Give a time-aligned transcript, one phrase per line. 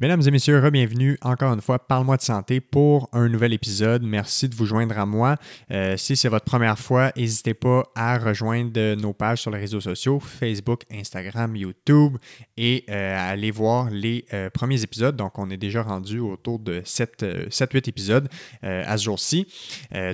[0.00, 4.04] Mesdames et messieurs, bienvenue encore une fois Parle-moi de santé pour un nouvel épisode.
[4.04, 5.34] Merci de vous joindre à moi.
[5.72, 9.80] Euh, si c'est votre première fois, n'hésitez pas à rejoindre nos pages sur les réseaux
[9.80, 12.16] sociaux, Facebook, Instagram, YouTube
[12.56, 15.16] et euh, à aller voir les euh, premiers épisodes.
[15.16, 18.28] Donc, on est déjà rendu autour de 7-8 épisodes
[18.62, 19.48] à ce jour-ci,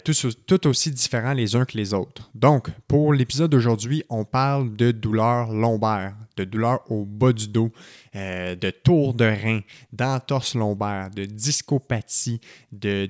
[0.02, 0.12] tout,
[0.46, 2.30] tout aussi différents les uns que les autres.
[2.34, 7.70] Donc, pour l'épisode d'aujourd'hui, on parle de douleurs lombaires, de douleurs au bas du dos,
[8.14, 9.60] de tour de rein
[9.92, 12.40] d'entorse lombaire, de discopathie,
[12.72, 13.06] de,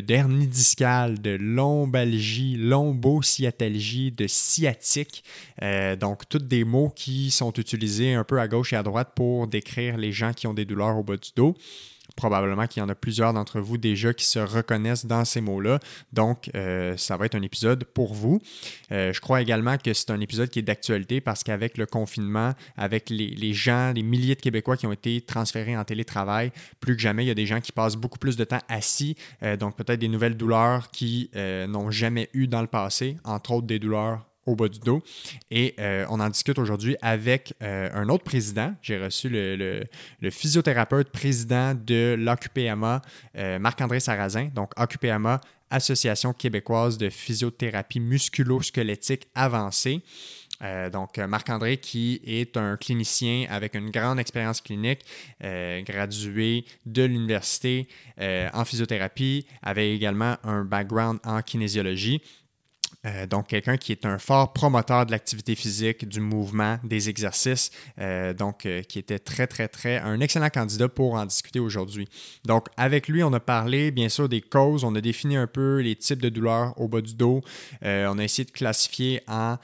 [0.00, 5.24] d'hernie discale, de lombalgie, lombosciatalgie, de sciatique.
[5.62, 9.12] Euh, donc, tous des mots qui sont utilisés un peu à gauche et à droite
[9.14, 11.54] pour décrire les gens qui ont des douleurs au bas du dos
[12.14, 15.80] probablement qu'il y en a plusieurs d'entre vous déjà qui se reconnaissent dans ces mots-là.
[16.12, 18.40] Donc, euh, ça va être un épisode pour vous.
[18.92, 22.52] Euh, je crois également que c'est un épisode qui est d'actualité parce qu'avec le confinement,
[22.76, 27.02] avec les, gens, les milliers de Québécois qui ont été transférés en télétravail, plus que
[27.02, 29.76] jamais, il y a des gens qui passent beaucoup plus de temps assis, euh, donc
[29.76, 31.30] peut-être des nouvelles douleurs qui
[31.68, 35.02] n'ont jamais eu dans le passé, entre autres des douleurs au bas du dos.
[35.50, 38.74] Et euh, on en discute aujourd'hui avec euh, un autre président.
[38.80, 39.84] J'ai reçu le,
[40.30, 43.02] physiothérapeute président de l'AQPMA,
[43.36, 44.48] euh, Marc-André Sarrazin.
[44.54, 50.00] Donc, AQPMA, Association québécoise de physiothérapie musculo-squelettique avancée.
[50.92, 55.00] donc, Marc-André, qui est un clinicien avec une grande expérience clinique,
[55.40, 57.88] gradué de l'université
[58.20, 62.22] en physiothérapie, avait également un background en kinésiologie.
[63.06, 67.70] Euh, donc, quelqu'un qui est un fort promoteur de l'activité physique, du mouvement, des exercices,
[67.98, 72.08] euh, donc euh, qui était très, très, très un excellent candidat pour en discuter aujourd'hui.
[72.44, 75.80] Donc, avec lui, on a parlé bien sûr des causes, on a défini un peu
[75.80, 77.42] les types de douleurs au bas du dos,
[77.82, 79.56] on a essayé de classifier en,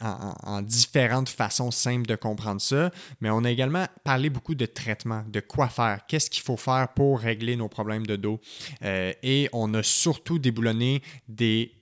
[0.00, 5.24] en, différentes façons simples de comprendre ça, mais on a également parlé beaucoup de traitement,
[5.28, 8.40] de quoi faire, qu'est-ce qu'il faut faire pour régler nos problèmes de dos.
[8.82, 11.72] et on a surtout déboulonné des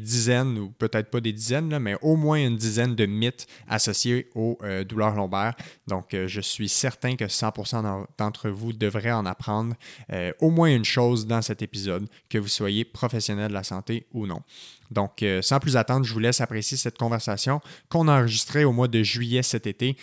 [0.00, 4.58] dizaines, ou peut-être pas des dizaines, mais au moins une dizaine de mythes associés aux
[4.62, 5.54] euh, douleurs lombaires.
[5.86, 9.74] Donc, euh, je suis certain que 100% d'entre vous devraient en apprendre
[10.12, 14.06] euh, au moins une chose dans cet épisode, que vous soyez professionnel de la santé
[14.12, 14.42] ou non.
[14.90, 18.88] Donc, sans plus attendre, je vous laisse apprécier cette conversation qu'on a enregistrée au mois
[18.88, 19.96] de juillet cet été,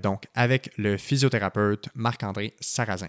[0.00, 3.08] donc avec le physiothérapeute Marc-André Sarrazin.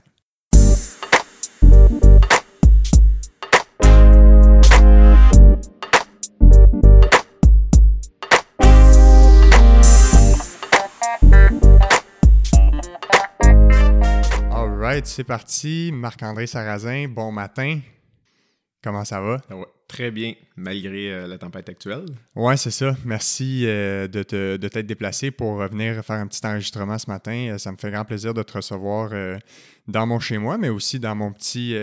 [15.04, 15.92] C'est parti.
[15.94, 17.80] Marc-André Sarrazin, bon matin.
[18.84, 19.42] Comment ça va?
[19.88, 22.06] très bien, malgré euh, la tempête actuelle.
[22.36, 22.96] Oui, c'est ça.
[23.06, 27.50] Merci euh, de, te, de t'être déplacé pour venir faire un petit enregistrement ce matin.
[27.52, 29.12] Euh, ça me fait grand plaisir de te recevoir
[29.88, 31.76] dans mon chez-moi, mais aussi dans mon petit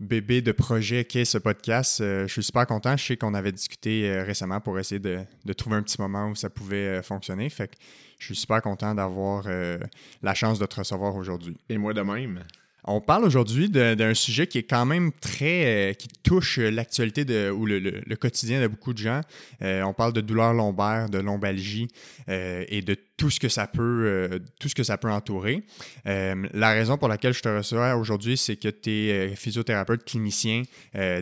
[0.00, 1.98] bébé de projet qu'est ce podcast.
[2.00, 2.96] je suis super content.
[2.96, 6.34] Je sais qu'on avait discuté récemment pour essayer de, de, trouver un petit moment où
[6.34, 7.50] ça pouvait fonctionner.
[7.50, 7.74] Fait que
[8.18, 9.78] je suis super content d'avoir euh,
[10.22, 11.56] la chance de te recevoir aujourd'hui.
[11.68, 12.42] Et moi de même.
[12.86, 15.90] On parle aujourd'hui d'un sujet qui est quand même très.
[15.90, 19.22] Euh, qui touche l'actualité ou le, quotidien de beaucoup de gens.
[19.62, 21.88] Euh, on parle de douleurs lombaires, de lombalgie
[22.28, 25.64] et de tout ce que ça peut, euh, tout ce que ça peut entourer.
[26.06, 30.04] Euh, la raison pour laquelle je te reçois aujourd'hui, c'est que tu es euh, physiothérapeute
[30.04, 30.62] clinicien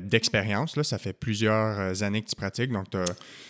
[0.00, 0.81] d'expérience.
[0.82, 2.70] Ça fait plusieurs années que tu pratiques.
[2.70, 2.86] Donc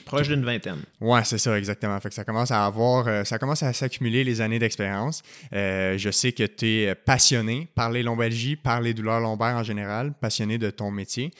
[0.04, 0.80] Proche d'une vingtaine.
[1.00, 1.98] Oui, c'est ça, exactement.
[2.00, 5.22] Fait que ça commence à avoir, ça commence à s'accumuler les années d'expérience.
[5.52, 10.12] je sais que tu es passionné par les lombalgies, par les douleurs lombaires en général,
[10.20, 11.30] passionné de ton métier.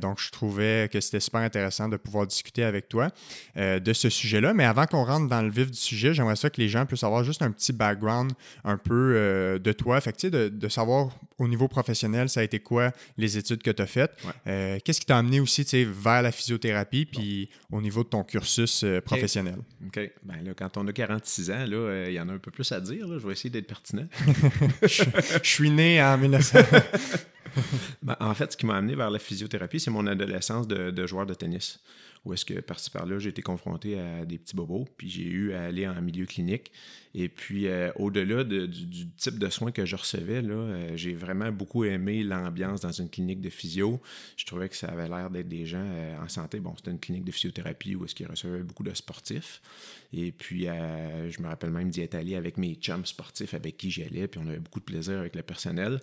[0.00, 3.10] donc, je trouvais que c'était super intéressant de pouvoir discuter avec toi
[3.56, 4.54] de ce sujet-là.
[4.54, 7.04] Mais avant qu'on rentre dans le vif du sujet, j'aimerais ça que les gens puissent
[7.04, 8.32] avoir juste un petit background
[8.64, 10.00] un peu euh, de toi.
[10.00, 13.82] Fait de, de, savoir au niveau professionnel, ça a été quoi les études que tu
[13.82, 14.12] as faites.
[14.46, 18.84] Euh, qu'est-ce qui t'a amené aussi vers la physiothérapie, puis au niveau de ton cursus
[18.84, 19.58] euh, professionnel?
[19.86, 20.00] OK.
[20.22, 22.80] Ben là, quand on a 46 ans, il y en a un peu plus à
[22.80, 23.06] dire.
[23.18, 24.06] Je vais essayer d'être pertinent.
[24.82, 25.04] je,
[25.42, 26.58] suis né en 1900.
[28.02, 31.06] Ben, en fait, ce qui m'a amené vers la physiothérapie, c'est mon adolescence de, de
[31.06, 31.78] joueur de tennis
[32.24, 35.52] où est-ce que par-ci par-là, j'ai été confronté à des petits bobos, puis j'ai eu
[35.52, 36.72] à aller en milieu clinique.
[37.16, 41.52] Et puis, euh, au-delà du, type de soins que je recevais, là, euh, j'ai vraiment
[41.52, 44.00] beaucoup aimé l'ambiance dans une clinique de physio.
[44.36, 46.58] Je trouvais que ça avait l'air d'être des gens euh, en santé.
[46.58, 49.62] Bon, c'était une clinique de physiothérapie où est-ce qu'ils recevaient beaucoup de sportifs.
[50.12, 53.90] Et puis, je me rappelle même d'y être allé avec mes chums sportifs avec qui
[53.90, 56.00] j'allais, puis on avait beaucoup de plaisir avec le personnel.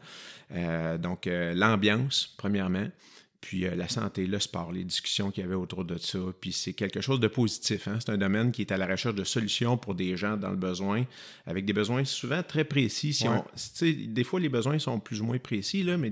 [1.00, 2.88] donc, l'ambiance, premièrement.
[3.42, 6.20] Puis euh, la santé, le sport, les discussions qu'il y avait autour de ça.
[6.40, 7.88] Puis c'est quelque chose de positif.
[7.88, 7.98] Hein?
[8.00, 10.56] C'est un domaine qui est à la recherche de solutions pour des gens dans le
[10.56, 11.06] besoin,
[11.48, 13.14] avec des besoins souvent très précis.
[13.14, 13.44] Si on,
[13.82, 16.12] des fois, les besoins sont plus ou moins précis, là, mais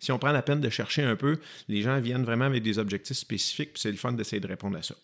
[0.00, 1.38] si on prend la peine de chercher un peu,
[1.68, 4.78] les gens viennent vraiment avec des objectifs spécifiques, puis c'est le fun d'essayer de répondre
[4.78, 4.94] à ça.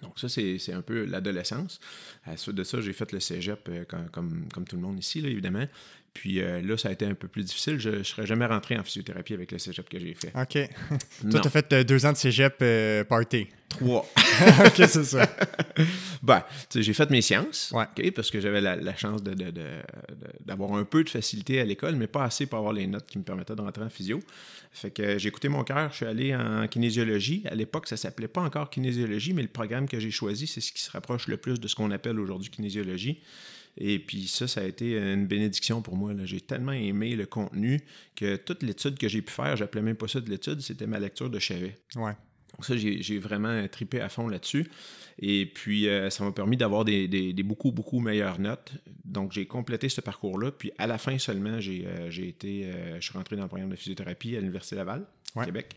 [0.00, 1.78] Donc ça, c'est un peu l'adolescence.
[2.24, 5.20] À suite de ça, j'ai fait le cégep euh, comme, comme, tout le monde ici,
[5.20, 5.66] là, évidemment.
[6.14, 7.78] Puis euh, là, ça a été un peu plus difficile.
[7.78, 10.32] Je ne serais jamais rentré en physiothérapie avec le cégep que j'ai fait.
[10.34, 10.68] OK.
[11.30, 13.46] Toi, tu as fait euh, deux ans de cégep euh, party.
[13.68, 14.06] Trois.
[14.66, 15.26] OK, c'est ça.
[16.22, 16.42] ben,
[16.74, 18.10] j'ai fait mes sciences, ouais.
[18.10, 19.22] parce que j'avais la, chance
[20.44, 23.18] d'avoir un peu de facilité à l'école, mais pas assez pour avoir les notes qui
[23.18, 24.20] me permettaient de rentrer en physio.
[24.72, 27.42] Fait que j'ai écouté mon cœur, je suis allé en kinésiologie.
[27.46, 30.72] À l'époque, ça s'appelait pas encore kinésiologie, mais le programme que j'ai choisi, c'est ce
[30.72, 33.20] qui se rapproche le plus de ce qu'on appelle aujourd'hui kinésiologie.
[33.78, 36.12] Et puis ça, ça a été une bénédiction pour moi.
[36.24, 37.80] J'ai tellement aimé le contenu
[38.14, 40.98] que toute l'étude que j'ai pu faire, j'appelais même pas ça de l'étude, c'était ma
[40.98, 41.78] lecture de Chevet.
[41.96, 42.12] Ouais.
[42.52, 44.70] Donc ça, j'ai vraiment tripé à fond là-dessus.
[45.18, 48.72] Et puis, euh, ça m'a permis d'avoir des, beaucoup, beaucoup meilleures notes.
[49.04, 50.52] Donc, j'ai complété ce parcours-là.
[50.52, 53.70] Puis, à la fin seulement, j'ai euh, été, euh, je suis rentré dans le programme
[53.70, 55.76] de physiothérapie à l'Université Laval, au Québec.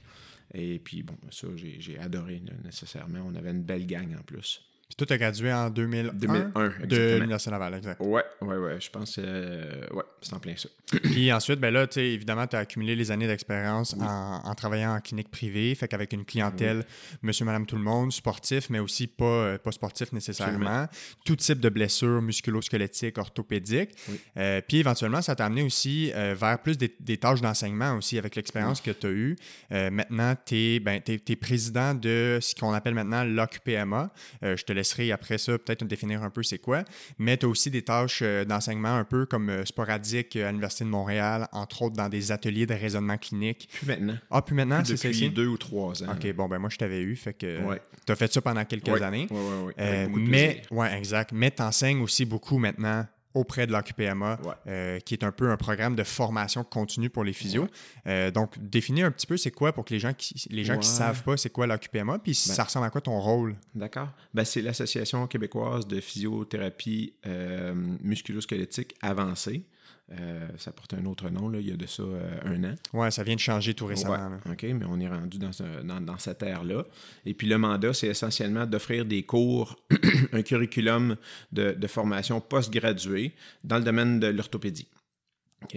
[0.54, 3.26] Et puis, bon, ça, j'ai adoré nécessairement.
[3.26, 4.62] On avait une belle gang en plus.
[4.98, 8.00] Puis toi, tu gradué en 2001, 2001 de l'Université Laval, exact.
[8.00, 8.80] Ouais, ouais, ouais.
[8.80, 10.70] Je pense que euh, ouais, c'est en plein ça.
[11.04, 14.96] Puis ensuite, ben là, tu sais, évidemment, tu as accumulé les années d'expérience en, travaillant
[14.96, 16.86] en clinique privée, fait qu'avec une clientèle,
[17.22, 20.88] monsieur, madame, tout le monde, sportif, mais aussi pas, euh, pas sportif nécessairement.
[21.26, 23.96] Tout type de blessures musculo-squelettiques, orthopédiques.
[24.38, 28.80] Euh, puis éventuellement, ça t'a amené aussi vers plus des, tâches d'enseignement aussi avec l'expérience
[28.80, 29.36] que tu as eue.
[29.72, 34.10] maintenant, tu es, ben, es, président de ce qu'on appelle maintenant l'OCPMA.
[34.42, 36.84] je te laisserai après ça peut-être définir un peu c'est quoi.
[37.18, 40.84] Mais tu as aussi des tâches euh, d'enseignement un peu comme euh, sporadique à l'Université
[40.84, 43.70] de Montréal, entre autres dans des ateliers de raisonnement clinique.
[43.74, 44.18] Plus maintenant.
[44.30, 46.12] Ah, plus maintenant, c'est ça deux ou trois ans.
[46.12, 47.60] OK, bon, ben moi, je t'avais eu, fait que
[48.06, 49.28] tu as fait ça pendant quelques années.
[49.30, 50.28] Oui, oui, oui.
[50.28, 51.32] mais, ouais, exact.
[51.34, 53.06] Mais tu enseignes aussi beaucoup maintenant
[53.36, 57.34] auprès de l'OQPMA, euh, qui est un peu un programme de formation continue pour les
[57.34, 57.68] physios.
[58.08, 60.80] Euh, donc, définis un petit peu c'est quoi pour que les gens qui les gens
[60.80, 63.56] qui savent pas c'est quoi l'OQPMA, puis ben ça ressemble à quoi ton rôle?
[63.76, 64.10] D'accord.
[64.34, 69.66] Ben, c'est l'Association québécoise de physiothérapie euh, musculosquelettique avancée.
[70.12, 72.76] Euh, ça porte un autre nom, là, il y a de ça euh, un an.
[72.94, 74.38] Oui, ça vient de changer tout récemment.
[74.50, 76.86] OK, mais on est rendu dans, dans, cette ère-là.
[77.26, 79.80] Et puis le mandat, c'est essentiellement d'offrir des cours,
[80.32, 81.16] un curriculum
[81.52, 84.88] de, de formation post-graduée dans le domaine de l'orthopédie.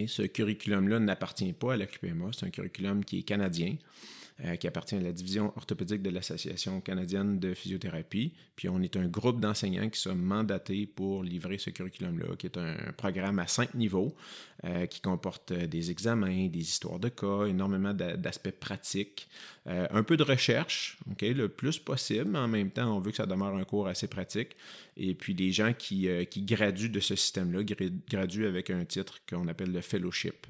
[0.06, 3.76] Ce curriculum-là n'appartient pas à la QPMA, c'est un curriculum qui est canadien.
[4.44, 8.34] Euh, qui appartient à la division orthopédique de l'Association canadienne de physiothérapie.
[8.54, 12.56] Puis on est un groupe d'enseignants qui sommes mandatés pour livrer ce curriculum-là, qui est
[12.56, 14.14] un programme à cinq niveaux,
[14.62, 19.28] euh, qui comporte euh, des examens, des histoires de cas, énormément d'aspects pratiques,
[19.66, 23.26] un peu de recherche, le plus possible, mais en même temps, on veut que ça
[23.26, 24.56] demeure un cours assez pratique.
[24.96, 27.62] Et puis des gens qui, qui graduent de ce système-là,
[28.08, 30.46] graduent avec un titre qu'on appelle le fellowship.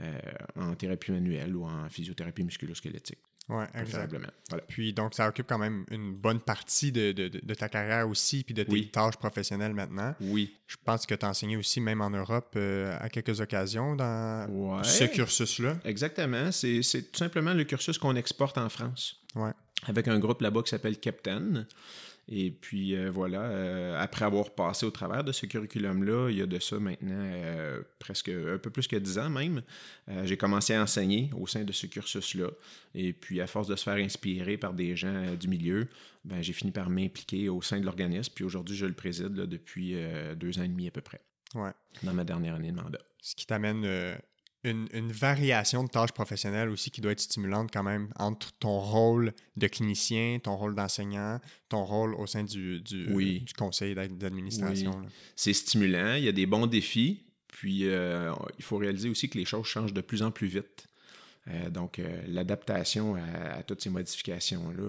[0.00, 0.18] Euh,
[0.56, 3.18] en thérapie manuelle ou en physiothérapie musculosquelettique.
[3.48, 4.28] Oui, exactement.
[4.68, 8.42] Puis donc, ça occupe quand même une bonne partie de, de, de ta carrière aussi,
[8.44, 10.14] puis de tes tâches professionnelles maintenant.
[10.20, 10.54] Oui.
[10.66, 14.82] Je pense que tu as enseigné aussi, même en Europe, euh, à quelques occasions dans
[14.82, 15.78] ce cursus-là.
[15.84, 16.52] Exactement.
[16.52, 19.22] C'est tout simplement le cursus qu'on exporte en France.
[19.34, 19.52] Ouais.
[19.86, 21.66] Avec un groupe là-bas qui s'appelle Captain.
[22.28, 26.42] Et puis euh, voilà, euh, après avoir passé au travers de ce curriculum-là, il y
[26.42, 29.62] a de ça maintenant euh, presque un peu plus que dix ans même,
[30.24, 32.48] j'ai commencé à enseigner au sein de ce cursus-là.
[32.94, 35.88] Et puis à force de se faire inspirer par des gens du milieu,
[36.24, 38.32] ben, j'ai fini par m'impliquer au sein de l'organisme.
[38.34, 39.96] Puis aujourd'hui, je le préside depuis
[40.36, 41.20] deux ans et demi à peu près.
[41.54, 41.70] Ouais.
[42.02, 43.00] Dans ma dernière année de mandat.
[43.20, 43.84] Ce qui t'amène
[44.66, 49.32] une, variation de tâches professionnelles aussi qui doit être stimulante quand même entre ton rôle
[49.56, 53.06] de clinicien, ton rôle d'enseignant, ton rôle au sein du, du,
[53.40, 55.02] du conseil d'administration.
[55.34, 59.38] C'est stimulant, il y a des bons défis, puis euh, il faut réaliser aussi que
[59.38, 60.86] les choses changent de plus en plus vite.
[61.48, 64.88] Euh, donc, euh, l'adaptation à, toutes ces modifications-là,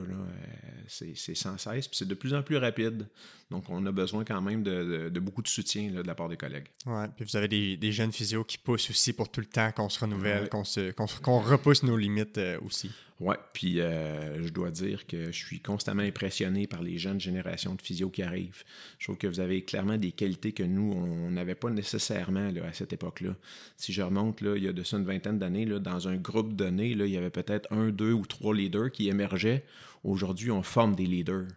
[0.88, 3.08] c'est sans cesse, puis c'est de plus en plus rapide.
[3.52, 6.68] Donc, on a besoin quand même de, beaucoup de soutien de la part des collègues.
[6.86, 9.90] Oui, puis vous avez des, jeunes physios qui poussent aussi pour tout le temps qu'on
[9.90, 12.92] se renouvelle, qu'on repousse nos limites aussi.
[13.20, 17.74] Oui, puis euh, je dois dire que je suis constamment impressionné par les jeunes générations
[17.74, 18.64] de physio qui arrivent.
[19.00, 22.74] Je trouve que vous avez clairement des qualités que nous, on n'avait pas nécessairement à
[22.74, 23.36] cette époque-là.
[23.76, 26.54] Si je remonte, là, il y a de ça une vingtaine d'années, dans un groupe
[26.54, 29.64] donné, là, il y avait peut-être un, deux ou trois leaders qui émergeaient.
[30.04, 31.48] Aujourd'hui, on forme des leaders.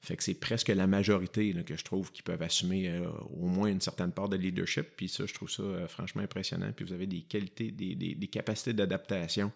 [0.00, 3.08] Fait que c'est presque la majorité que je trouve qui peuvent assumer euh,
[3.40, 4.86] au moins une certaine part de leadership.
[4.96, 6.70] Puis ça, je trouve ça euh, franchement impressionnant.
[6.74, 9.52] Puis vous avez des qualités, des, des, capacités d'adaptation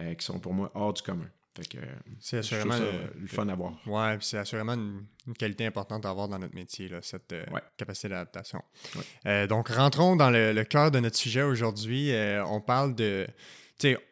[0.00, 1.28] euh, qui sont pour moi hors du commun.
[1.54, 1.78] Fait que
[2.18, 3.78] c'est assurément le, fun à voir.
[3.86, 5.04] Ouais, c'est assurément une,
[5.38, 7.34] qualité importante à avoir dans notre métier, là, cette
[7.76, 8.62] capacité d'adaptation.
[9.50, 12.10] donc, rentrons dans le, le, cœur de notre sujet aujourd'hui.
[12.46, 13.26] on parle de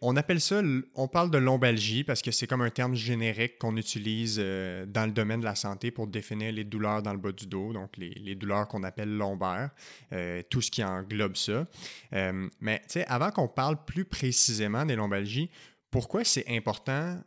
[0.00, 0.62] on appelle ça,
[0.94, 5.06] on parle de lombalgie parce que c'est comme un terme générique qu'on utilise euh, dans
[5.06, 7.96] le domaine de la santé pour définir les douleurs dans le bas du dos, donc
[7.96, 9.70] les, douleurs qu'on appelle lombaires,
[10.12, 11.66] euh, tout ce qui englobe ça.
[12.12, 15.50] Euh, mais avant qu'on parle plus précisément des lombalgies,
[15.90, 17.20] pourquoi c'est important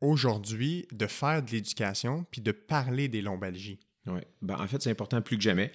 [0.00, 3.80] aujourd'hui de faire de l'éducation puis de parler des lombalgies?
[4.06, 5.70] Oui, ben, en fait, c'est important plus que jamais.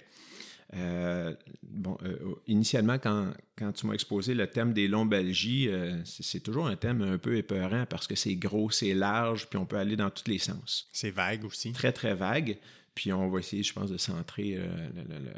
[0.74, 6.40] Euh, bon, euh, initialement, quand, quand tu m'as exposé le thème des lombalgies, euh, c'est
[6.40, 9.78] toujours un thème un peu épeurant parce que c'est gros, c'est large, puis on peut
[9.78, 10.88] aller dans tous les sens.
[10.92, 11.72] C'est vague aussi.
[11.72, 12.58] Très, très vague.
[12.94, 15.32] Puis on va essayer, je pense, de centrer le,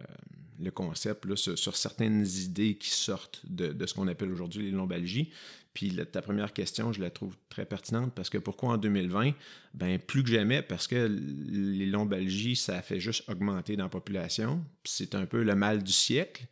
[0.65, 4.65] le, concept là, sur, sur, certaines idées qui sortent de, de ce qu'on appelle aujourd'hui
[4.65, 5.31] les lombalgies.
[5.73, 9.33] Puis ta première question, je la trouve très pertinente parce que pourquoi en 2020?
[9.75, 14.65] Ben plus que jamais parce que les lombalgies, ça fait juste augmenter dans la population.
[14.85, 16.47] C'est un peu le mal du siècle.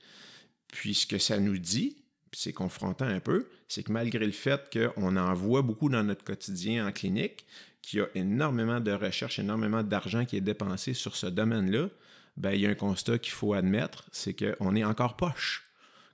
[0.69, 1.97] Puis ce que ça nous dit,
[2.33, 6.25] c'est confrontant un peu, c'est que malgré le fait qu'on en voit beaucoup dans notre
[6.25, 7.47] quotidien en clinique,
[7.83, 11.89] qu'il y a énormément de recherches, énormément d'argent qui est dépensé sur ce domaine-là,
[12.37, 15.68] ben, il y a un constat qu'il faut admettre, c'est qu'on est encore poche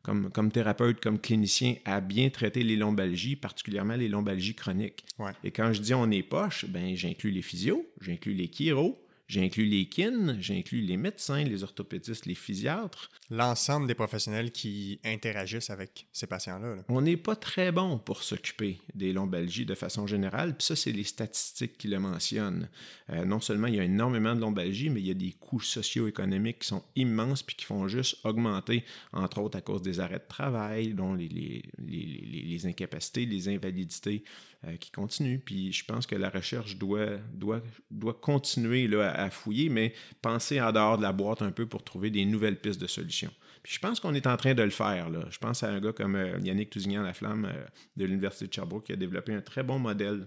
[0.04, 5.04] comme, thérapeute, comme clinicien, à bien traiter les lombalgies, particulièrement les lombalgies chroniques.
[5.42, 9.00] Et quand je dis on est poche, ben, j'inclus les physios, j'inclus les chiro,
[9.34, 13.10] J'inclus les kin, j'inclus les médecins, les orthopédistes, les physiatres.
[13.30, 16.84] L'ensemble des professionnels qui interagissent avec ces patients-là.
[16.88, 20.92] On n'est pas très bon pour s'occuper des lombalgies de façon générale, puis ça, c'est
[20.92, 22.68] les statistiques qui le mentionnent.
[23.10, 25.60] Euh, non seulement il y a énormément de lombalgies, mais il y a des coûts
[25.60, 30.20] socio-économiques qui sont immenses puis qui font juste augmenter, entre autres à cause des arrêts
[30.20, 34.22] de travail, dont les, les, les, les incapacités, les invalidités
[34.66, 35.38] euh, qui continuent.
[35.38, 39.92] Puis je pense que la recherche doit, doit, doit continuer là, à, fouiller, mais
[40.22, 43.32] penser en dehors de la boîte un peu pour trouver des nouvelles pistes de solutions.
[43.62, 45.08] Puis je pense qu'on est en train de le faire.
[45.10, 45.20] Là.
[45.30, 47.64] Je pense à un gars comme euh, Yannick Tousignan-Laflamme euh,
[47.96, 50.26] de l'Université de Sherbrooke qui a développé un très bon modèle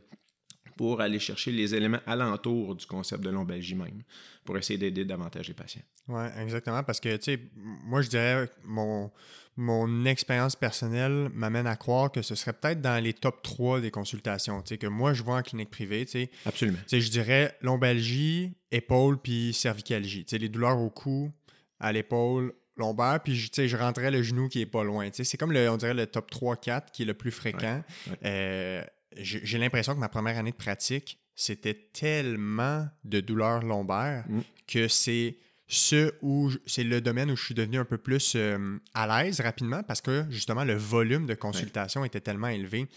[0.77, 4.03] pour aller chercher les éléments alentours du concept de lombalgie même,
[4.45, 5.81] pour essayer d'aider davantage les patients.
[6.07, 9.11] Oui, exactement, parce que, tu sais, moi, je dirais, mon,
[9.57, 13.89] mon expérience personnelle m'amène à croire que ce serait peut-être dans les top 3 des
[13.89, 16.31] consultations, tu sais, que moi, je vois en clinique privée, tu sais.
[16.45, 16.77] Absolument.
[16.89, 21.31] Je dirais lombalgie, épaule, puis cervicalgie, tu sais, les douleurs au cou,
[21.79, 25.09] à l'épaule, lombaire, puis tu sais, je rentrais le genou qui est pas loin.
[25.09, 27.83] Tu sais, c'est comme, le, on dirait, le top 3-4 qui est le plus fréquent.
[28.23, 28.83] Euh,
[29.17, 34.41] j'ai l'impression que ma première année de pratique, c'était tellement de douleurs lombaires mm.
[34.67, 35.37] que c'est
[35.67, 39.41] ce où c'est le domaine où je suis devenu un peu plus euh, à l'aise
[39.41, 42.87] rapidement parce que justement le volume de consultation était tellement élevé.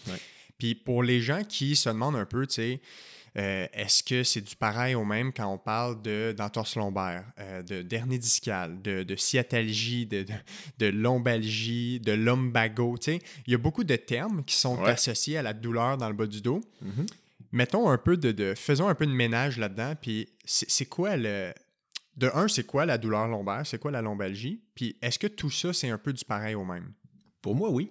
[0.57, 2.81] Puis pour les gens qui se demandent un peu, tu sais,
[3.37, 6.01] euh, est-ce que c'est du pareil au même quand on parle
[6.33, 10.25] d'entorse lombaire, euh, de dernier discal, de, de sciatalgie, de,
[10.79, 12.97] de, lombalgie, de lumbago?
[13.07, 16.27] Il y a beaucoup de termes qui sont associés à la douleur dans le bas
[16.27, 16.61] du dos.
[16.83, 17.07] Mm-hmm.
[17.53, 19.93] Mettons un peu de, Faisons un peu de ménage là-dedans.
[19.99, 21.53] Puis c'est quoi le.
[22.17, 23.65] De un, c'est quoi la douleur lombaire?
[23.65, 24.61] C'est quoi la lombalgie?
[24.75, 26.91] Puis est-ce que tout ça, c'est un peu du pareil au même?
[27.41, 27.89] Pour moi, oui.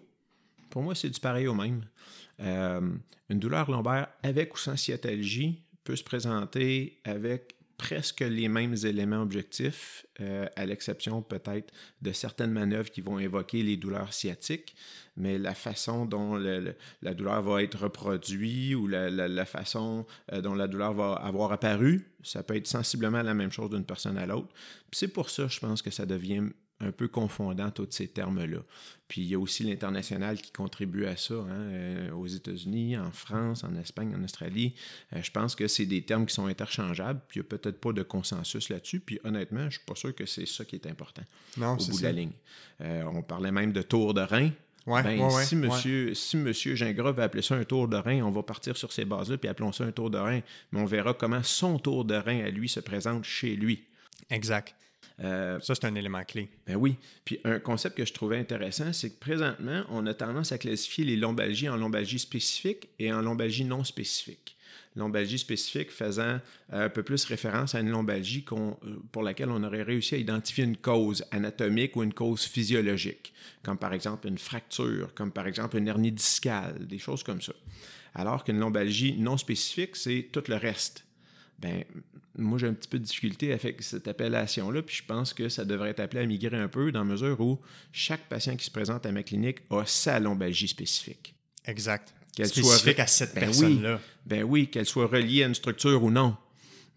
[0.68, 1.84] Pour moi, c'est du pareil au même.
[2.40, 2.80] Euh,
[3.28, 9.22] une douleur lombaire avec ou sans sciatalgie peut se présenter avec presque les mêmes éléments
[9.22, 11.72] objectifs, euh, à l'exception peut-être
[12.02, 14.76] de certaines manœuvres qui vont évoquer les douleurs sciatiques,
[15.16, 20.68] mais la façon dont la douleur va être reproduite ou la, façon euh, dont la
[20.68, 24.52] douleur va avoir apparu, ça peut être sensiblement la même chose d'une personne à l'autre.
[24.92, 26.42] C'est pour ça, je pense que ça devient
[26.80, 28.58] un peu confondant tous ces termes-là.
[29.08, 33.10] Puis il y a aussi l'international qui contribue à ça, hein, euh, aux États-Unis, en
[33.10, 34.74] France, en Espagne, en Australie.
[35.12, 37.80] Euh, je pense que c'est des termes qui sont interchangeables, puis il n'y a peut-être
[37.80, 39.00] pas de consensus là-dessus.
[39.00, 41.22] Puis honnêtement, je ne suis pas sûr que c'est ça qui est important
[41.56, 42.32] non, au bout de la ligne.
[42.80, 44.50] Euh, on parlait même de tour de rein.
[44.86, 48.42] ben, si, monsieur, si monsieur Gingras veut appeler ça un tour de rein, on va
[48.42, 50.40] partir sur ces bases-là, puis appelons ça un tour de rein.
[50.72, 53.84] Mais on verra comment son tour de rein à lui se présente chez lui.
[54.30, 54.74] Exact.
[55.22, 56.48] Euh, ça, c'est un élément clé.
[56.66, 56.96] Ben oui.
[57.24, 61.04] Puis un concept que je trouvais intéressant, c'est que présentement, on a tendance à classifier
[61.04, 64.56] les lombalgies en lombalgies spécifiques et en lombalgies non spécifiques.
[64.96, 66.40] Lombalgie spécifique faisant
[66.72, 68.72] euh, un peu plus référence à une lombalgie euh,
[69.12, 73.78] pour laquelle on aurait réussi à identifier une cause anatomique ou une cause physiologique, comme
[73.78, 77.52] par exemple une fracture, comme par exemple une hernie discale, des choses comme ça.
[78.14, 81.04] Alors qu'une lombalgie non spécifique, c'est tout le reste
[81.60, 81.84] ben
[82.36, 85.64] moi j'ai un petit peu de difficulté avec cette appellation-là, puis je pense que ça
[85.64, 87.60] devrait être appelé à migrer un peu dans la mesure où
[87.92, 91.34] chaque patient qui se présente à ma clinique a sa lombalgie spécifique.
[91.66, 92.14] Exact.
[92.34, 94.00] Qu'elle spécifique à cette ben personne-là.
[94.24, 96.36] ben oui, qu'elle soit reliée à une structure ou non.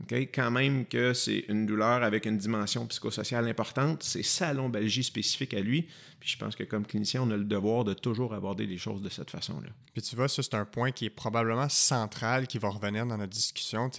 [0.10, 5.54] Quand même que c'est une douleur avec une dimension psychosociale importante, c'est sa lombalgie spécifique
[5.54, 5.88] à lui.
[6.20, 9.02] Puis je pense que comme clinicien, on a le devoir de toujours aborder les choses
[9.02, 9.70] de cette façon-là.
[9.94, 13.18] Puis tu vois, ça, c'est un point qui est probablement central qui va revenir dans
[13.18, 13.90] notre discussion.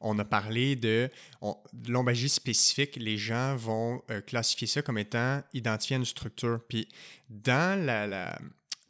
[0.00, 1.10] on a parlé de,
[1.88, 2.96] lombalgie spécifique.
[2.96, 6.60] Les gens vont euh, classifier ça comme étant identifier une structure.
[6.68, 6.88] Puis
[7.28, 8.38] dans la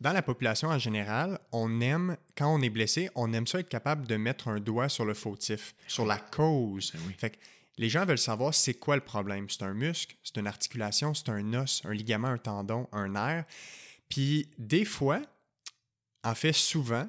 [0.01, 3.69] dans la population en général, on aime, quand on est blessé, on aime ça être
[3.69, 6.93] capable de mettre un doigt sur le fautif, sur la cause.
[6.93, 7.39] Ben fait
[7.77, 9.49] les gens veulent savoir c'est quoi le problème.
[9.51, 13.45] C'est un muscle, c'est une articulation, c'est un os, un ligament, un tendon, un nerf.
[14.09, 15.21] Puis des fois,
[16.23, 17.09] en fait souvent,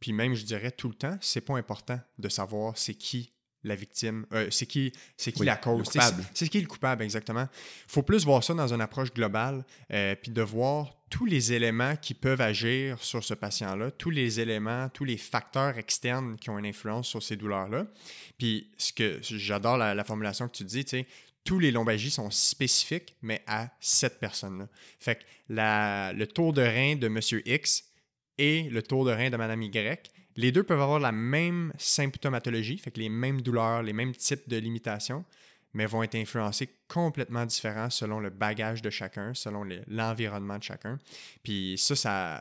[0.00, 3.32] puis même je dirais tout le temps, c'est pas important de savoir c'est qui
[3.64, 5.90] la victime, euh, c'est qui, c'est qui la cause,
[6.34, 7.48] c'est qui le coupable exactement.
[7.86, 11.52] Il faut plus voir ça dans une approche globale, euh, puis de voir tous les
[11.52, 16.50] éléments qui peuvent agir sur ce patient-là, tous les éléments, tous les facteurs externes qui
[16.50, 17.86] ont une influence sur ces douleurs-là.
[18.38, 21.06] Puis ce que j'adore la, formulation que tu dis, tu sais,
[21.44, 24.68] tous les lombalgies sont spécifiques, mais à cette personne-là.
[24.98, 27.84] Fait que le tour de rein de Monsieur X
[28.38, 32.78] et le tour de rein de Madame Y les deux peuvent avoir la même symptomatologie,
[32.78, 35.24] fait que les mêmes douleurs, les mêmes types de limitations,
[35.74, 40.98] mais vont être influencés complètement différents selon le bagage de chacun, selon l'environnement de chacun.
[41.42, 41.96] Puis ça,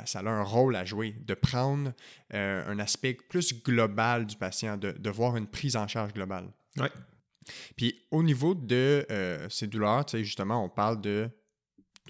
[0.06, 1.94] ça, a un rôle à jouer, de prendre
[2.34, 6.48] euh, un aspect plus global du patient, de, voir une prise en charge globale.
[6.78, 6.88] Oui.
[7.76, 11.30] Puis au niveau de euh, ces douleurs, justement, on parle de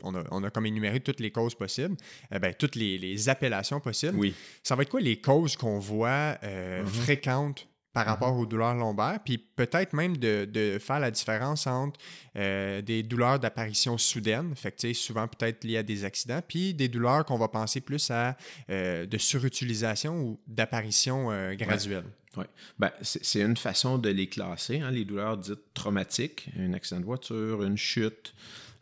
[0.02, 1.96] on a, comme énuméré toutes les causes possibles,
[2.32, 4.18] eh ben, toutes les, appellations possibles.
[4.18, 4.34] Oui.
[4.64, 6.88] Ça va être quoi les causes qu'on voit euh, mm-hmm.
[6.88, 8.42] fréquentes par rapport mm-hmm.
[8.42, 12.00] aux douleurs lombaires, puis peut-être même de, faire la différence entre
[12.36, 17.24] euh, des douleurs d'apparition soudaine, fait souvent peut-être liées à des accidents, puis des douleurs
[17.24, 18.36] qu'on va penser plus à
[18.72, 22.06] euh, de surutilisation ou d'apparition graduelle.
[22.36, 22.46] Oui.
[22.80, 27.06] Ben, c'est une façon de les classer, hein, les douleurs dites traumatiques, un accident de
[27.06, 28.34] voiture, une chute,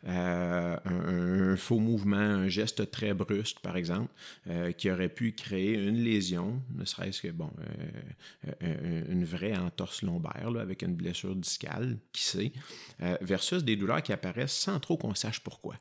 [0.08, 4.10] euh, un, faux mouvement, un geste très brusque, par exemple,
[4.48, 7.50] euh, qui aurait pu créer une lésion, ne serait-ce que, bon,
[8.62, 12.52] euh, une vraie entorse lombaire avec une blessure discale, qui sait,
[13.20, 15.76] versus des douleurs qui apparaissent sans trop qu'on sache pourquoi.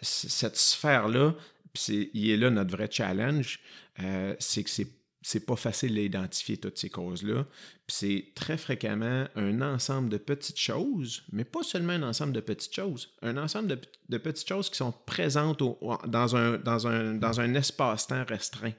[0.00, 1.34] cette sphère-là,
[1.88, 3.60] il est là notre vrai challenge,
[4.38, 4.88] c'est que c'est
[5.26, 7.46] c'est pas facile d'identifier toutes ces causes-là.
[7.88, 12.74] c'est très fréquemment un ensemble de petites choses, mais pas seulement un ensemble de petites
[12.74, 13.68] choses, un ensemble
[14.08, 15.62] de, petites choses qui sont présentes
[16.06, 18.74] dans un, dans un, dans un espace-temps restreint.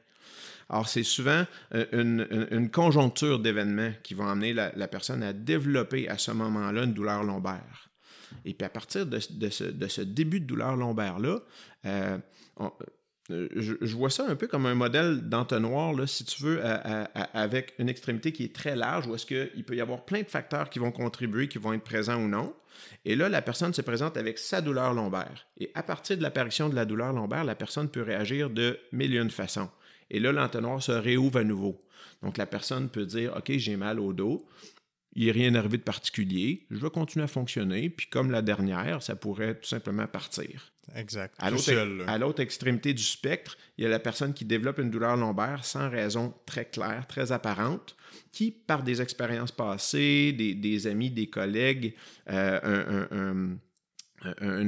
[0.69, 6.19] Alors, c'est souvent euh, une, conjoncture d'événements qui vont amener la, personne à développer à
[6.19, 7.89] ce moment-là une douleur lombaire.
[8.45, 11.39] Et puis à partir de, ce, début de douleur lombaire-là,
[11.86, 12.17] euh,
[13.31, 17.89] euh, je, vois ça un peu comme un modèle d'entonnoir, si tu veux, avec une
[17.89, 20.79] extrémité qui est très large, où est-ce qu'il peut y avoir plein de facteurs qui
[20.79, 22.53] vont contribuer, qui vont être présents ou non.
[23.03, 25.47] Et là, la personne se présente avec sa douleur lombaire.
[25.57, 29.15] Et à partir de l'apparition de la douleur lombaire, la personne peut réagir de mille
[29.15, 29.69] et une façons.
[30.11, 31.81] Et là, l'entonnoir se réouvre à nouveau.
[32.21, 34.47] Donc, la personne peut dire, OK, j'ai mal au dos
[35.15, 39.01] il a rien arrivé de particulier, je vais continuer à fonctionner, puis comme la dernière,
[39.01, 40.73] ça pourrait tout simplement partir.
[40.95, 41.35] Exact.
[41.39, 45.65] À l'autre extrémité du spectre, il y a la personne qui développe une douleur lombaire
[45.65, 47.95] sans raison très claire, très apparente,
[48.31, 51.95] qui, par des expériences passées, des, amis, des collègues,
[52.29, 53.57] euh, un un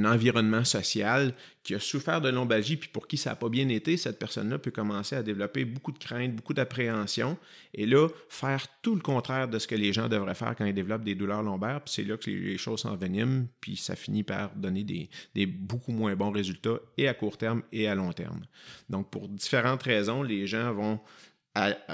[0.04, 3.96] environnement social qui a souffert de lombalgie, puis pour qui ça n'a pas bien été,
[3.96, 7.36] cette personne-là peut commencer à développer beaucoup de craintes, beaucoup d'appréhension,
[7.74, 10.74] et là, faire tout le contraire de ce que les gens devraient faire quand ils
[10.74, 14.54] développent des douleurs lombaires, puis c'est là que les choses s'enveniment, puis ça finit par
[14.54, 18.40] donner des, beaucoup moins bons résultats, et à court terme et à long terme.
[18.88, 21.00] Donc, pour différentes raisons, les gens vont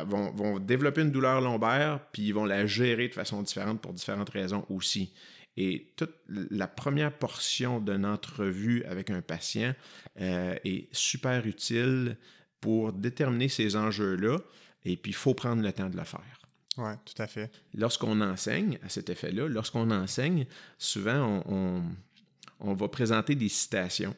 [0.07, 3.93] vont, vont, développer une douleur lombaire, puis ils vont la gérer de façon différente pour
[3.93, 5.13] différentes raisons aussi.
[5.57, 9.73] Et toute la première portion d'une entrevue avec un patient
[10.21, 12.17] euh, est super utile
[12.61, 14.39] pour déterminer ces enjeux-là.
[14.85, 16.41] Et puis, il faut prendre le temps de le faire.
[16.77, 17.51] Oui, tout à fait.
[17.75, 24.17] Lorsqu'on enseigne à cet effet-là, lorsqu'on enseigne, souvent, on, va présenter des citations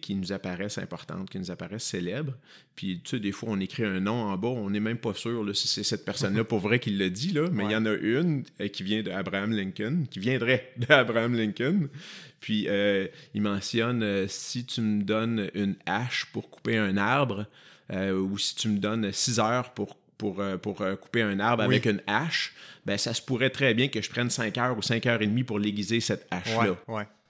[0.00, 2.34] qui nous apparaissent importantes, qui nous apparaissent célèbres.
[2.76, 5.14] Puis, tu sais, des fois, on écrit un nom en bas, on n'est même pas
[5.14, 7.86] sûr si c'est cette personne-là pour vrai qui le dit, là, mais il y en
[7.86, 11.88] a une euh, qui vient d'Abraham Lincoln, qui viendrait d'Abraham Lincoln.
[12.40, 17.46] Puis, euh, il mentionne euh, si tu me donnes une hache pour couper un arbre,
[17.92, 22.02] ou si tu me donnes six heures pour pour, pour couper un arbre avec une
[22.06, 22.52] hache,
[22.84, 25.26] ben ça se pourrait très bien que je prenne 5 heures ou 5 heures et
[25.26, 26.76] demie pour l'aiguiser, cette hache-là.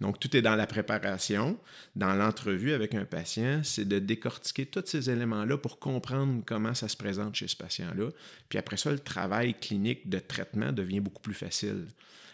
[0.00, 1.58] Donc, tout est dans la préparation,
[1.94, 6.88] dans l'entrevue avec un patient, c'est de décortiquer tous ces éléments-là pour comprendre comment ça
[6.88, 8.08] se présente chez ce patient-là.
[8.48, 11.86] Puis après ça, le travail clinique de traitement devient beaucoup plus facile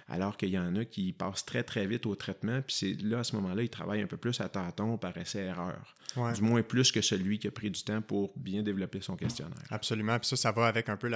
[0.09, 3.21] alors qu'il y en a qui passent très, très vite au traitement, puis c'est là,
[3.21, 5.95] à ce moment-là, ils travaillent un peu plus à tâtons par essai-erreur.
[6.35, 9.59] Du moins plus que celui qui a pris du temps pour bien développer son questionnaire.
[9.71, 10.19] Absolument.
[10.19, 11.11] Puis ça, ça va avec un peu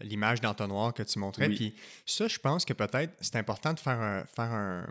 [0.00, 1.48] l'image d'entonnoir que tu montrais.
[1.48, 4.86] Puis ça, je pense que peut-être c'est important de faire, faire, un,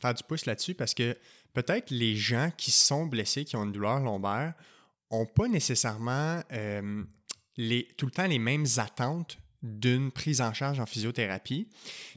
[0.00, 1.16] faire du pouce là-dessus parce que
[1.52, 4.54] peut-être les gens qui sont blessés, qui ont une douleur lombaire,
[5.10, 7.04] n'ont pas nécessairement euh,
[7.56, 11.68] les, tout le temps les mêmes attentes d'une prise en charge en physiothérapie.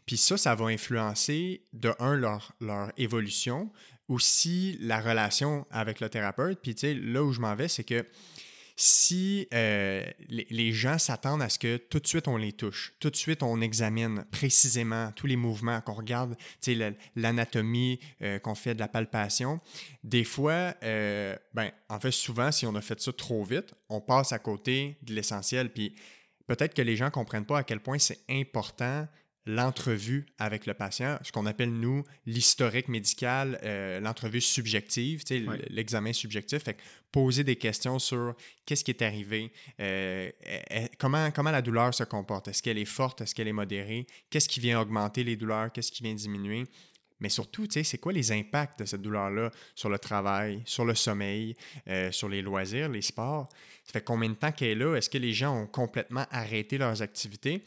[0.06, 3.72] Puis ça, ça va influencer, de un, leur, leur évolution,
[4.08, 6.60] aussi la relation avec le thérapeute.
[6.62, 8.06] Puis tu sais, là où je m'en vais, c'est que
[8.82, 13.10] si euh, les, gens s'attendent à ce que tout de suite on les touche, tout
[13.10, 16.38] de suite on examine précisément tous les mouvements, qu'on regarde
[17.18, 19.60] l'anatomie, euh, qu'on fait de la palpation,
[20.06, 24.00] des fois, euh, ben, en fait, souvent, si on a fait ça trop vite, on
[24.00, 25.74] passe à côté de l'essentiel.
[25.74, 25.94] Puis
[26.50, 29.08] peut-être que les gens ne comprennent pas à quel point c'est important
[29.46, 35.24] l'entrevue avec le patient, ce qu'on appelle, nous, l'historique médical, euh, l'entrevue subjective,
[35.70, 36.64] l'examen subjectif.
[36.64, 36.78] Fait
[37.12, 38.36] poser des questions sur
[38.66, 40.30] qu'est-ce qui est arrivé, euh,
[41.00, 44.48] comment, comment la douleur se comporte, est-ce qu'elle est forte, est-ce qu'elle est modérée, qu'est-ce
[44.48, 46.66] qui vient augmenter les douleurs, qu'est-ce qui vient diminuer?
[47.20, 51.56] Mais surtout, c'est quoi les impacts de cette douleur-là sur le travail, sur le sommeil,
[51.88, 53.50] euh, sur les loisirs, les sports?
[53.84, 54.96] Ça fait combien de temps qu'elle est là?
[54.96, 57.64] Est-ce que les gens ont complètement arrêté leurs activités?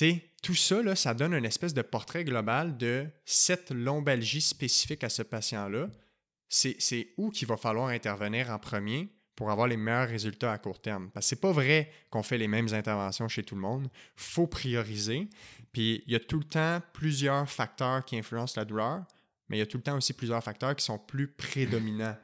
[0.00, 5.04] sais, tout ça, là, ça donne une espèce de portrait global de cette lombalgie spécifique
[5.04, 5.88] à ce patient-là.
[6.48, 9.08] C'est où qu'il va falloir intervenir en premier?
[9.40, 11.08] Pour avoir les meilleurs résultats à court terme.
[11.14, 13.84] Parce que c'est pas vrai qu'on fait les mêmes interventions chez tout le monde.
[13.84, 15.30] Il faut prioriser.
[15.72, 19.02] Puis il y a tout le temps plusieurs facteurs qui influencent la douleur,
[19.48, 22.18] mais il y a tout le temps aussi plusieurs facteurs qui sont plus prédominants.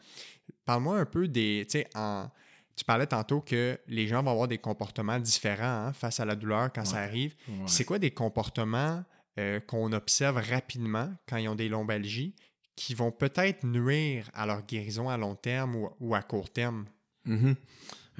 [0.66, 1.64] Parle-moi un peu des.
[1.66, 2.28] Tu sais, en
[2.76, 6.36] tu parlais tantôt que les gens vont avoir des comportements différents hein, face à la
[6.36, 7.34] douleur quand ça arrive.
[7.64, 9.02] C'est quoi des comportements
[9.38, 12.34] euh, qu'on observe rapidement quand ils ont des lombalgies
[12.76, 16.84] qui vont peut-être nuire à leur guérison à long terme ou, à court terme?
[17.26, 17.54] Mm-hmm.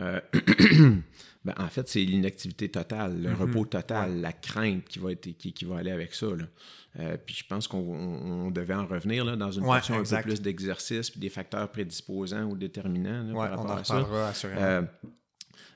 [0.01, 0.21] Euh,
[1.45, 3.35] ben, en fait, c'est l'inactivité totale, le mm-hmm.
[3.35, 6.27] repos total, la crainte qui va, être, qui, va aller avec ça.
[6.99, 10.41] Euh, puis je pense qu'on devait en revenir là, dans une portion un peu plus
[10.41, 14.47] d'exercice, puis des facteurs prédisposants ou déterminants par rapport à ça.
[14.47, 14.83] Euh,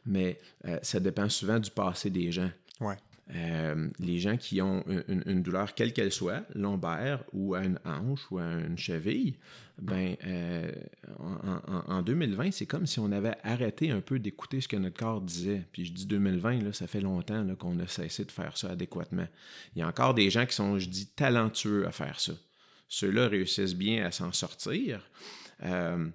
[0.06, 0.38] mais
[0.82, 2.50] ça dépend souvent du passé des gens.
[3.34, 8.20] Euh, les gens qui ont une, douleur, quelle qu'elle soit, lombaire ou à une hanche
[8.30, 9.36] ou à une cheville,
[9.80, 10.70] ben, euh,
[11.18, 15.20] en, 2020, c'est comme si on avait arrêté un peu d'écouter ce que notre corps
[15.20, 15.64] disait.
[15.72, 19.28] Puis je dis 2020, là, ça fait longtemps qu'on a cessé de faire ça adéquatement.
[19.74, 22.32] Il y a encore des gens qui sont, je dis, talentueux à faire ça.
[22.88, 25.08] Ceux-là réussissent bien à s'en sortir.
[25.62, 26.08] Euh,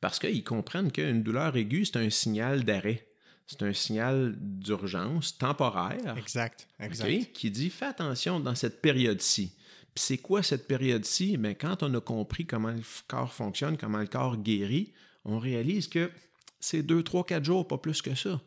[0.00, 3.07] parce qu'ils comprennent qu'une douleur aiguë, c'est un signal d'arrêt
[3.48, 6.16] c'est un signal d'urgence temporaire.
[6.18, 7.32] Exact, exact.
[7.32, 9.54] qui dit fais attention dans cette période-ci.
[9.94, 11.38] Puis c'est quoi cette période-ci?
[11.38, 14.92] Mais quand on a compris comment le corps fonctionne, comment le corps guérit,
[15.24, 16.10] on réalise que
[16.60, 18.40] c'est deux, trois, quatre jours, pas plus que ça.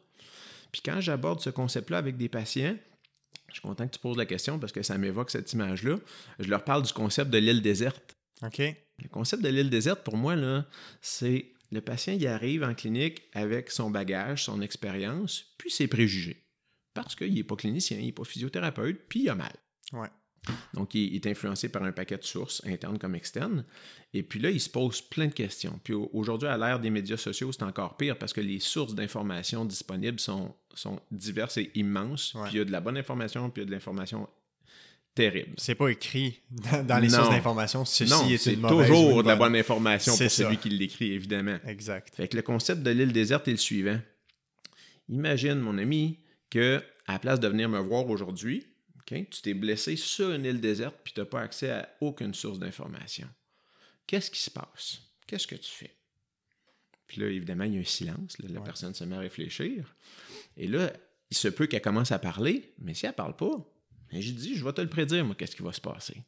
[0.71, 2.77] Puis quand j'aborde ce concept-là avec des patients,
[3.47, 5.97] je suis content que tu poses la question parce que ça m'évoque cette image-là.
[6.39, 8.15] Je leur parle du concept de l'île déserte.
[8.43, 8.59] OK.
[8.59, 10.65] Le concept de l'île déserte, pour moi, là,
[11.01, 16.43] c'est le patient y arrive en clinique avec son bagage, son expérience, puis ses préjugés.
[16.93, 19.53] Parce qu'il n'est pas clinicien, il n'est pas physiothérapeute, puis il a mal.
[19.93, 20.09] Ouais.
[20.73, 23.63] Donc, il est influencé par un paquet de sources, internes comme externes.
[24.13, 25.79] Et puis là, il se pose plein de questions.
[25.83, 29.65] Puis aujourd'hui, à l'ère des médias sociaux, c'est encore pire parce que les sources d'informations
[29.65, 32.35] disponibles sont, sont diverses et immenses.
[32.45, 34.27] Puis il y a de la bonne information, puis il y a de l'information
[35.15, 35.53] terrible.
[35.57, 37.85] C'est pas écrit dans, les sources d'information.
[37.85, 41.57] Ceci c'est toujours de la bonne information pour celui qui l'écrit, évidemment.
[41.65, 42.15] Exact.
[42.15, 43.99] Fait que le concept de l'île déserte est le suivant.
[45.09, 46.19] Imagine, mon ami,
[46.49, 48.65] que à la place de venir me voir aujourd'hui,
[49.29, 52.59] tu t'es blessé sur une île déserte puis tu n'as pas accès à aucune source
[52.59, 53.27] d'information.
[54.07, 55.01] Qu'est-ce qui se passe?
[55.27, 55.95] Qu'est-ce que tu fais?
[57.07, 58.37] Puis là, évidemment, il y a un silence.
[58.39, 59.95] la personne se met à réfléchir.
[60.55, 60.91] Et là,
[61.29, 63.51] il se peut qu'elle commence à parler, mais si elle ne parle pas,
[64.11, 66.21] et j'ai dit, je vais te le prédire, moi, qu'est-ce qui va se passer.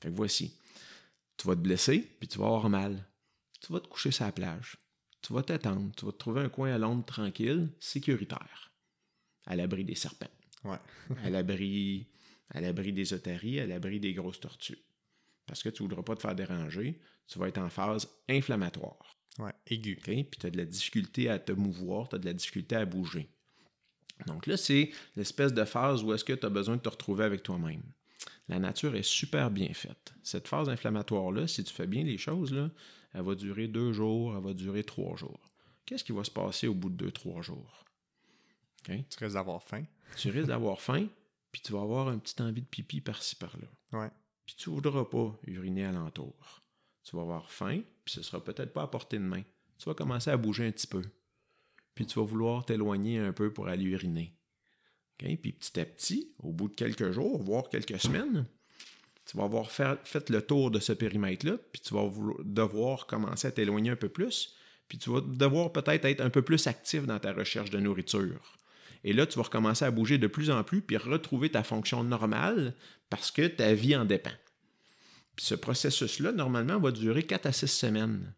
[0.00, 0.58] Fait que voici.
[1.36, 3.06] Tu vas te blesser, puis tu vas avoir mal.
[3.60, 4.76] Tu vas te coucher sur la plage.
[5.22, 5.92] Tu vas t'attendre.
[5.96, 8.72] Tu vas te trouver un coin à l'ombre tranquille, sécuritaire.
[9.46, 10.26] À l'abri des serpents.
[10.64, 10.78] Ouais.
[11.24, 12.06] à l'abri
[12.52, 14.78] à l'abri des otaries, à l'abri des grosses tortues.
[15.46, 19.18] Parce que tu ne voudras pas te faire déranger, tu vas être en phase inflammatoire.
[19.38, 19.96] Ouais, aiguë.
[20.04, 22.84] Puis tu as de la difficulté à te mouvoir, tu as de la difficulté à
[22.84, 23.28] bouger.
[24.26, 27.24] Donc là, c'est l'espèce de phase où est-ce que tu as besoin de te retrouver
[27.24, 27.82] avec toi-même.
[28.48, 30.14] La nature est super bien faite.
[30.22, 32.70] Cette phase inflammatoire-là, si tu fais bien les choses, là,
[33.14, 35.48] elle va durer deux jours, elle va durer trois jours.
[35.86, 37.84] Qu'est-ce qui va se passer au bout de deux, trois jours?
[38.84, 39.84] Tu risques d'avoir faim.
[40.16, 41.06] Tu risques d'avoir faim,
[41.50, 43.68] puis tu vas avoir une petite envie de pipi par-ci, par-là.
[43.98, 44.10] Ouais.
[44.44, 46.62] Puis tu ne voudras pas uriner alentour.
[47.04, 49.42] Tu vas avoir faim, puis ce sera peut-être pas à portée de main.
[49.78, 51.02] Tu vas commencer à bouger un petit peu.
[51.94, 54.34] Puis tu vas vouloir t'éloigner un peu pour aller uriner.
[55.18, 58.46] Puis petit à petit, au bout de quelques jours, voire quelques semaines,
[59.24, 62.10] tu vas avoir fait, le tour de ce périmètre-là, puis tu vas
[62.42, 64.56] devoir commencer à t'éloigner un peu plus,
[64.88, 68.58] puis tu vas devoir peut-être être un peu plus actif dans ta recherche de nourriture.
[69.04, 72.02] Et là, tu vas recommencer à bouger de plus en plus, puis retrouver ta fonction
[72.02, 72.74] normale
[73.10, 74.30] parce que ta vie en dépend.
[75.36, 78.34] Puis ce processus-là, normalement, va durer 4 à 6 semaines.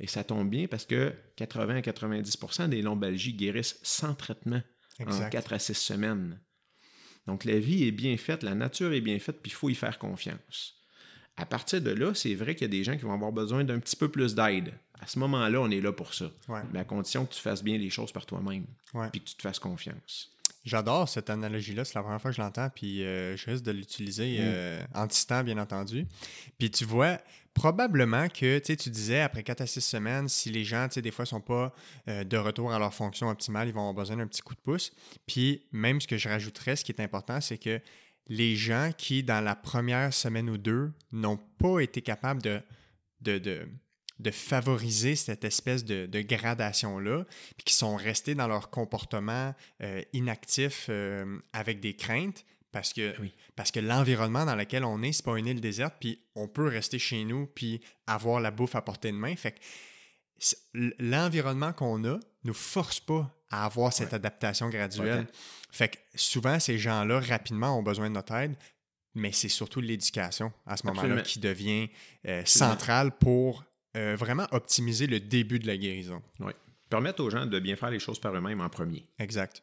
[0.00, 4.62] Et ça tombe bien parce que 80 à 90% des lombalgies guérissent sans traitement
[5.00, 6.40] en 4 à 6 semaines.
[7.26, 9.74] Donc la vie est bien faite, la nature est bien faite, puis il faut y
[9.74, 10.74] faire confiance.
[11.36, 13.64] À partir de là, c'est vrai qu'il y a des gens qui vont avoir besoin
[13.64, 14.74] d'un petit peu plus d'aide.
[15.00, 16.30] À ce moment-là, on est là pour ça.
[16.72, 18.66] Mais à condition que tu fasses bien les choses par toi-même,
[19.10, 20.30] puis que tu te fasses confiance.
[20.64, 21.84] J'adore cette analogie-là.
[21.84, 24.42] C'est la première fois que je l'entends, puis euh, je risque de l'utiliser mm.
[24.42, 26.06] euh, en distant, bien entendu.
[26.58, 27.18] Puis tu vois,
[27.52, 31.28] probablement que tu disais après 4 à 6 semaines, si les gens, des fois, ne
[31.28, 31.74] sont pas
[32.08, 34.60] euh, de retour à leur fonction optimale, ils vont avoir besoin d'un petit coup de
[34.60, 34.92] pouce.
[35.26, 37.80] Puis même ce que je rajouterais, ce qui est important, c'est que
[38.28, 42.62] les gens qui, dans la première semaine ou deux, n'ont pas été capables de,
[43.20, 43.68] de de
[44.30, 47.24] favoriser cette espèce de, gradation-là,
[47.56, 53.14] puis qui sont restés dans leur comportement euh, inactif euh, avec des craintes, parce que,
[53.54, 56.66] parce que l'environnement dans lequel on est, c'est pas une île déserte, puis on peut
[56.66, 59.34] rester chez nous, puis avoir la bouffe à portée de main.
[59.36, 59.60] Fait que
[60.98, 65.26] l'environnement qu'on a nous force pas à avoir cette adaptation graduelle.
[65.70, 68.56] Fait que souvent, ces gens-là, rapidement, ont besoin de notre aide,
[69.14, 71.88] mais c'est surtout l'éducation à ce moment-là qui devient
[72.26, 73.64] euh, centrale pour
[73.96, 76.22] euh, vraiment optimiser le début de la guérison.
[76.40, 76.52] Oui.
[76.88, 79.06] Permettre aux gens de bien faire les choses par eux-mêmes en premier.
[79.18, 79.62] Exact.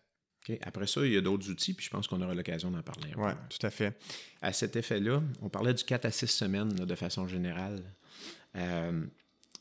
[0.61, 3.11] Après ça, il y a d'autres outils, puis je pense qu'on aura l'occasion d'en parler.
[3.15, 3.97] Oui, tout à fait.
[4.41, 7.83] À cet effet-là, on parlait du 4 à 6 semaines de façon générale.
[8.55, 9.05] Euh,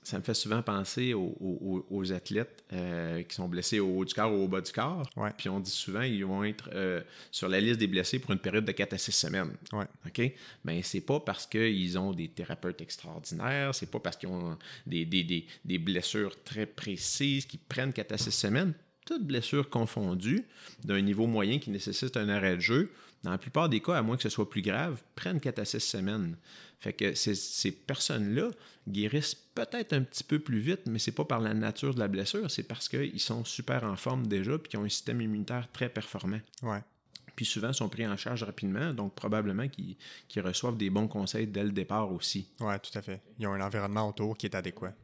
[0.03, 4.33] ça me fait souvent penser aux, athlètes euh, qui sont blessés au haut du corps
[4.33, 5.09] ou au bas du corps.
[5.37, 8.39] Puis on dit souvent qu'ils vont être euh, sur la liste des blessés pour une
[8.39, 9.53] période de 4 à 6 semaines.
[9.73, 9.85] Ouais.
[10.07, 10.33] OK?
[10.65, 15.05] Mais c'est pas parce qu'ils ont des thérapeutes extraordinaires, c'est pas parce qu'ils ont des,
[15.05, 18.75] des, blessures très précises qui prennent 4 à 6 semaines.
[19.05, 20.45] Toutes blessures confondues,
[20.85, 24.03] d'un niveau moyen qui nécessite un arrêt de jeu, dans la plupart des cas, à
[24.03, 26.37] moins que ce soit plus grave, prennent 4 à 6 semaines.
[26.81, 28.51] Fait que ces, personnes-là
[28.89, 32.09] guérissent peut-être un petit peu plus vite, mais c'est pas par la nature de la
[32.09, 35.69] blessure, c'est parce qu'ils sont super en forme déjà et qu'ils ont un système immunitaire
[35.73, 36.41] très performant.
[36.63, 36.81] Ouais.
[37.37, 39.97] Puis souvent sont pris en charge rapidement, donc probablement qu'ils
[40.43, 42.49] reçoivent des bons conseils dès le départ aussi.
[42.61, 43.21] Oui, tout à fait.
[43.39, 44.95] Ils ont un environnement autour qui est adéquat.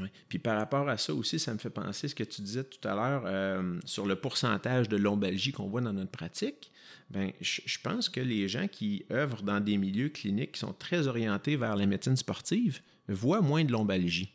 [0.00, 0.10] Ouais.
[0.28, 2.88] Puis par rapport à ça aussi, ça me fait penser ce que tu disais tout
[2.88, 6.72] à l'heure euh, sur le pourcentage de lombalgie qu'on voit dans notre pratique.
[7.10, 11.06] Ben, je pense que les gens qui œuvrent dans des milieux cliniques qui sont très
[11.06, 14.32] orientés vers la médecine sportive voient moins de lombalgie.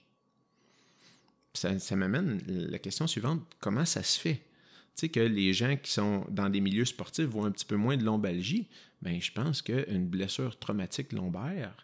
[1.53, 3.41] Ça, ça m'amène la question suivante.
[3.59, 4.35] Comment ça se fait?
[4.95, 7.75] Tu sais, que les gens qui sont dans des milieux sportifs voient un petit peu
[7.75, 8.67] moins de lombalgie,
[9.01, 11.75] ben, je pense qu'une blessure traumatique lombaire,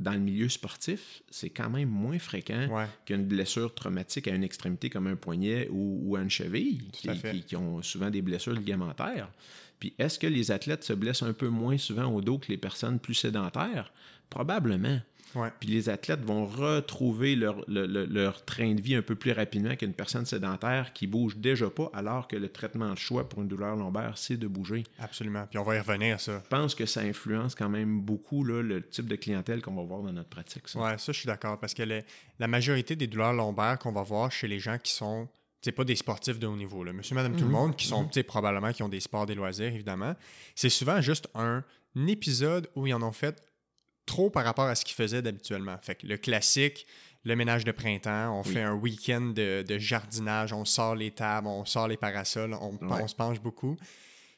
[0.00, 4.90] dans le milieu sportif, c'est quand même moins fréquent qu'une blessure traumatique à une extrémité
[4.90, 6.82] comme un poignet ou, à une cheville,
[7.46, 9.30] qui, ont souvent des blessures ligamentaires.
[9.82, 12.56] Puis est-ce que les athlètes se blessent un peu moins souvent au dos que les
[12.56, 13.92] personnes plus sédentaires?
[14.30, 15.00] Probablement.
[15.58, 19.92] Puis les athlètes vont retrouver leur, leur, train de vie un peu plus rapidement qu'une
[19.92, 23.74] personne sédentaire qui bouge déjà pas, alors que le traitement de choix pour une douleur
[23.74, 24.84] lombaire, c'est de bouger.
[25.00, 25.48] Absolument.
[25.50, 26.40] Puis on va y revenir à ça.
[26.44, 30.02] Je pense que ça influence quand même beaucoup le type de clientèle qu'on va voir
[30.02, 30.62] dans notre pratique.
[30.76, 31.58] Oui, ça, je suis d'accord.
[31.58, 31.82] Parce que
[32.38, 35.28] la majorité des douleurs lombaires qu'on va voir chez les gens qui sont
[35.62, 36.92] c'est pas des sportifs de haut niveau, là.
[36.92, 37.52] monsieur, madame, tout le mhm.
[37.52, 40.14] monde, qui sont probablement qui ont des sports, des loisirs, évidemment.
[40.56, 41.62] C'est souvent juste un
[42.08, 43.40] épisode où ils en ont fait
[44.04, 45.76] trop par rapport à ce qu'ils faisaient d'habituellement.
[45.80, 46.84] Fait que le classique,
[47.24, 51.64] le ménage de printemps, on fait un week-end de, jardinage, on sort les tables, on
[51.64, 53.76] sort les parasols, on, se penche beaucoup.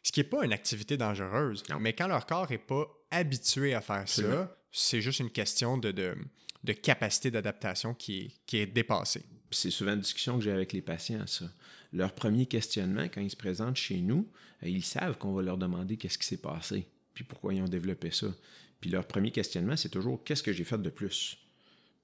[0.02, 1.62] Ce qui n'est pas une activité dangereuse.
[1.80, 5.90] Mais quand leur corps n'est pas habitué à faire ça, c'est juste une question de,
[5.90, 9.24] de, capacité d'adaptation qui qui est dépassée.
[9.54, 11.46] C'est souvent une discussion que j'ai avec les patients, ça.
[11.92, 14.28] Leur premier questionnement, quand ils se présentent chez nous,
[14.62, 17.68] euh, ils savent qu'on va leur demander qu'est-ce qui s'est passé, puis pourquoi ils ont
[17.68, 18.26] développé ça.
[18.80, 21.38] Puis leur premier questionnement, c'est toujours qu'est-ce que j'ai fait de plus?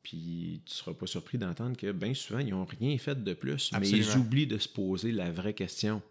[0.02, 3.34] Puis tu ne seras pas surpris d'entendre que bien souvent, ils n'ont rien fait de
[3.34, 6.02] plus, mais ils oublient de se poser la vraie question.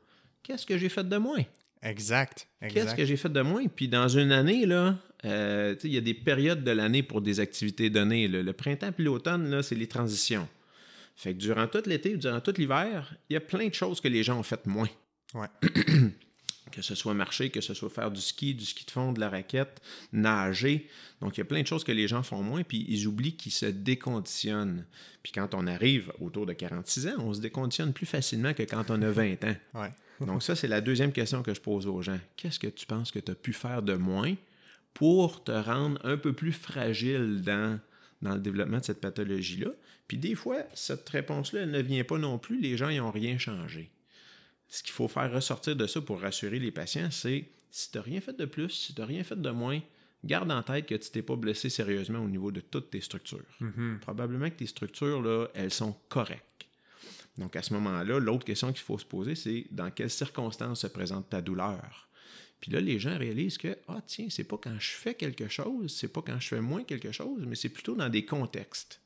[0.43, 1.43] qu'est-ce que j'ai fait de moins?
[1.82, 2.47] Exact.
[2.69, 3.65] Qu'est-ce que j'ai fait de moins?
[3.67, 7.39] Puis dans une année, là, euh, il y a des périodes de l'année pour des
[7.39, 8.28] activités données.
[8.28, 10.47] Le printemps puis l'automne, là, c'est les transitions.
[11.19, 13.99] Fait que durant tout l'été ou durant tout l'hiver, il y a plein de choses
[13.99, 14.88] que les gens ont fait moins.
[15.34, 15.49] Ouais.
[16.71, 19.19] que ce soit marcher, que ce soit faire du ski, du ski de fond, de
[19.19, 19.82] la raquette,
[20.13, 20.88] nager.
[21.19, 23.36] Donc, il y a plein de choses que les gens font moins, puis ils oublient
[23.36, 24.86] qu'ils se déconditionnent.
[25.21, 28.89] Puis quand on arrive autour de 46 ans, on se déconditionne plus facilement que quand
[28.89, 29.55] on a 20 ans.
[29.73, 29.91] Ouais.
[30.25, 32.19] Donc, ça, c'est la deuxième question que je pose aux gens.
[32.38, 34.36] Qu'est-ce que tu penses que tu as pu faire de moins
[34.93, 37.77] pour te rendre un peu plus fragile dans,
[38.21, 39.71] dans le développement de cette pathologie-là?
[40.08, 42.60] Puis des fois, cette réponse-là, elle ne vient pas non plus.
[42.60, 43.91] Les gens n'ont rien changé
[44.69, 48.03] ce qu'il faut faire ressortir de ça pour rassurer les patients, c'est si tu n'as
[48.03, 49.82] rien fait de plus, si tu n'as rien fait de moins,
[50.23, 53.58] garde en tête que tu t'es pas blessé sérieusement au niveau de toutes tes structures.
[53.62, 53.99] Mm-hmm.
[53.99, 56.43] Probablement que tes structures, là, elles sont correctes.
[57.38, 60.88] Donc, à ce moment-là, l'autre question qu'il faut se poser, c'est dans quelles circonstances se
[60.88, 62.09] présente ta douleur?
[62.60, 65.95] Puis là, les gens réalisent que, ah, tiens, c'est pas quand je fais quelque chose,
[65.98, 69.02] c'est pas quand je fais moins quelque chose, mais c'est plutôt dans des contextes.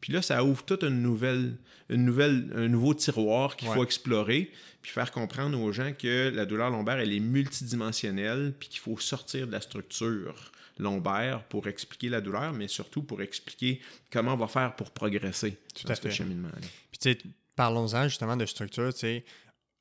[0.00, 1.56] Puis là, ça ouvre toute une nouvelle,
[1.88, 4.50] une nouvelle, un nouveau tiroir qu'il faut explorer,
[4.82, 8.98] puis faire comprendre aux gens que la douleur lombaire, elle est multidimensionnelle, puis qu'il faut
[8.98, 14.38] sortir de la structure lombaire pour expliquer la douleur, mais surtout pour expliquer comment on
[14.38, 16.68] va faire pour progresser Tout dans à ce cheminement-là.
[16.90, 17.18] Puis tu sais,
[17.54, 19.24] parlons-en justement de structure, tu sais,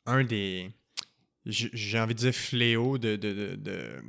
[0.05, 0.71] un des,
[1.45, 4.03] j'ai envie de dire fléau de, de, de,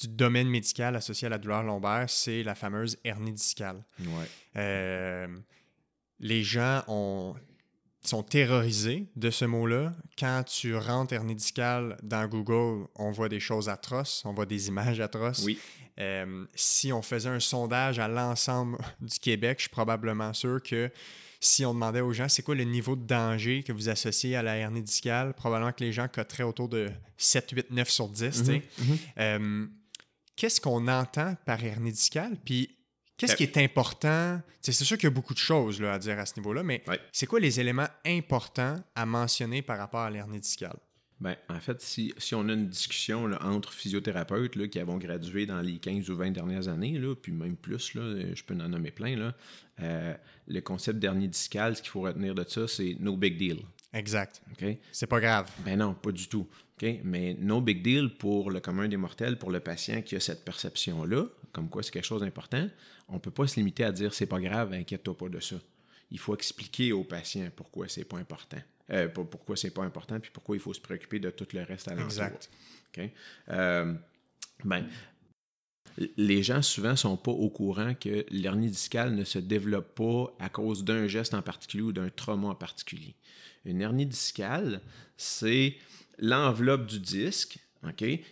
[0.00, 3.84] du domaine médical associé à la douleur lombaire, c'est la fameuse hernie discale.
[4.00, 4.26] Ouais.
[4.56, 5.26] Euh,
[6.18, 7.34] les gens ont,
[8.02, 9.94] sont terrorisés de ce mot-là.
[10.18, 14.68] Quand tu rentres hernie discale dans Google, on voit des choses atroces, on voit des
[14.68, 15.44] images atroces.
[15.44, 15.58] Oui.
[15.98, 20.90] Euh, si on faisait un sondage à l'ensemble du Québec, je suis probablement sûr que
[21.40, 24.42] si on demandait aux gens c'est quoi le niveau de danger que vous associez à
[24.42, 28.30] la hernie discale, probablement que les gens coteraient autour de 7, 8, 9 sur 10.
[28.38, 28.62] tu sais.
[28.78, 28.98] Mhm, mhm.
[29.18, 29.66] Euh,
[30.36, 32.36] Qu'est-ce qu'on entend par hernie discale?
[32.44, 32.74] Puis
[33.18, 34.40] qu'est-ce qui est important?
[34.62, 36.82] C'est sûr qu'il y a beaucoup de choses là, à dire à ce niveau-là, mais
[36.86, 36.98] Ouais.
[37.12, 40.78] c'est quoi les éléments importants à mentionner par rapport à l'hernie discale?
[41.20, 44.96] Ben, en fait, si, si on a une discussion là, entre physiothérapeutes là, qui avons
[44.96, 48.54] gradué dans les 15 ou 20 dernières années, là, puis même plus, là, je peux
[48.54, 49.34] en nommer plein, là,
[49.80, 50.14] euh,
[50.48, 53.58] le concept d'hernie discale, ce qu'il faut retenir de ça, c'est no big deal.
[53.92, 54.40] Exact.
[54.52, 54.78] OK?
[54.92, 55.50] C'est pas grave.
[55.64, 56.46] Ben non, pas du tout.
[56.80, 56.88] OK?
[57.04, 60.44] Mais no big deal pour le commun des mortels, pour le patient qui a cette
[60.44, 62.66] perception-là, comme quoi c'est quelque chose d'important,
[63.08, 65.56] on ne peut pas se limiter à dire c'est pas grave, inquiète-toi pas de ça.
[66.10, 68.58] Il faut expliquer au patient pourquoi c'est pas important.
[68.92, 71.62] Euh, pour- pourquoi c'est pas important, puis pourquoi il faut se préoccuper de tout le
[71.62, 72.06] reste à l'entour.
[72.06, 72.50] Exact.
[72.96, 73.10] OK?
[73.50, 73.94] Euh,
[74.64, 74.86] ben,
[76.16, 80.48] les gens souvent sont pas au courant que l'hernie discale ne se développe pas à
[80.48, 83.14] cause d'un geste en particulier ou d'un trauma en particulier.
[83.64, 84.80] Une hernie discale,
[85.16, 85.76] c'est
[86.18, 87.58] l'enveloppe du disque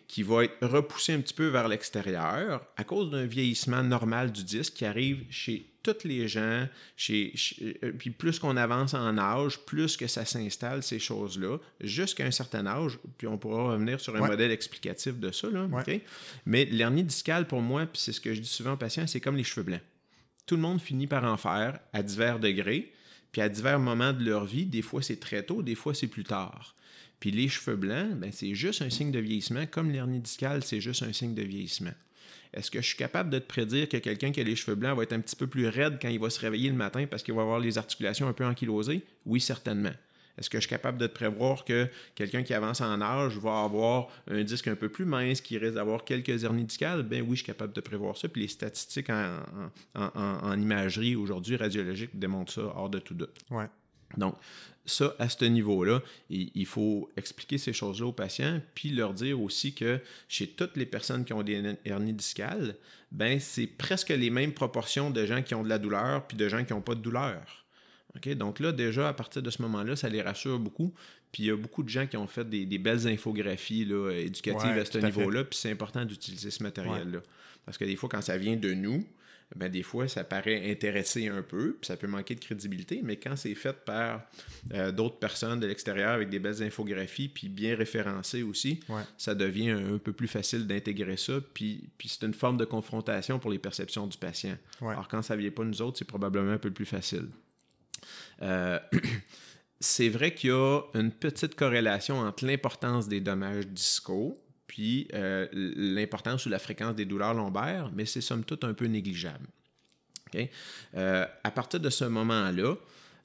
[0.07, 4.45] qui va être repoussée un petit peu vers l'extérieur à cause d'un vieillissement normal du
[4.45, 6.67] disque qui arrive chez tous les gens.
[6.97, 11.59] Chez, chez- euh, puis plus qu'on avance en âge, plus que ça s'installe, ces choses-là,
[11.81, 12.99] jusqu'à un certain âge.
[13.19, 14.29] Puis on pourra revenir sur un Ouais.
[14.29, 15.49] modèle explicatif de ça.
[15.51, 16.03] Là, Ouais.
[16.47, 19.21] Mais l'hernie discale, pour moi, puis c'est ce que je dis souvent aux patients, c'est
[19.21, 19.83] comme les cheveux blancs.
[20.47, 22.93] Tout le monde finit par en faire à divers degrés.
[23.33, 26.07] Puis à divers moments de leur vie, des fois c'est très tôt, des fois c'est
[26.07, 26.75] plus tard.
[27.21, 30.81] Puis les cheveux blancs, ben, c'est juste un signe de vieillissement, comme l'hernie discale, c'est
[30.81, 31.93] juste un signe de vieillissement.
[32.55, 34.97] Est-ce que je suis capable de te prédire que quelqu'un qui a les cheveux blancs
[34.97, 37.23] va être un petit peu plus raide quand il va se réveiller le matin parce
[37.23, 39.05] qu'il va avoir les articulations un peu ankylosées?
[39.27, 39.93] Oui, certainement.
[40.39, 43.63] Est-ce que je suis capable de te prévoir que quelqu'un qui avance en âge va
[43.65, 47.03] avoir un disque un peu plus mince, qui risque d'avoir quelques hernies discales?
[47.03, 48.29] Ben oui, je suis capable de prévoir ça.
[48.29, 53.37] Puis les statistiques en, imagerie aujourd'hui radiologique démontrent ça hors de tout doute.
[53.51, 53.67] Ouais.
[54.17, 54.35] Donc,
[54.89, 59.75] ça, à ce niveau-là, il, faut expliquer ces choses-là aux patients, puis leur dire aussi
[59.75, 62.75] que chez toutes les personnes qui ont des hernies discales,
[63.13, 66.49] ben c'est presque les mêmes proportions de gens qui ont de la douleur puis de
[66.49, 67.67] gens qui n'ont pas de douleur.
[68.17, 68.29] OK?
[68.35, 70.95] Donc là, déjà, à partir de ce moment-là, ça les rassure beaucoup.
[71.33, 74.11] Puis il y a beaucoup de gens qui ont fait des, des belles infographies là,
[74.13, 77.21] éducatives Ouais, à ce niveau-là, puis c'est important d'utiliser ce matériel-là.
[77.67, 79.05] Parce que des fois, quand ça vient de nous,
[79.57, 83.17] ben des fois, ça paraît intéressé un peu, puis ça peut manquer de crédibilité, mais
[83.17, 84.23] quand c'est fait par
[84.75, 89.03] euh, d'autres personnes de l'extérieur avec des belles infographies, puis bien référencées aussi, Ouais.
[89.17, 93.39] ça devient un, peu plus facile d'intégrer ça, puis, puis c'est une forme de confrontation
[93.39, 94.57] pour les perceptions du patient.
[94.81, 94.93] Ouais.
[94.93, 97.29] Alors quand ça ne vient pas nous autres, c'est probablement un peu plus facile.
[98.43, 98.79] Euh,
[99.81, 105.49] c'est vrai qu'il y a une petite corrélation entre l'importance des dommages discaux puis euh,
[105.53, 109.49] l'importance ou la fréquence des douleurs lombaires, mais c'est somme toute un peu négligeable.
[110.95, 112.77] Euh, à partir de ce moment-là,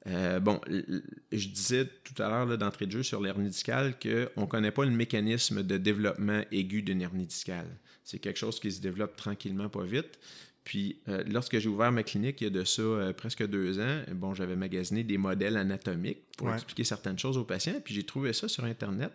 [0.06, 4.48] Euh, bon, je disais tout à l'heure d'entrée de jeu sur l'hernie discale qu'on ne
[4.48, 7.70] connaît pas le mécanisme de développement aigu d'une hernie discale.
[8.04, 10.20] C'est quelque chose qui se développe tranquillement, pas vite.
[10.66, 14.34] Puis, lorsque j'ai ouvert ma clinique, il y a de ça presque deux ans, bon,
[14.34, 17.80] j'avais magasiné des modèles anatomiques pour expliquer certaines choses aux patients.
[17.84, 19.12] Puis, j'ai trouvé ça sur Internet.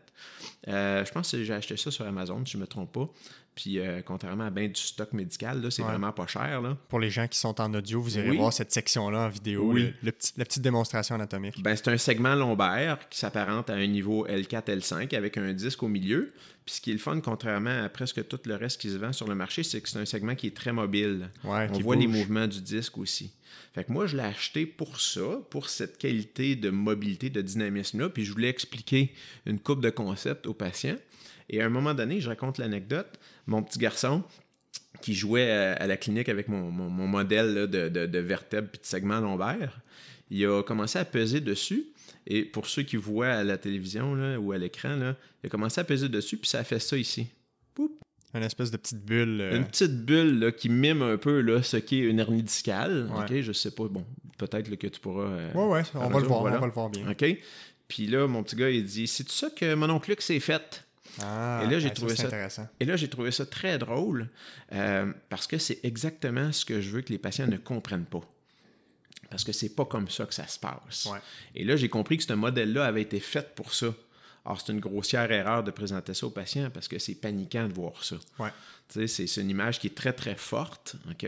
[0.67, 3.09] je pense que j'ai acheté ça sur Amazon, si je ne me trompe pas.
[3.59, 6.63] Puis, euh, contrairement à bien du stock médical, là, c'est vraiment pas cher.
[6.63, 6.77] Là.
[6.89, 9.93] Pour les gens qui sont en audio, vous irez voir cette section-là en vidéo, oui.
[10.01, 11.61] le, petit, la petite démonstration anatomique.
[11.61, 15.83] Ben, c'est un segment lombaire qui s'apparente à un niveau L4, L5 avec un disque
[15.83, 16.33] au milieu.
[16.65, 19.13] Puis, ce qui est le fun, contrairement à presque tout le reste qui se vend
[19.13, 21.29] sur le marché, c'est que c'est un segment qui est très mobile.
[21.43, 23.33] On voit les mouvements du disque aussi.
[23.75, 28.09] Fait que moi, je l'ai acheté pour ça, pour cette qualité de mobilité, de dynamisme-là.
[28.09, 29.13] Puis, je voulais expliquer
[29.47, 30.99] une coupe de concepts aux patients.
[31.51, 34.23] Et à un moment donné, je raconte l'anecdote, mon petit garçon
[35.01, 39.81] qui jouait à, la clinique avec mon, modèle de, de, vertèbre et segment lombaire,
[40.31, 41.87] il a commencé à peser dessus.
[42.27, 45.85] Et pour ceux qui voient à la télévision ou à l'écran, il a commencé à
[45.85, 47.29] peser dessus, puis ça a fait ça ici.
[48.35, 49.41] Une espèce de petite bulle.
[49.41, 53.11] Euh, une petite bulle qui mime un peu là, ce qu'est une hernie discale.
[53.11, 53.43] Ouais.
[53.43, 53.89] je sais pas.
[53.89, 54.05] Bon,
[54.37, 55.25] peut-être que tu pourras.
[55.25, 56.43] Euh, ouais, ouais, on va le voir.
[56.43, 57.11] On va le voir bien.
[57.11, 57.25] OK.
[57.89, 60.85] Puis là, mon petit gars, il dit C'est ça que mon oncle Luc s'est fait
[61.23, 62.69] ah, et là, j'ai trouvé ça, intéressant.
[62.81, 64.29] Et là, j'ai trouvé ça très drôle
[64.73, 68.21] euh, parce que c'est exactement ce que je veux que les patients ne comprennent pas.
[69.31, 71.09] Parce que c'est pas comme ça que ça se passe.
[71.55, 73.95] Et là, j'ai compris que ce modèle-là avait été fait pour ça.
[74.45, 77.73] Alors, c'est une grossière erreur de présenter ça aux patients parce que c'est paniquant de
[77.73, 78.17] voir ça.
[78.89, 80.97] C'est une image qui est très, très forte.
[81.11, 81.27] OK?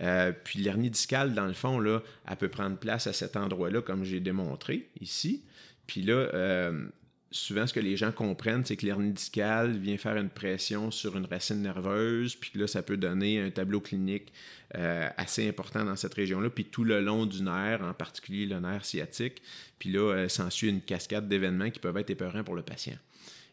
[0.00, 3.82] Euh, puis l'hernie discale, dans le fond, là, elle peut prendre place à cet endroit-là,
[3.82, 5.42] comme j'ai démontré ici.
[5.86, 6.86] Puis là, euh,
[7.34, 11.16] souvent, ce que les gens comprennent, c'est que l'hernie discale vient faire une pression sur
[11.16, 14.32] une racine nerveuse, puis là, ça peut donner un tableau clinique
[14.76, 18.60] euh, assez important dans cette région-là, puis tout le long du nerf, en particulier le
[18.60, 19.42] nerf sciatique,
[19.78, 22.96] puis là, euh, s'ensuit une cascade d'événements qui peuvent être épeurants pour le patient.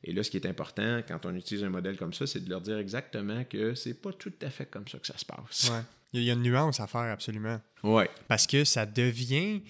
[0.03, 2.49] Et là, ce qui est important quand on utilise un modèle comme ça, c'est de
[2.49, 5.69] leur dire exactement que c'est pas tout à fait comme ça que ça se passe.
[5.71, 5.81] Ouais.
[6.13, 7.61] Il y a une nuance à faire, absolument.
[7.83, 8.09] Ouais.
[8.27, 9.61] Parce que ça devient.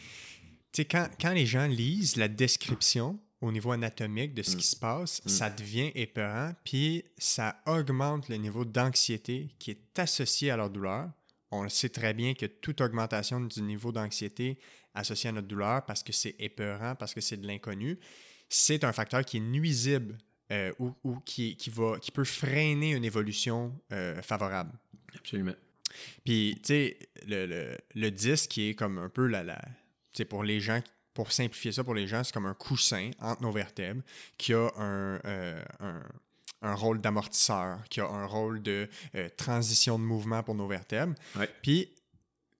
[0.71, 4.57] Tu sais, quand, quand les gens lisent la description, au niveau anatomique de ce qui
[4.57, 4.61] mm.
[4.61, 5.29] se passe, mm.
[5.29, 11.09] ça devient épeurant, puis ça augmente le niveau d'anxiété qui est associé à leur douleur.
[11.49, 14.59] On le sait très bien que toute augmentation du niveau d'anxiété
[14.93, 17.99] associée à notre douleur, parce que c'est épeurant, parce que c'est de l'inconnu,
[18.47, 20.17] c'est un facteur qui est nuisible
[20.51, 24.77] euh, ou, qui, qui, va, qui peut freiner une évolution euh, favorable.
[25.15, 25.55] Absolument.
[26.23, 29.61] Puis, tu sais, le, le, le, disque qui est comme un peu la, la
[30.29, 30.81] pour les gens
[31.13, 34.01] pour simplifier ça pour les gens, c'est comme un coussin entre nos vertèbres
[34.37, 35.63] qui a un, euh,
[36.61, 41.15] un, rôle d'amortisseur, qui a un rôle de euh, transition de mouvement pour nos vertèbres.
[41.61, 41.93] Puis,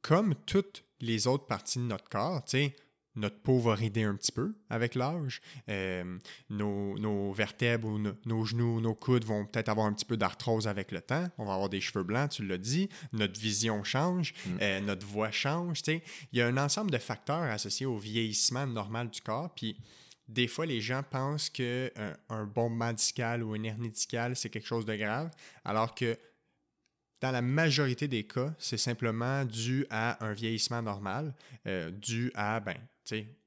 [0.02, 2.76] comme toutes les autres parties de notre corps, tu sais,
[3.16, 5.42] notre peau va rider un petit peu avec l'âge.
[5.70, 6.18] Euh,
[6.50, 10.92] nos, vertèbres ou nos genoux, nos coudes vont peut-être avoir un petit peu d'arthrose avec
[10.92, 11.28] le temps.
[11.38, 12.90] On va avoir des cheveux blancs, tu l'as dit.
[13.12, 14.58] Notre vision change, mm.
[14.62, 15.82] euh, notre voix change.
[15.88, 16.02] Il
[16.34, 19.54] y a un ensemble de facteurs associés au vieillissement normal du corps.
[19.56, 19.78] Puis
[20.28, 24.50] des fois, les gens pensent qu'un euh, un bombement discal ou une hernie discale, c'est
[24.50, 25.30] quelque chose de grave,
[25.66, 26.18] alors que
[27.20, 31.36] dans la majorité des cas, c'est simplement dû à un vieillissement normal,
[31.92, 32.78] dû à ben,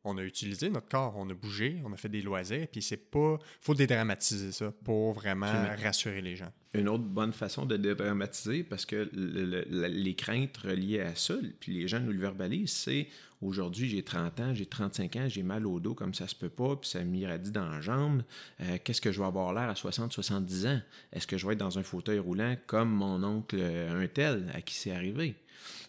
[0.05, 3.11] on a utilisé notre corps, on a bougé, on a fait des loisirs, puis c'est
[3.11, 3.39] pas.
[3.61, 5.53] faut dédramatiser ça pour vraiment
[5.83, 6.53] rassurer les gens.
[6.75, 11.89] Une autre bonne façon de dédramatiser, parce que les craintes reliées à ça, puis les
[11.89, 13.09] gens nous le verbalisent, c'est
[13.41, 16.49] aujourd'hui j'ai 30 ans, j'ai 35 ans, j'ai mal au dos comme ça se peut
[16.49, 18.23] pas, puis ça m'irradie dans la jambe.
[18.61, 20.81] Euh, qu'est-ce que je vais avoir l'air à 60, 70 ans?
[21.13, 24.61] Est-ce que je vais être dans un fauteuil roulant comme mon oncle un tel à
[24.61, 25.37] qui c'est arrivé?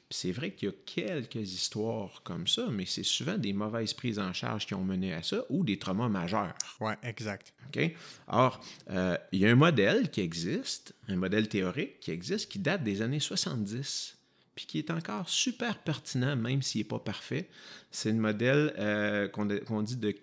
[0.09, 4.19] C'est vrai qu'il y a quelques histoires comme ça, mais c'est souvent des mauvaises prises
[4.19, 6.53] en charge qui ont mené à ça ou des traumas majeurs.
[6.79, 7.53] Oui, exact.
[7.67, 7.91] OK?
[8.27, 12.59] Or, euh, il y a un modèle qui existe, un modèle théorique qui existe, qui
[12.59, 14.15] date des années 70,
[14.53, 17.49] puis qui est encore super pertinent, même s'il n'est pas parfait.
[17.91, 20.15] C'est le modèle euh, qu'on dit de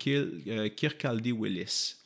[0.49, 1.97] euh, Kirkcaldy-Willis.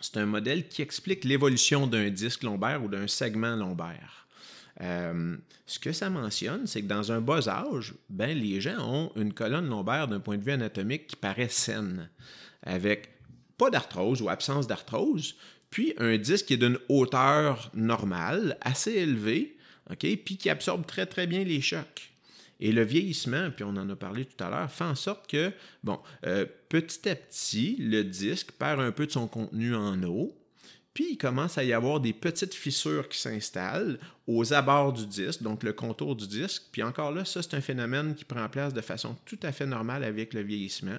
[0.00, 4.17] C'est un modèle qui explique l'évolution d'un disque lombaire ou d'un segment lombaire.
[4.80, 9.12] Euh, ce que ça mentionne, c'est que dans un bas âge, ben, les gens ont
[9.16, 12.08] une colonne lombaire d'un point de vue anatomique qui paraît saine,
[12.62, 13.08] avec
[13.56, 15.36] pas d'arthrose ou absence d'arthrose,
[15.70, 19.56] puis un disque qui est d'une hauteur normale, assez élevée,
[19.98, 22.12] puis qui absorbe très très bien les chocs.
[22.60, 25.52] Et le vieillissement, puis on en a parlé tout à l'heure, fait en sorte que,
[25.84, 30.36] bon, euh, petit à petit, le disque perd un peu de son contenu en eau,
[30.98, 35.44] Puis il commence à y avoir des petites fissures qui s'installent aux abords du disque,
[35.44, 36.64] donc le contour du disque.
[36.72, 39.64] Puis encore là, ça, c'est un phénomène qui prend place de façon tout à fait
[39.64, 40.98] normale avec le vieillissement.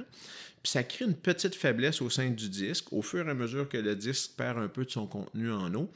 [0.64, 3.68] Puis ça crée une petite faiblesse au sein du disque au fur et à mesure
[3.68, 5.92] que le disque perd un peu de son contenu en eau.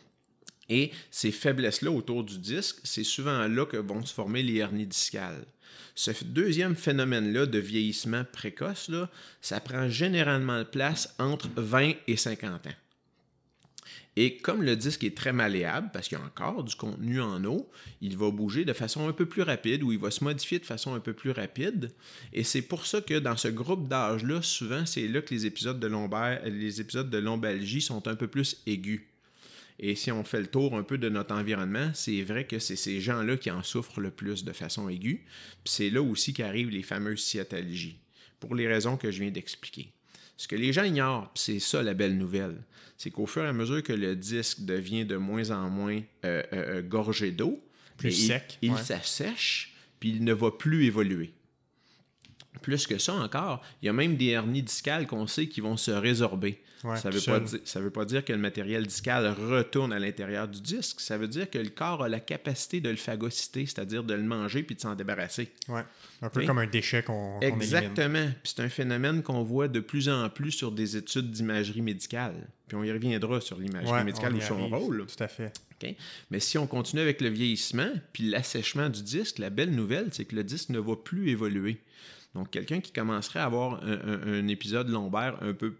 [0.67, 4.85] Et ces faiblesses-là autour du disque, c'est souvent là que vont se former les hernies
[4.85, 5.45] discales.
[5.95, 12.67] Ce deuxième phénomène-là de vieillissement précoce, là, ça prend généralement place entre 20 et 50
[12.67, 12.75] ans.
[14.15, 17.43] Et comme le disque est très malléable, parce qu'il y a encore du contenu en
[17.45, 20.59] eau, il va bouger de façon un peu plus rapide ou il va se modifier
[20.59, 21.91] de façon un peu plus rapide.
[22.31, 25.79] Et c'est pour ça que dans ce groupe d'âge-là, souvent, c'est là que les épisodes
[25.79, 29.01] de lombaire, les épisodes de lombalgie sont un peu plus aigus.
[29.79, 32.75] Et si on fait le tour un peu de notre environnement, c'est vrai que c'est
[32.75, 35.25] ces gens-là qui en souffrent le plus de façon aiguë.
[35.63, 37.97] Puis c'est là aussi qu'arrivent les fameuses sciatalgies,
[38.39, 39.91] pour les raisons que je viens d'expliquer.
[40.37, 42.63] Ce que les gens ignorent, c'est ça la belle nouvelle,
[42.97, 46.41] c'est qu'au fur et à mesure que le disque devient de moins en moins euh,
[46.53, 47.63] euh, euh, gorgé d'eau,
[47.97, 51.33] plus sec, il, s'assèche, puis il ne va plus évoluer.
[52.61, 55.77] Plus que ça encore, il y a même des hernies discales qu'on sait qui vont
[55.77, 56.61] se résorber
[56.95, 60.99] ça ne veut, veut, pas dire que le matériel discal retourne à l'intérieur du disque.
[60.99, 64.23] Ça veut dire que le corps a la capacité de le phagocyter, c'est-à-dire de le
[64.23, 65.49] manger puis de s'en débarrasser.
[65.69, 65.83] Ouais.
[66.21, 68.27] Un peu comme un déchet qu'on Exactement.
[68.43, 72.35] Puis c'est un phénomène qu'on voit de plus en plus sur des études d'imagerie médicale.
[72.67, 75.05] Puis on y reviendra sur l'imagerie médicale et son rôle.
[75.05, 75.53] Tout à fait.
[76.31, 80.23] Mais si on continue avec le vieillissement puis l'assèchement du disque, la belle nouvelle, c'est
[80.23, 81.81] que le disque ne va plus évoluer.
[82.35, 85.75] Donc, quelqu'un qui commencerait à avoir un, épisode lombaire un peu,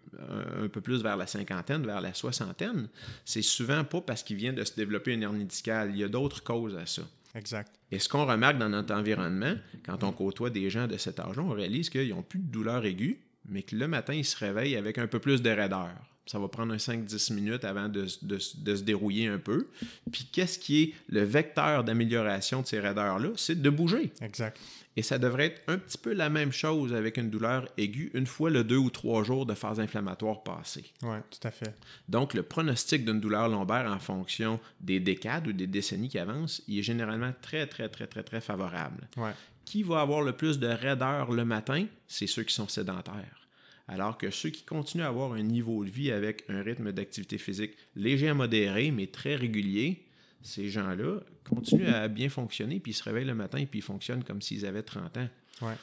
[0.62, 2.88] un, peu plus vers la cinquantaine, vers la soixantaine,
[3.26, 5.89] c'est souvent pas parce qu'il vient de se développer une hernie discale.
[5.91, 7.01] Il y a d'autres causes à ça.
[7.36, 7.72] Exact.
[7.91, 11.41] Et ce qu'on remarque dans notre environnement, quand on côtoie des gens de cet âge-là,
[11.41, 14.76] on réalise qu'ils n'ont plus de douleur aiguë, mais que le matin, ils se réveillent
[14.76, 15.89] avec un peu plus de raideur.
[16.26, 19.68] Ça va prendre un 5-10 minutes avant de, de, se dérouiller un peu.
[20.12, 23.32] Puis qu'est-ce qui est le vecteur d'amélioration de ces raideurs-là?
[23.36, 24.14] C'est de bouger.
[24.22, 24.58] Exact.
[24.96, 28.28] Et ça devrait être un petit peu la même chose avec une douleur aiguë une
[28.28, 30.86] fois le deux ou trois jours de phase inflammatoire passée.
[31.02, 31.76] Oui, tout à fait.
[32.08, 36.62] Donc, le pronostic d'une douleur lombaire en fonction des décades ou des décennies qui avancent,
[36.68, 39.08] il est généralement très, très, très, très, très favorable.
[39.18, 39.32] Ouais.
[39.66, 41.86] Qui va avoir le plus de raideur le matin?
[42.08, 43.48] C'est ceux qui sont sédentaires.
[43.88, 47.38] Alors que ceux qui continuent à avoir un niveau de vie avec un rythme d'activité
[47.38, 50.06] physique léger à modéré, mais très régulier,
[50.44, 53.84] ces gens-là continuent à bien fonctionner, puis ils se réveillent le matin, et puis ils
[53.84, 55.30] fonctionnent comme s'ils avaient 30 ans.
[55.62, 55.74] Ouais.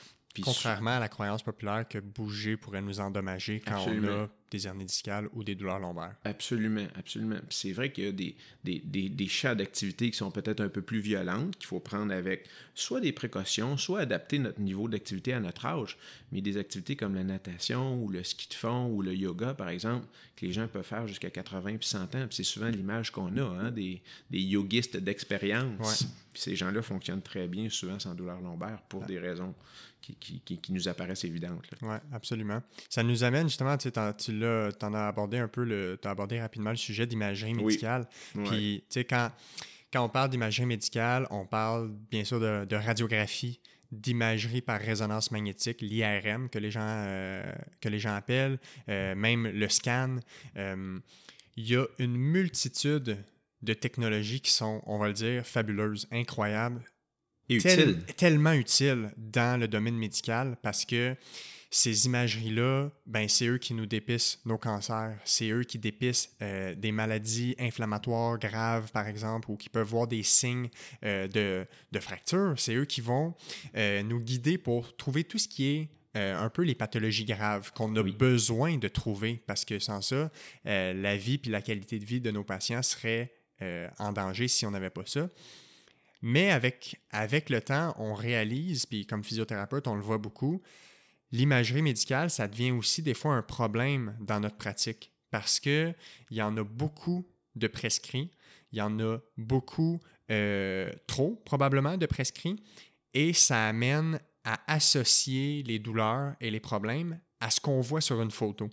[0.43, 4.85] Contrairement à la croyance populaire que bouger pourrait nous endommager quand on a des hernies
[4.85, 6.15] discales ou des douleurs lombaires.
[6.25, 7.39] Absolument, absolument.
[7.51, 10.69] c'est vrai qu'il y a des, des, des, des chats d'activité qui sont peut-être un
[10.69, 15.33] peu plus violentes, qu'il faut prendre avec soit des précautions, soit adapter notre niveau d'activité
[15.33, 15.99] à notre âge.
[16.33, 19.69] Mais des activités comme la natation ou le ski de fond ou le yoga, par
[19.69, 22.27] exemple, que les gens peuvent faire jusqu'à 80 puis 100 ans.
[22.31, 26.07] c'est souvent l'image qu'on a, hein, des, des yogistes d'expérience.
[26.35, 29.55] Ces gens-là fonctionnent très bien, souvent sans douleur lombaire, pour des raisons
[30.01, 31.67] qui, qui, qui, nous apparaissent évidentes.
[31.83, 32.63] Oui, absolument.
[32.89, 36.71] Ça nous amène justement, tu tu en as abordé un peu, le, as abordé rapidement
[36.71, 38.07] le sujet d'imagerie médicale.
[38.45, 39.31] Puis, tu sais, quand,
[39.93, 43.61] quand on parle d'imagerie médicale, on parle bien sûr de, radiographie,
[43.91, 47.43] d'imagerie par résonance magnétique, l'IRM que les gens euh,
[47.81, 50.19] que les gens appellent, euh, même le scan.
[50.57, 50.99] Euh,
[51.57, 53.19] il y a une multitude
[53.63, 56.83] de technologies qui sont, on va le dire, fabuleuses, incroyables,
[57.49, 58.05] et utiles.
[58.17, 61.17] tellement utiles dans le domaine médical parce que
[61.73, 65.17] ces imageries-là, ben, c'est eux qui nous dépissent nos cancers.
[65.25, 70.09] C'est eux qui dépissent euh, des maladies inflammatoires graves, par exemple, ou qui peuvent voir
[70.09, 70.69] des signes
[71.05, 72.55] euh, de, de fracture.
[72.57, 73.35] C'est eux qui vont
[73.77, 77.95] euh, nous guider pour trouver tout ce qui est un peu les pathologies graves qu'on
[77.95, 80.29] a besoin de trouver parce que sans ça,
[80.65, 83.33] la vie puis la qualité de vie de nos patients serait
[83.97, 85.29] en danger si on n'avait pas ça.
[86.21, 90.61] Mais avec, avec le temps, on réalise, puis comme physiothérapeute, on le voit beaucoup,
[91.33, 95.95] l'imagerie médicale, ça devient aussi des fois un problème dans notre pratique parce qu'il
[96.31, 98.31] y en a beaucoup de prescrits,
[98.73, 100.01] il y en a beaucoup,
[100.31, 102.57] euh, trop probablement, de prescrits,
[103.15, 108.21] et ça amène à associer les douleurs et les problèmes à ce qu'on voit sur
[108.23, 108.69] une photo,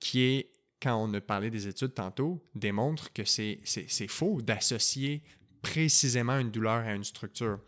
[0.00, 5.22] qui est, quand on a parlé des études tantôt, démontre que c'est faux d'associer
[5.62, 7.58] précisément une douleur à une structure.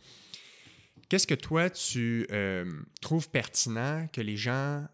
[1.09, 2.65] Qu'est-ce que toi, tu euh,
[3.01, 4.87] trouves pertinent que les gens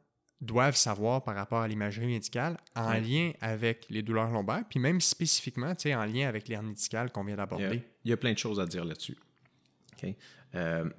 [0.42, 5.00] doivent savoir par rapport à l'imagerie médicale en lien avec les douleurs lombaires, puis même
[5.00, 7.82] spécifiquement en lien avec l'hernie discale qu'on vient d'aborder?
[8.04, 9.16] Il, y a plein de choses à dire là-dessus.
[10.56, 10.90] Euh,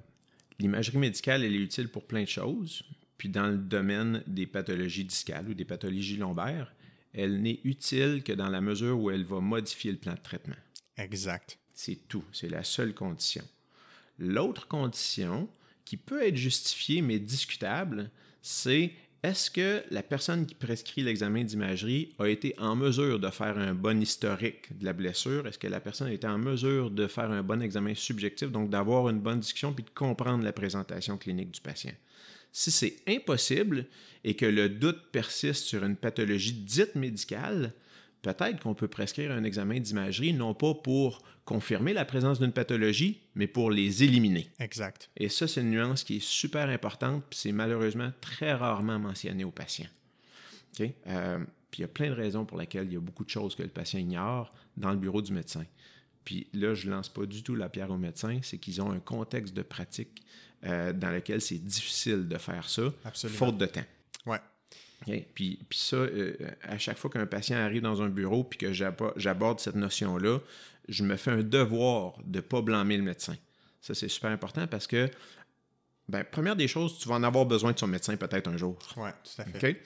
[0.58, 2.82] l'imagerie médicale, elle est utile pour plein de choses.
[3.18, 6.74] Puis dans le domaine des pathologies discales ou des pathologies lombaires,
[7.12, 10.56] elle n'est utile que dans la mesure où elle va modifier le plan de traitement.
[10.96, 11.58] Exact.
[11.74, 12.24] C'est tout.
[12.32, 13.44] C'est la seule condition.
[14.18, 15.48] L'autre condition,
[15.84, 18.10] qui peut être justifiée mais discutable,
[18.42, 18.92] c'est
[19.24, 23.72] est-ce que la personne qui prescrit l'examen d'imagerie a été en mesure de faire un
[23.72, 25.46] bon historique de la blessure?
[25.46, 28.68] Est-ce que la personne a été en mesure de faire un bon examen subjectif, donc
[28.68, 31.94] d'avoir une bonne discussion puis de comprendre la présentation clinique du patient?
[32.52, 33.86] Si c'est impossible
[34.24, 37.72] et que le doute persiste sur une pathologie dite médicale,
[38.24, 43.20] peut-être qu'on peut prescrire un examen d'imagerie, non pas pour confirmer la présence d'une pathologie,
[43.34, 44.50] mais pour les éliminer.
[44.58, 45.10] Exact.
[45.16, 49.44] Et ça, c'est une nuance qui est super importante, puis c'est malheureusement très rarement mentionné
[49.44, 49.90] aux patients.
[50.80, 51.38] Euh,
[51.70, 53.54] puis il y a plein de raisons pour lesquelles il y a beaucoup de choses
[53.54, 55.64] que le patient ignore dans le bureau du médecin.
[56.24, 58.90] Puis là, je ne lance pas du tout la pierre aux médecins, c'est qu'ils ont
[58.90, 60.22] un contexte de pratique
[60.64, 63.84] euh, dans lequel c'est difficile de faire ça, faute de temps.
[64.24, 64.40] Ouais.
[65.06, 68.72] Puis, puis ça, euh, à chaque fois qu'un patient arrive dans un bureau puis que
[68.72, 70.38] j'aborde cette notion-là,
[70.88, 73.36] je me fais un devoir de ne pas blâmer le médecin.
[73.80, 75.10] Ça, c'est super important parce que,
[76.08, 78.78] ben, première des choses, tu vas en avoir besoin de son médecin peut-être un jour.
[78.96, 79.82] Oui, tout à fait.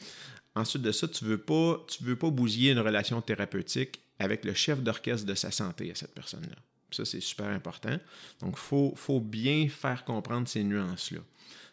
[0.55, 4.45] Ensuite de ça, tu ne veux, pas, tu veux pas bousiller une relation thérapeutique avec
[4.45, 6.57] le chef d'orchestre de sa santé à cette personne-là.
[6.91, 7.97] Ça, c'est super important.
[8.41, 11.21] Donc, il faut, faut bien faire comprendre ces nuances-là.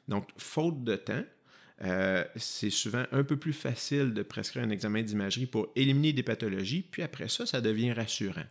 [0.07, 1.23] Donc, faute de temps,
[1.83, 6.23] euh, c'est souvent un peu plus facile de prescrire un examen d'imagerie pour éliminer des
[6.23, 8.45] pathologies, puis après ça, ça devient rassurant.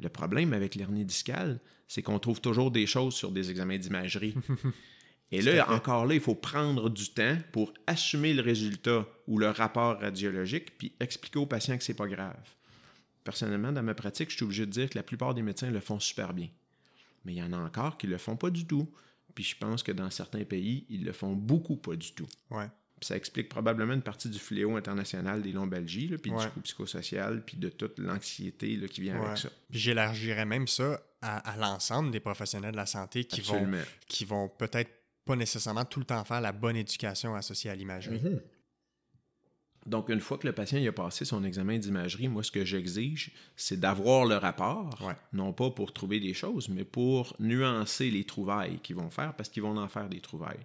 [0.00, 4.34] Le problème avec l'hernie discale, c'est qu'on trouve toujours des choses sur des examens d'imagerie.
[5.32, 9.48] Et là, encore là, il faut prendre du temps pour assumer le résultat ou le
[9.48, 12.36] rapport radiologique, puis expliquer au patient que c'est pas grave.
[13.24, 15.80] Personnellement, dans ma pratique, je suis obligé de dire que la plupart des médecins le
[15.80, 16.48] font super bien.
[17.24, 18.86] Mais il y en a encore qui le font pas du tout.
[19.34, 22.28] Puis je pense que dans certains pays, ils le font beaucoup pas du tout.
[22.50, 22.68] Ouais.
[23.00, 27.44] Puis ça explique probablement une partie du fléau international des lombalgies, puis du coup psychosocial,
[27.44, 29.48] puis de toute l'anxiété qui vient avec ça.
[29.70, 33.68] Puis j'élargirais même ça à, l'ensemble des professionnels de la santé qui vont,
[34.06, 34.90] qui vont peut-être
[35.24, 38.18] pas nécessairement tout le temps faire la bonne éducation associée à l'imagerie.
[38.18, 38.40] Mm-hmm.
[39.86, 43.32] Donc, une fois que le patient a passé son examen d'imagerie, moi, ce que j'exige,
[43.56, 48.78] c'est d'avoir le rapport, non pas pour trouver des choses, mais pour nuancer les trouvailles
[48.80, 50.64] qu'ils vont faire, parce qu'ils vont en faire des trouvailles.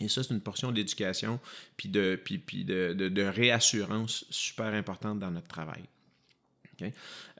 [0.00, 1.40] Et ça, c'est une portion d'éducation
[1.76, 5.82] puis de, puis, puis de, de, réassurance super importante dans notre travail.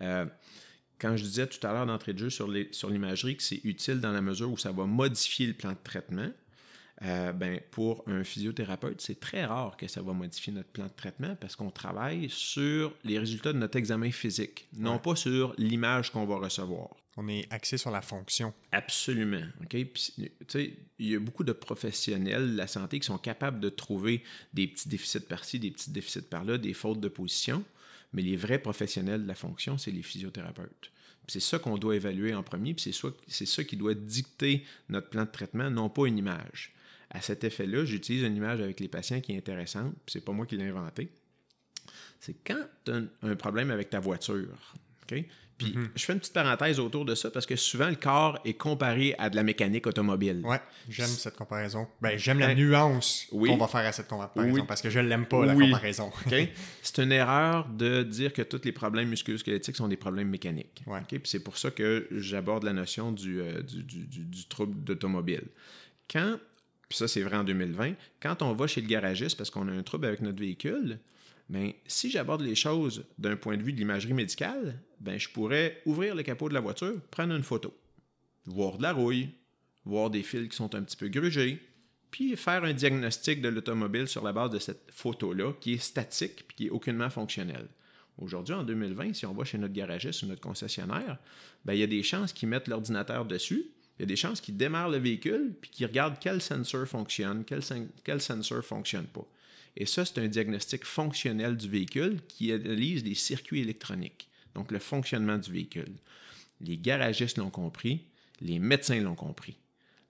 [0.03, 0.27] Euh,
[0.99, 4.13] quand je disais tout à l'heure d'entrée de jeu sur l'imagerie que c'est utile dans
[4.13, 6.31] la mesure où ça va modifier le plan de traitement,
[7.05, 10.93] euh, ben, pour un physiothérapeute, c'est très rare que ça va modifier notre plan de
[10.97, 16.13] traitement parce qu'on travaille sur les résultats de notre examen physique, non pas sur l'image
[16.13, 16.91] qu'on va recevoir.
[17.17, 18.55] On est axé sur la fonction.
[18.71, 19.43] Absolument.
[19.73, 20.31] il
[20.99, 24.23] y a beaucoup de professionnels de la santé qui sont capables de trouver
[24.55, 27.65] des petits déficits par-ci, des petits déficits par-là, des fautes de position,
[28.13, 30.93] mais les vrais professionnels de la fonction, c'est les physiothérapeutes.
[31.29, 32.93] C'est ça qu'on doit évaluer en premier, puis
[33.29, 36.73] c'est ça qui doit dicter notre plan de traitement, non pas une image.
[37.13, 40.33] À cet effet-là, j'utilise une image avec les patients qui est intéressante, puis c'est pas
[40.33, 41.13] moi qui l'ai inventé.
[42.21, 45.25] C'est quand tu as un problème avec ta voiture, OK?
[45.59, 45.91] Puis mhm.
[45.95, 49.15] je fais une petite parenthèse autour de ça parce que souvent le corps est comparé
[49.19, 50.41] à de la mécanique automobile.
[50.45, 51.87] Ouais, j'aime cette comparaison.
[52.01, 55.45] Ben, j'aime la nuance qu'on va faire à cette comparaison parce que je l'aime pas,
[55.45, 56.11] la comparaison.
[56.83, 60.83] C'est une erreur de dire que tous les problèmes musculo-squelettiques sont des problèmes mécaniques.
[60.87, 61.01] Ouais.
[61.07, 65.45] Puis c'est pour ça que j'aborde la notion du, euh, du, du, du trouble d'automobile.
[66.11, 66.39] Quand
[66.93, 69.73] puis ça c'est vrai en 2020, quand on va chez le garagiste parce qu'on a
[69.73, 70.99] un trouble avec notre véhicule,
[71.49, 75.81] ben, si j'aborde les choses d'un point de vue de l'imagerie médicale, ben, je pourrais
[75.87, 77.75] ouvrir le capot de la voiture, prendre une photo,
[78.45, 79.31] voir de la rouille,
[79.87, 81.63] voir des fils qui sont un petit peu grugés,
[82.11, 86.47] puis faire un diagnostic de l'automobile sur la base de cette photo-là, qui est statique
[86.47, 87.69] puis qui est aucunement fonctionnelle.
[88.19, 91.17] Aujourd'hui, en 2020, si on va chez notre garagiste ou notre concessionnaire,
[91.65, 93.71] ben, il y a des chances qu'ils mettent l'ordinateur dessus,
[94.03, 97.45] il y a des chances qu'ils démarrent le véhicule puis qu'ils regardent quel sensor fonctionne,
[97.45, 97.61] quel,
[98.03, 99.25] quel sensor ne fonctionne pas.
[99.77, 104.81] Et ça, c'est un diagnostic fonctionnel du véhicule qui analyse les circuits électroniques, donc le
[104.81, 105.93] fonctionnement du véhicule.
[106.61, 108.05] Les garagistes l'ont compris,
[108.41, 109.57] les médecins l'ont compris.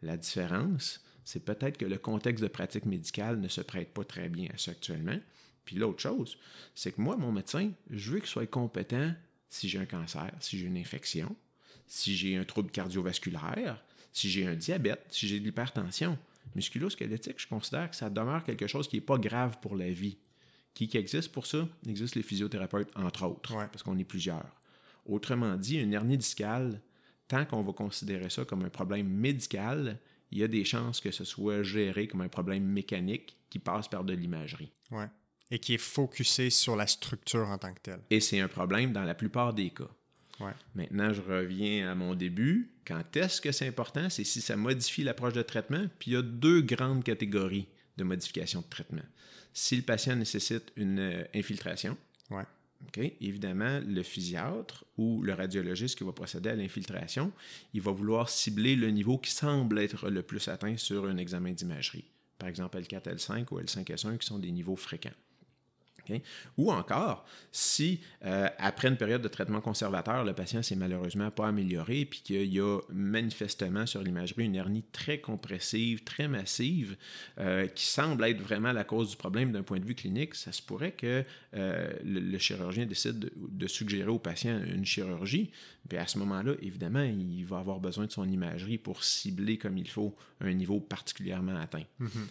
[0.01, 4.31] La différence, c'est peut-être que le contexte de pratique médicale ne se prête pas très
[4.31, 5.21] bien à ça actuellement.
[5.67, 6.39] Puis l'autre chose,
[6.75, 9.13] c'est que moi, mon médecin, je veux qu'il soit compétent
[9.51, 11.37] si j'ai un cancer, si j'ai une infection,
[11.93, 13.85] si j'ai un trouble cardiovasculaire,
[14.15, 16.19] si j'ai un diabète, si j'ai de l'hypertension.
[16.55, 20.17] Musculo-squelettique, je considère que ça demeure quelque chose qui n'est pas grave pour la vie.
[20.73, 21.69] Qui, existe pour ça?
[21.85, 24.57] Il existe les physiothérapeutes, entre autres, parce qu'on est plusieurs.
[25.05, 26.81] Autrement dit, une hernie discale,
[27.29, 29.99] tant qu'on va considérer ça comme un problème médical,
[30.31, 33.89] il y a des chances que ce soit géré comme un problème mécanique qui passe
[33.89, 34.73] par de l'imagerie.
[34.91, 35.09] Ouais.
[35.51, 38.01] et qui est focusé sur la structure en tant que telle.
[38.09, 39.91] Et c'est un problème dans la plupart des cas.
[40.43, 40.53] Ouais.
[40.75, 42.71] Maintenant, je reviens à mon début.
[42.87, 44.11] Quand est-ce que c'est important?
[44.11, 45.87] C'est si ça modifie l'approche de traitement.
[45.99, 47.67] Puis il y a deux grandes catégories
[47.97, 49.03] de modification de traitement.
[49.55, 51.97] Si le patient nécessite une euh, infiltration,
[52.31, 52.45] Ouais.
[53.21, 57.33] Évidemment, le physiatre ou le radiologiste qui va procéder à l'infiltration,
[57.75, 61.53] il va vouloir cibler le niveau qui semble être le plus atteint sur un examen
[61.53, 62.05] d'imagerie.
[62.39, 65.15] Par exemple, L4, L5 ou L5S1 qui sont des niveaux fréquents.
[66.57, 71.49] Ou encore, si euh, après une période de traitement conservateur, le patient s'est malheureusement pas
[71.49, 76.97] amélioré, puis qu'il y a manifestement sur l'imagerie une hernie très compressive, très massive,
[77.39, 80.53] euh, qui semble être vraiment la cause du problème d'un point de vue clinique, ça
[80.53, 81.25] se pourrait que
[81.55, 85.51] euh, le, le chirurgien décide de, de suggérer au patient une chirurgie.
[85.89, 89.77] Puis à ce moment-là, évidemment, il va avoir besoin de son imagerie pour cibler comme
[89.77, 91.85] il faut un niveau particulièrement atteint.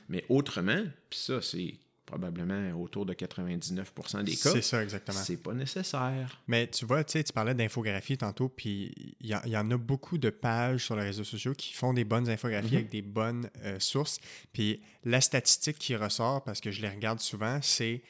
[0.09, 5.19] Mais autrement, puis ça, c'est probablement autour de 99% des cas, C'est ça, exactement.
[5.19, 6.41] c'est pas nécessaire.
[6.47, 9.57] Mais tu vois, tu sais, tu parlais d'infographie tantôt, puis il y, en- il y
[9.57, 12.89] en a beaucoup de pages sur les réseaux sociaux qui font des bonnes infographies avec
[12.89, 14.19] des bonnes euh, sources.
[14.51, 18.01] Puis la statistique qui ressort, parce que je les regarde souvent, c'est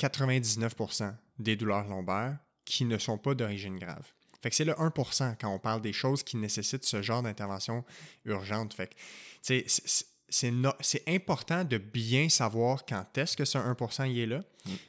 [0.00, 4.06] 99% des douleurs lombaires qui ne sont pas d'origine grave.
[4.42, 7.84] Fait que c'est le 1% quand on parle des choses qui nécessitent ce genre d'intervention
[8.24, 8.72] urgente.
[8.72, 13.36] Fait que, tu sais, c'est- c'est- c'est no- c'est important de bien savoir quand est-ce
[13.36, 14.42] que ce 1% y est là,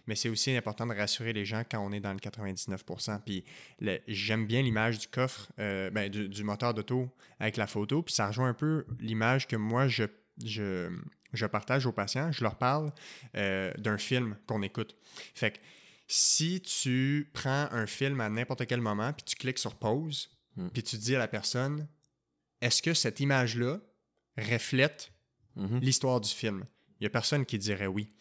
[0.07, 3.19] mais c'est aussi important de rassurer les gens quand on est dans le 99%.
[3.25, 3.43] Puis
[3.79, 8.01] le- j'aime bien l'image du coffre, euh, ben, du, du moteur d'auto avec la photo,
[8.03, 10.03] puis ça rejoint un peu l'image que moi, je,
[10.45, 10.89] je,
[11.33, 12.31] je partage aux patients.
[12.31, 12.91] Je leur parle
[13.35, 14.95] euh, d'un film qu'on écoute.
[15.35, 15.57] Fait que
[16.07, 20.67] si tu prends un film à n'importe quel moment, puis tu cliques sur pause, Mm.
[20.69, 21.87] puis tu dis à la personne,
[22.59, 23.79] est-ce que cette image-là
[24.37, 25.11] reflète
[25.55, 25.79] Mhm.
[25.79, 26.65] l'histoire du film?
[26.99, 28.11] Il n'y a personne qui dirait oui.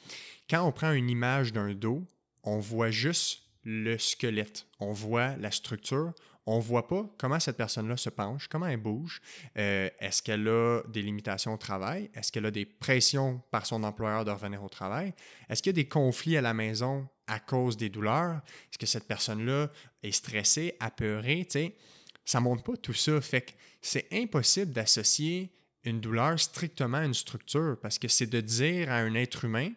[0.49, 2.05] Quand on prend une image d'un dos,
[2.43, 6.13] on voit juste le squelette, on voit la structure,
[6.47, 9.21] on voit pas comment cette personne-là se penche, comment elle bouge,
[9.59, 13.85] euh, est-ce qu'elle a des limitations au travail, est-ce qu'elle a des pressions par son
[13.85, 15.13] employeur de revenir au travail,
[15.49, 18.87] est-ce qu'il y a des conflits à la maison à cause des douleurs, est-ce que
[18.87, 19.71] cette personne-là
[20.03, 21.77] est stressée, apeurée, tu sais,
[22.25, 25.53] ça montre pas tout ça, fait que c'est impossible d'associer
[25.85, 29.73] une douleur strictement une structure parce que c'est de dire à un être humain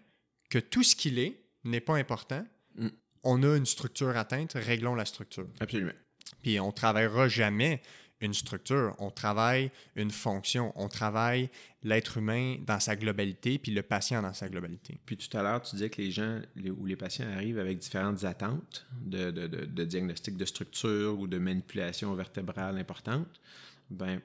[0.49, 2.45] que tout ce qu'il est n'est pas important.
[2.75, 2.87] Mm.
[3.23, 5.47] On a une structure atteinte, réglons la structure.
[5.59, 5.93] Absolument.
[6.41, 7.81] Puis on travaillera jamais
[8.19, 11.49] une structure, on travaille une fonction, on travaille
[11.83, 14.97] l'être humain dans sa globalité, puis le patient dans sa globalité.
[15.05, 17.79] Puis tout à l'heure, tu disais que les gens les- ou les patients arrivent avec
[17.79, 23.41] différentes attentes de, de, de- de diagnostic de structure ou de manipulation vertébrale importante.
[23.89, 24.21] Ben,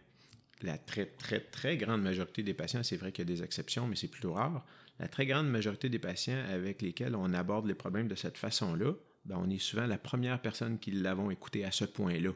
[0.62, 3.86] la très, très, très grande majorité des patients, c'est vrai qu'il y a des exceptions,
[3.86, 4.64] mais c'est plutôt rare.
[4.98, 8.92] La très grande majorité des patients avec lesquels on aborde les problèmes de cette façon-là,
[9.24, 12.30] ben, on est souvent la première personne qui l'avons écouté à ce point-là,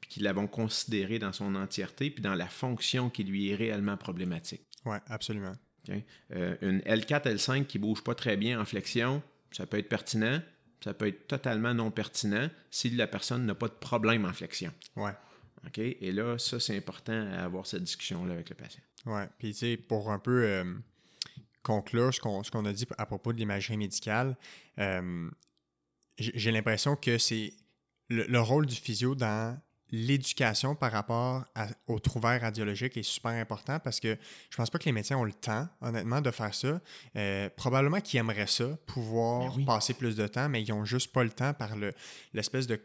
[0.00, 3.96] puis qui l'avons considéré dans son entièreté, puis dans la fonction qui lui est réellement
[3.96, 4.62] problématique.
[4.84, 5.54] Ouais, absolument.
[5.90, 10.40] Euh, une L4, L5 qui bouge pas très bien en flexion, ça peut être pertinent,
[10.82, 14.72] ça peut être totalement non pertinent si la personne n'a pas de problème en flexion.
[14.96, 15.12] Ouais.
[15.66, 15.78] OK?
[15.78, 18.82] Et là, ça, c'est important à avoir cette discussion-là avec le patient.
[19.06, 19.28] Ouais.
[19.38, 20.64] Puis, tu sais, pour un peu euh,
[21.62, 24.36] conclure ce qu'on ce qu'on a dit à propos de l'imagerie médicale,
[24.78, 25.28] euh,
[26.18, 27.52] j'ai l'impression que c'est
[28.08, 29.58] le, le rôle du physio dans
[29.94, 34.16] l'éducation par rapport à- au trouvailles radiologique est super important parce que
[34.48, 36.80] je pense pas que les médecins ont le temps, honnêtement, de faire ça.
[37.16, 39.64] Euh, probablement qu'ils aimeraient ça, pouvoir Ben oui.
[39.66, 41.92] passer plus de temps, mais ils ont juste pas le temps par le
[42.32, 42.80] l'espèce de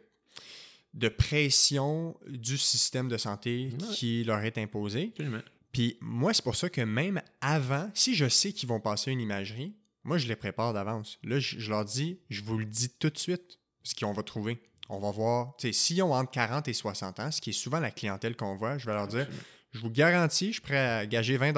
[0.98, 3.88] de pression du système de santé Ouais.
[3.93, 4.58] qui leur est.
[4.58, 5.41] Absolument.
[5.72, 9.22] Puis moi, c'est pour ça que même avant, si je sais qu'ils vont passer une
[9.22, 11.20] imagerie, moi, je les prépare d'avance.
[11.24, 14.24] Là, je, je leur dis, je vous le dis tout de suite, ce qu'on va
[14.24, 14.60] trouver.
[14.89, 17.54] On va voir, tu sais, s'ils ont entre 40 et 60 ans, ce qui est
[17.54, 19.28] souvent la clientèle qu'on voit, je vais leur dire,
[19.74, 21.52] je vous garantis, je suis prêt à gager 20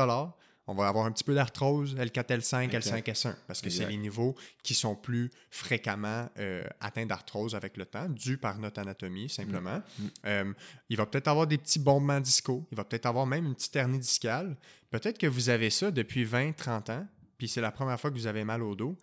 [0.70, 3.08] on va avoir un petit peu d'arthrose, L4, L5, Exact.
[3.08, 7.76] L5, S1, parce que c'est les niveaux qui sont plus fréquemment euh, atteints d'arthrose avec
[7.76, 9.82] le temps, dû par notre anatomie, simplement.
[9.98, 10.06] Mm.
[10.28, 10.54] Euh,
[10.90, 13.76] il va peut-être avoir des petits bombements disco, il va peut-être avoir même une petite
[13.76, 14.56] hernie discale.
[14.92, 17.08] Peut-être que vous avez ça depuis 20, 30 ans,
[17.40, 18.96] puis c'est la première fois que vous avez mal au dos.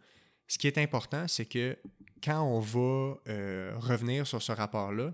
[0.46, 1.76] Ce qui est important, c'est que
[2.22, 5.12] quand on va euh, revenir sur ce rapport-là,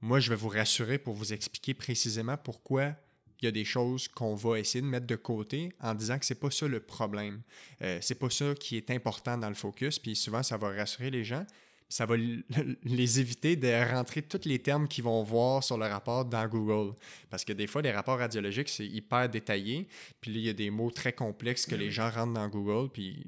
[0.00, 2.94] moi, je vais vous rassurer pour vous expliquer précisément pourquoi
[3.40, 6.24] il y a des choses qu'on va essayer de mettre de côté en disant que
[6.24, 7.42] c'est pas ça le problème.
[7.82, 11.10] Euh, c'est pas ça qui est important dans le focus, puis souvent, ça va rassurer
[11.10, 11.44] les gens.
[11.88, 12.16] Ça va
[12.84, 16.94] les éviter de rentrer tous les termes qu'ils vont voir sur le rapport dans Google.
[17.30, 19.88] Parce que des fois, les rapports radiologiques, c'est hyper détaillé.
[20.20, 22.90] Puis là, il y a des mots très complexes que les gens rentrent dans Google,
[22.90, 23.26] puis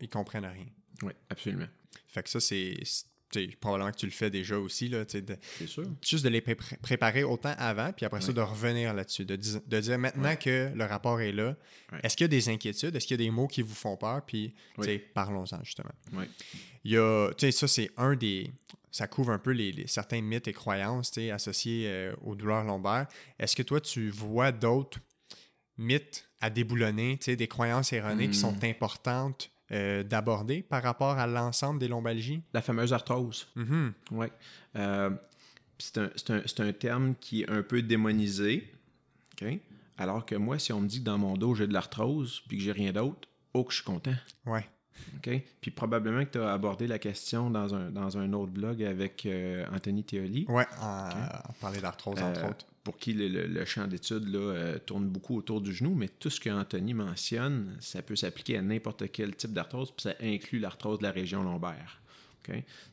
[0.00, 0.66] ils comprennent rien.
[1.02, 1.68] Oui, absolument.
[2.08, 2.76] Fait que ça, c'est
[3.60, 4.92] probablement que tu le fais déjà aussi.
[5.08, 5.84] C'est sûr.
[6.02, 9.24] Juste de les préparer autant avant, puis après ça, de revenir là-dessus.
[9.24, 11.56] De, de, dire maintenant que le rapport est là,
[12.02, 12.94] est-ce qu'il y a des inquiétudes?
[12.94, 14.22] Est-ce qu'il y a des mots qui vous font peur?
[14.24, 14.54] Puis,
[15.14, 15.92] parlons-en justement.
[16.84, 18.50] Il y a, ça, c'est un des.
[18.90, 23.06] Ça couvre un peu les, certains mythes et croyances associés euh, aux douleurs lombaires.
[23.38, 24.98] Est-ce que toi, tu vois d'autres
[25.78, 28.64] mythes à déboulonner, des croyances erronées qui sont hmm.
[28.64, 32.42] importantes euh, d'aborder par rapport à l'ensemble des lombalgies?
[32.52, 33.48] La fameuse arthrose.
[33.56, 33.92] Mm-hmm.
[34.12, 34.26] Oui.
[34.76, 35.10] Euh,
[35.78, 38.70] c'est un, un, terme qui est un peu démonisé.
[39.98, 42.58] Alors que moi, si on me dit que dans mon dos, j'ai de l'arthrose puis
[42.58, 44.14] que j'ai rien d'autre, oh, que je suis content.
[44.46, 44.64] Ouais.
[45.16, 45.42] OK?
[45.60, 49.26] Puis probablement que tu as abordé la question dans un, dans un autre blog avec
[49.26, 50.46] euh, Anthony Théoli.
[50.48, 55.60] Oui, on parlait d'arthrose, entre autres pour qui le, champ d'études euh, tourne beaucoup autour
[55.60, 59.92] du genou, mais tout ce qu'Anthony mentionne, ça peut s'appliquer à n'importe quel type d'arthrose,
[59.92, 62.01] puis ça inclut l'arthrose de la région lombaire.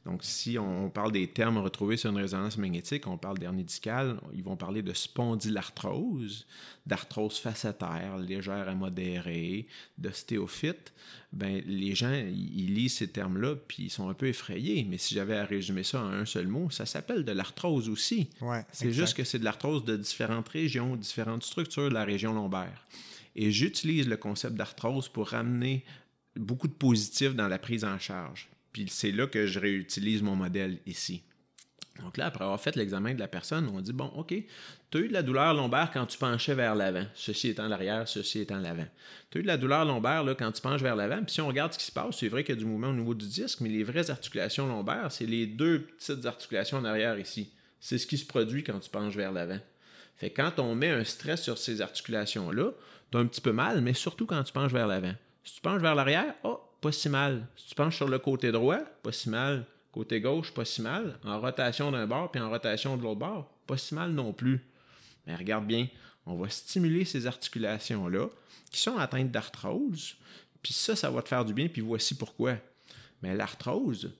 [0.05, 4.19] Donc, si on parle des termes retrouvés sur une résonance magnétique, on parle d'hernie discale,
[4.33, 6.45] ils vont parler de spondylarthrose,
[6.85, 10.93] d'arthrose facétaire légère à modérée, d'ostéophyte.
[11.31, 14.85] Ben, les gens, ils lisent ces termes-là, puis ils sont un peu effrayés.
[14.89, 18.29] Mais si j'avais à résumer ça en un seul mot, ça s'appelle de l'arthrose aussi.
[18.41, 22.33] Ouais, c'est juste que c'est de l'arthrose de différentes régions, différentes structures de la région
[22.33, 22.87] lombaire.
[23.35, 25.85] Et j'utilise le concept d'arthrose pour ramener
[26.35, 28.49] beaucoup de positifs dans la prise en charge.
[28.71, 31.23] Puis c'est là que je réutilise mon modèle ici.
[32.03, 34.33] Donc là, après avoir fait l'examen de la personne, on dit bon, OK,
[34.91, 38.07] tu as eu de la douleur lombaire quand tu penchais vers l'avant, ceci étant l'arrière,
[38.07, 38.87] ceci étant l'avant.
[39.29, 41.41] Tu as eu de la douleur lombaire là, quand tu penches vers l'avant, puis si
[41.41, 43.13] on regarde ce qui se passe, c'est vrai qu'il y a du mouvement au niveau
[43.13, 47.51] du disque, mais les vraies articulations lombaires, c'est les deux petites articulations en arrière ici.
[47.79, 49.59] C'est ce qui se produit quand tu penches vers l'avant.
[50.17, 52.71] Fait quand on met un stress sur ces articulations-là,
[53.11, 55.13] tu as un petit peu mal, mais surtout quand tu penches vers l'avant.
[55.43, 57.47] Si tu penches vers l'arrière, oh, pas si mal.
[57.55, 59.65] Si tu penches sur le côté droit, pas si mal.
[59.91, 61.17] Côté gauche, pas si mal.
[61.23, 64.61] En rotation d'un bord puis en rotation de l'autre bord, pas si mal non plus.
[65.25, 65.87] Mais regarde bien,
[66.25, 68.29] on va stimuler ces articulations-là
[68.71, 70.15] qui sont atteintes d'arthrose.
[70.61, 72.57] Puis ça, ça va te faire du bien, puis voici pourquoi.
[73.21, 74.11] Mais l'arthrose,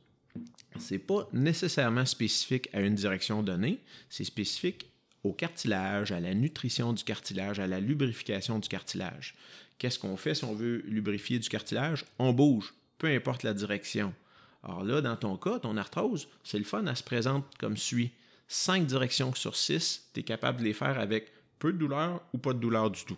[0.80, 3.80] c'est pas nécessairement spécifique à une direction donnée,
[4.10, 4.89] c'est spécifique
[5.24, 9.36] au cartilage, à la nutrition du cartilage, à la lubrification du cartilage.
[9.80, 12.05] Qu'est-ce qu'on fait si on veut lubrifier du cartilage?
[12.19, 14.13] On bouge, peu importe la direction.
[14.61, 18.11] Alors là, dans ton cas, ton arthrose, c'est le fun, elle se présente comme suit.
[18.49, 22.38] Cinq directions sur six, tu es capable de les faire avec peu de douleur ou
[22.39, 23.17] pas de douleur du tout.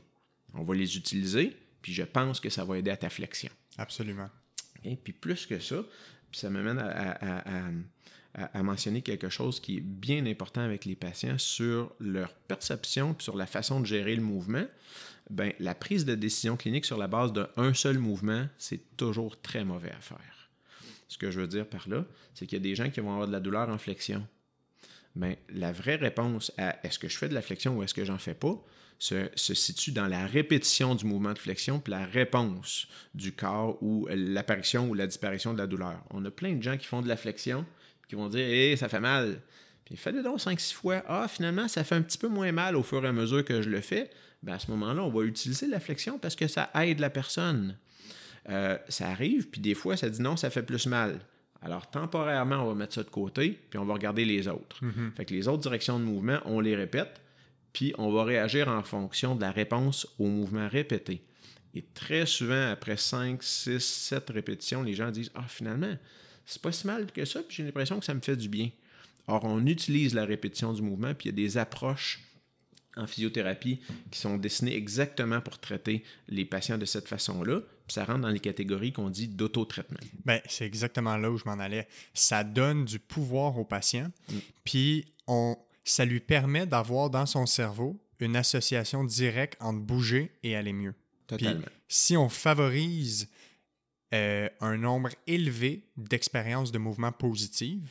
[0.53, 3.51] On va les utiliser, puis je pense que ça va aider à ta flexion.
[3.77, 4.29] Absolument.
[4.83, 5.83] Et puis plus que ça,
[6.29, 7.41] puis ça m'amène à,
[8.33, 13.35] à, mentionner quelque chose qui est bien important avec les patients sur leur perception, sur
[13.35, 14.65] la façon de gérer le mouvement
[15.29, 19.63] ben, la prise de décision clinique sur la base d'un seul mouvement, c'est toujours très
[19.63, 20.49] mauvais à faire.
[21.07, 23.11] Ce que je veux dire par là, c'est qu'il y a des gens qui vont
[23.11, 24.25] avoir de la douleur en flexion.
[25.15, 27.93] Mais ben, la vraie réponse à est-ce que je fais de la flexion ou est-ce
[27.93, 28.63] que j'en fais pas
[29.01, 34.07] se, situe dans la répétition du mouvement de flexion puis la réponse du corps ou
[34.09, 36.01] l'apparition ou la disparition de la douleur.
[36.11, 37.65] On a plein de gens qui font de la flexion
[38.07, 39.41] qui vont dire Hé, ça fait mal.
[39.85, 41.03] Puis fais-le donc 5-6 fois.
[41.07, 43.61] Ah, finalement, ça fait un petit peu moins mal au fur et à mesure que
[43.61, 44.09] je le fais
[44.43, 47.77] ben à ce moment-là, on va utiliser la flexion parce que ça aide la personne.
[48.49, 51.19] Euh, ça arrive, puis des fois, ça dit non, ça fait plus mal.
[51.61, 54.83] Alors, temporairement, on va mettre ça de côté, puis on va regarder les autres.
[54.83, 55.11] Mm-hmm.
[55.15, 57.21] Fait que les autres directions de mouvement, on les répète,
[57.71, 61.21] puis on va réagir en fonction de la réponse au mouvement répété.
[61.75, 65.95] Et très souvent, après 5, 6, 7 répétitions, les gens disent Ah, finalement,
[66.45, 68.69] c'est pas si mal que ça, puis j'ai l'impression que ça me fait du bien.
[69.27, 72.19] Or, on utilise la répétition du mouvement, puis il y a des approches
[72.97, 73.79] en physiothérapie
[74.11, 77.61] qui sont dessinés exactement pour traiter les patients de cette façon-là.
[77.87, 79.99] Ça rentre dans les catégories qu'on dit d'auto-traitement.
[80.25, 81.87] Bien, c'est exactement là où je m'en allais.
[82.13, 84.37] Ça donne du pouvoir au patient, mm.
[84.63, 90.55] puis on, ça lui permet d'avoir dans son cerveau une association directe entre bouger et
[90.55, 90.93] aller mieux.
[91.27, 91.65] Totalement.
[91.87, 93.29] si on favorise
[94.13, 97.89] euh, un nombre élevé d'expériences de mouvement positives,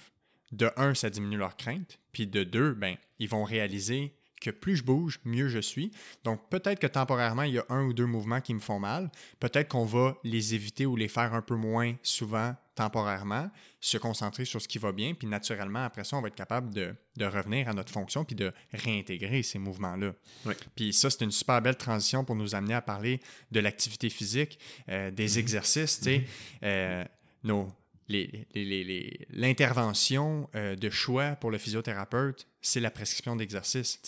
[0.52, 4.76] de un, ça diminue leur crainte, puis de deux, ben, ils vont réaliser que plus
[4.76, 5.90] je bouge, mieux je suis.
[6.24, 9.10] Donc peut-être que temporairement, il y a un ou deux mouvements qui me font mal.
[9.38, 14.46] Peut-être qu'on va les éviter ou les faire un peu moins souvent temporairement, se concentrer
[14.46, 17.68] sur ce qui va bien, puis naturellement, après ça, on va être capable de, revenir
[17.68, 20.14] à notre fonction puis de réintégrer ces mouvements-là.
[20.74, 23.20] Puis ça, c'est une super belle transition pour nous amener à parler
[23.50, 25.38] de l'activité physique, euh, des mm-hmm.
[25.38, 26.18] exercices, tu sais.
[26.18, 26.24] Mm-hmm.
[26.62, 27.04] Euh,
[27.44, 27.70] nos,
[28.10, 34.00] l'intervention euh, de choix pour le physiothérapeute, c'est la prescription d'exercice.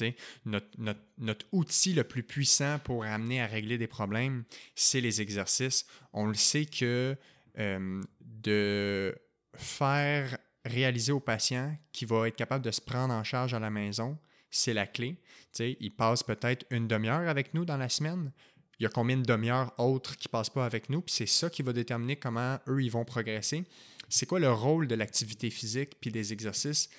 [0.44, 4.44] Notre, outil le plus puissant pour amener à régler des problèmes,
[4.74, 5.86] c'est les exercices.
[6.12, 7.16] On le sait que
[7.59, 9.14] euh, de
[9.55, 13.70] faire réaliser au patient qu'il va être capable de se prendre en charge à la
[13.70, 14.18] maison,
[14.50, 15.16] c'est la clé.
[15.53, 18.32] sais, il passe peut-être une demi-heure avec nous dans la semaine.
[18.78, 21.03] Il y a combien de demi-heures autres qui ne passent pas avec nous?
[21.03, 23.64] Puis c'est ça qui va déterminer comment eux, ils vont progresser.
[24.12, 26.90] C'est quoi le rôle de l'activité physique puis des exercices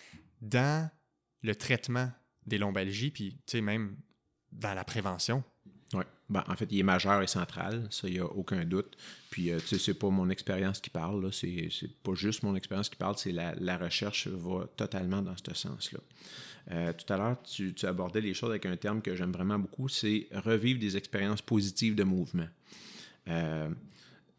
[0.41, 0.89] dans
[1.43, 2.11] le traitement
[2.47, 3.95] des lombalgies, puis même
[4.51, 5.43] dans la prévention?
[5.93, 6.03] Oui.
[6.27, 8.97] Ben, en fait, il est majeur et central, ça, il n'y a aucun doute.
[9.29, 11.69] Puis, euh, tu sais, c'est pas mon expérience qui parle, c'est,
[12.01, 15.99] pas juste mon expérience qui parle, c'est la, la, recherche va totalement dans ce sens-là.
[16.71, 19.87] Euh, tout à l'heure, tu, abordais les choses avec un terme que j'aime vraiment beaucoup,
[19.87, 22.47] c'est revivre des expériences positives de mouvement.
[23.27, 23.69] Euh,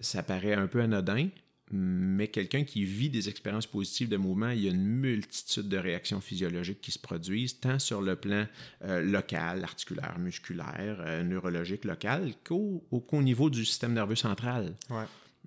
[0.00, 1.28] ça paraît un peu anodin,
[1.70, 5.78] mais quelqu'un qui vit des expériences positives de mouvement, il y a une multitude de
[5.78, 8.46] réactions physiologiques qui se produisent, tant sur le plan
[8.84, 14.74] euh, local, articulaire, musculaire, euh, neurologique local, qu'au niveau du système nerveux central.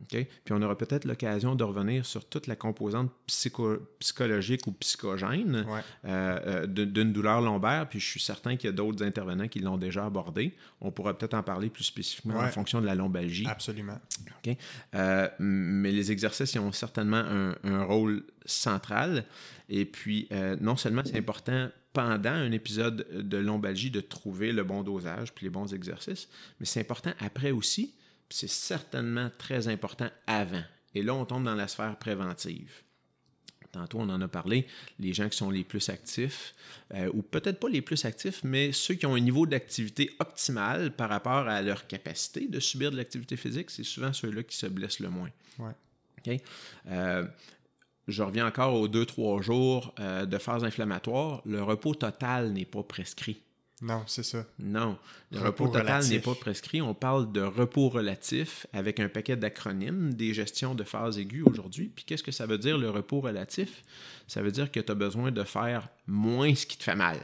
[0.07, 5.65] Puis on aura peut-être l'occasion de revenir sur toute la composante psychologique ou psychogène
[6.05, 7.87] euh, euh, d'une douleur lombaire.
[7.89, 10.55] Puis je suis certain qu'il y a d'autres intervenants qui l'ont déjà abordé.
[10.81, 13.47] On pourra peut-être en parler plus spécifiquement en fonction de la lombalgie.
[13.47, 13.99] Absolument.
[14.95, 17.23] Euh, mais les exercices ils ont certainement
[17.63, 19.25] un, rôle central.
[19.69, 20.29] Et puis,
[20.61, 25.45] non seulement c'est important pendant un épisode de lombalgie de trouver le bon dosage puis
[25.45, 26.29] les bons exercices,
[26.59, 27.95] mais c'est important après aussi
[28.29, 30.63] c'est certainement très important avant.
[30.95, 32.83] Et là, on tombe dans la sphère préventive.
[33.71, 34.65] Tantôt, on en a parlé,
[34.97, 36.55] les gens qui sont les plus actifs,
[36.93, 40.95] euh, ou peut-être pas les plus actifs, mais ceux qui ont un niveau d'activité optimal
[40.95, 44.67] par rapport à leur capacité de subir de l'activité physique, c'est souvent ceux-là qui se
[44.67, 45.29] blessent le moins.
[45.59, 45.73] Ouais.
[46.87, 47.25] Euh,
[48.07, 51.41] je reviens encore aux deux, trois jours euh, de phase inflammatoire.
[51.45, 53.41] Le repos total n'est pas prescrit.
[53.81, 54.43] Non, c'est ça.
[54.57, 54.97] Non.
[55.31, 56.81] Le repos, total n'est pas prescrit.
[56.81, 61.91] On parle de repos relatif avec un paquet d'acronymes, des gestions de phase aiguë aujourd'hui.
[61.93, 63.83] Puis qu'est-ce que ça veut dire le repos relatif?
[64.27, 67.19] Ça veut dire que tu as besoin de faire moins ce qui te fait mal.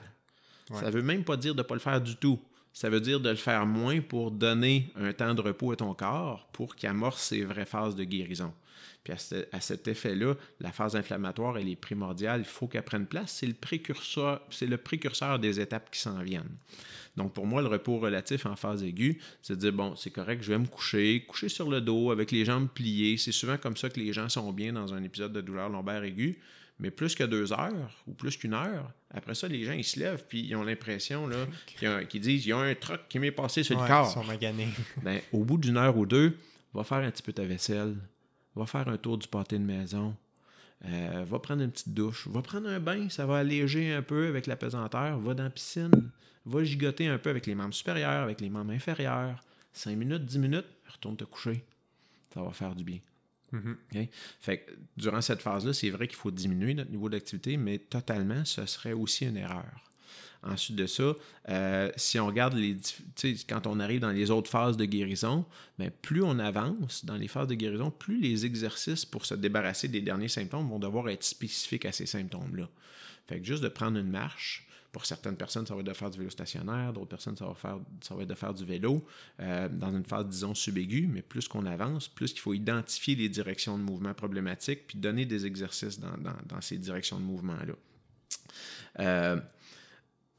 [0.71, 2.39] Ça veut même pas dire de ne pas le faire du tout.
[2.71, 5.93] Ça veut dire de le faire moins pour donner un temps de repos à ton
[5.93, 8.51] corps pour qu'il amorce ses vraies phases de guérison.
[9.03, 9.13] Puis
[9.51, 12.41] à, cet effet-là, la phase inflammatoire, elle est primordiale.
[12.41, 13.33] Il faut qu'elle prenne place.
[13.39, 16.55] C'est le précurseur, c'est le précurseur des étapes qui s'en viennent.
[17.17, 20.41] Donc, pour moi, le repos relatif en phase aiguë, c'est de dire, bon, c'est correct,
[20.41, 23.17] je vais me coucher, coucher sur le dos avec les jambes pliées.
[23.17, 26.03] C'est souvent comme ça que les gens sont bien dans un épisode de douleur lombaire
[26.03, 26.39] aiguë.
[26.79, 29.99] Mais plus que deux heures ou plus qu'une heure, après ça, les gens, ils se
[29.99, 31.29] lèvent puis ils ont l'impression
[32.09, 34.09] qu'ils disent, il y a un truc qui m'est passé sur le corps.
[34.09, 34.69] Ils sont maganés.
[35.03, 36.35] ben, au bout d'une heure ou deux,
[36.73, 37.95] va faire un petit peu ta vaisselle,
[38.55, 40.15] va faire un tour du pâté de maison,
[40.85, 44.27] euh, va prendre une petite douche, va prendre un bain, ça va alléger un peu
[44.27, 46.11] avec la pesanteur, va dans la piscine,
[46.45, 49.43] va gigoter un peu avec les membres supérieurs, avec les membres inférieurs.
[49.71, 51.63] 5 minutes, 10 minutes, retourne te coucher.
[52.33, 52.99] Ça va faire du bien.
[53.53, 54.09] Mm-hmm.
[54.39, 54.65] Fait
[54.97, 58.93] durant cette phase-là, c'est vrai qu'il faut diminuer notre niveau d'activité, mais totalement, ce serait
[58.93, 59.92] aussi une erreur.
[60.43, 61.13] Ensuite de ça,
[61.49, 62.75] euh, si on regarde les,
[63.47, 65.45] quand on arrive dans les autres phases de guérison,
[65.79, 69.87] ben, plus on avance dans les phases de guérison, plus les exercices pour se débarrasser
[69.87, 72.67] des derniers symptômes vont devoir être spécifiques à ces symptômes-là.
[73.27, 76.11] Fait que juste de prendre une marche, pour certaines personnes, ça va être de faire
[76.11, 79.03] du vélo stationnaire, d'autres personnes, ça va, faire, ça va être de faire du vélo
[79.39, 83.27] euh, dans une phase, disons, subaiguë, mais plus qu'on avance, plus qu'il faut identifier les
[83.27, 86.13] directions de mouvement problématiques, puis donner des exercices dans,
[86.45, 87.73] dans, ces directions de mouvement-là.
[88.99, 89.41] Euh,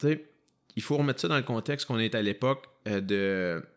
[0.03, 3.01] il faut remettre ça dans le contexte qu'on est à l'époque euh,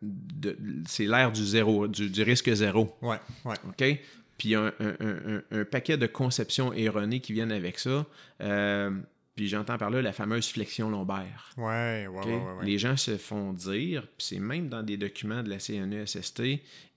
[0.03, 2.97] de, c'est l'ère du zéro, du, risque zéro.
[3.01, 3.57] Ouais, ouais.
[3.69, 4.01] OK?
[4.37, 8.07] Puis un, un, un, paquet de conceptions erronées qui viennent avec ça.
[8.41, 8.91] Euh,
[9.39, 11.53] puis j'entends par là la fameuse flexion lombaire.
[11.57, 15.45] Ouais, ouais, ouais, ouais, Les gens se font dire, puis c'est même dans des documents
[15.45, 16.43] de la CNESST,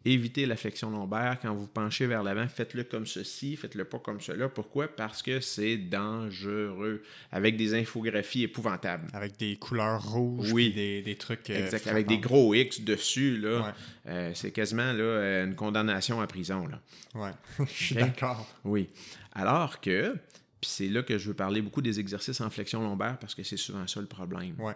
[0.05, 1.37] évitez la flexion lombaire.
[1.39, 4.49] Quand vous penchez vers l'avant, faites-le comme ceci, faites-le pas comme cela.
[4.49, 4.87] Pourquoi?
[4.87, 7.03] Parce que c'est dangereux.
[7.31, 9.05] Avec des infographies épouvantables.
[9.13, 10.73] Avec des couleurs rouges, oui.
[10.73, 11.47] des, des, trucs.
[11.51, 11.85] Euh, exact.
[11.85, 13.75] Avec des gros X dessus, là.
[14.07, 16.65] Euh, c'est quasiment là, une condamnation à prison.
[16.65, 16.81] Là.
[17.13, 17.31] Ouais,
[17.67, 18.47] je suis d'accord.
[18.63, 18.89] Oui.
[19.33, 20.15] Alors que
[20.61, 23.41] puis c'est là que je veux parler beaucoup des exercices en flexion lombaire parce que
[23.41, 24.55] c'est souvent ça le problème.
[24.59, 24.75] Ouais.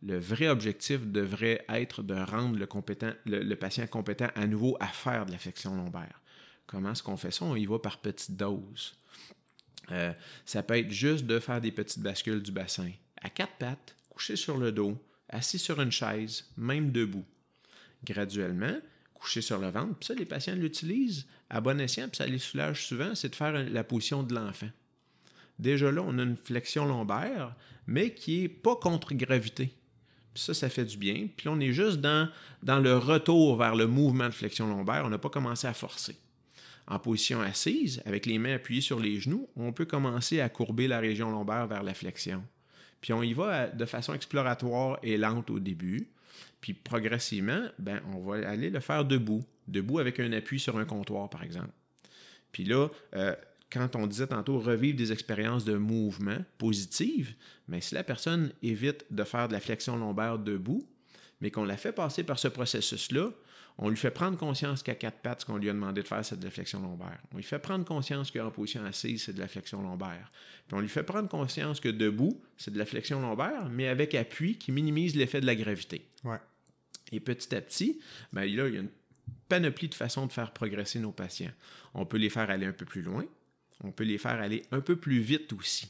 [0.00, 4.86] Le vrai objectif devrait être de rendre le, compétent, le, patient compétent à nouveau à
[4.86, 6.20] faire de la flexion lombaire.
[6.68, 7.44] Comment est-ce qu'on fait ça?
[7.44, 8.94] On y va par petites doses.
[9.90, 10.12] Euh,
[10.44, 12.92] ça peut être juste de faire des petites bascules du bassin.
[13.20, 14.96] À quatre pattes, couché sur le dos,
[15.28, 17.24] assis sur une chaise, même debout.
[18.04, 18.78] Graduellement,
[19.14, 19.96] couché sur le ventre.
[19.96, 23.34] Puis ça, les patients l'utilisent à bon escient, puis ça les soulage souvent, c'est de
[23.34, 24.70] faire la position de l'enfant
[25.58, 27.54] déjà là, on a une flexion lombaire,
[27.86, 29.72] mais qui n'est pas contre gravité.
[30.34, 31.28] Ça, ça fait du bien.
[31.36, 32.28] Puis on est juste dans,
[32.62, 35.02] dans le retour vers le mouvement de flexion lombaire.
[35.04, 36.16] On n'a pas commencé à forcer.
[36.86, 40.86] en position assise, avec les mains appuyées sur les genoux, on peut commencer à courber
[40.86, 42.42] la région lombaire vers la flexion.
[43.00, 46.08] Puis on y va de façon exploratoire et lente au début.
[46.60, 49.44] Puis progressivement, ben, on va aller le faire debout.
[49.66, 51.70] Debout avec un appui sur un comptoir, par exemple.
[52.52, 53.34] Puis là, euh,
[53.70, 57.34] quand on disait tantôt revivre des expériences de mouvement positives,
[57.68, 60.88] mais si la personne évite de faire de la flexion lombaire debout,
[61.40, 63.30] mais qu'on la fait passer par ce processus-là,
[63.80, 66.24] on lui fait prendre conscience qu'à quatre pattes, ce qu'on lui a demandé de faire,
[66.24, 67.20] c'est de la flexion lombaire.
[67.32, 70.32] On lui fait prendre conscience qu'en position assise, c'est de la flexion lombaire.
[70.66, 74.16] Puis on lui fait prendre conscience que debout, c'est de la flexion lombaire, mais avec
[74.16, 76.08] appui qui minimise l'effet de la gravité.
[76.24, 76.40] Ouais.
[77.12, 78.00] Et petit à petit,
[78.32, 78.90] ben là, il y a une
[79.48, 81.52] panoplie de façons de faire progresser nos patients.
[81.94, 83.24] On peut les faire aller un peu plus loin,
[83.84, 85.88] on peut les faire aller un peu plus vite aussi.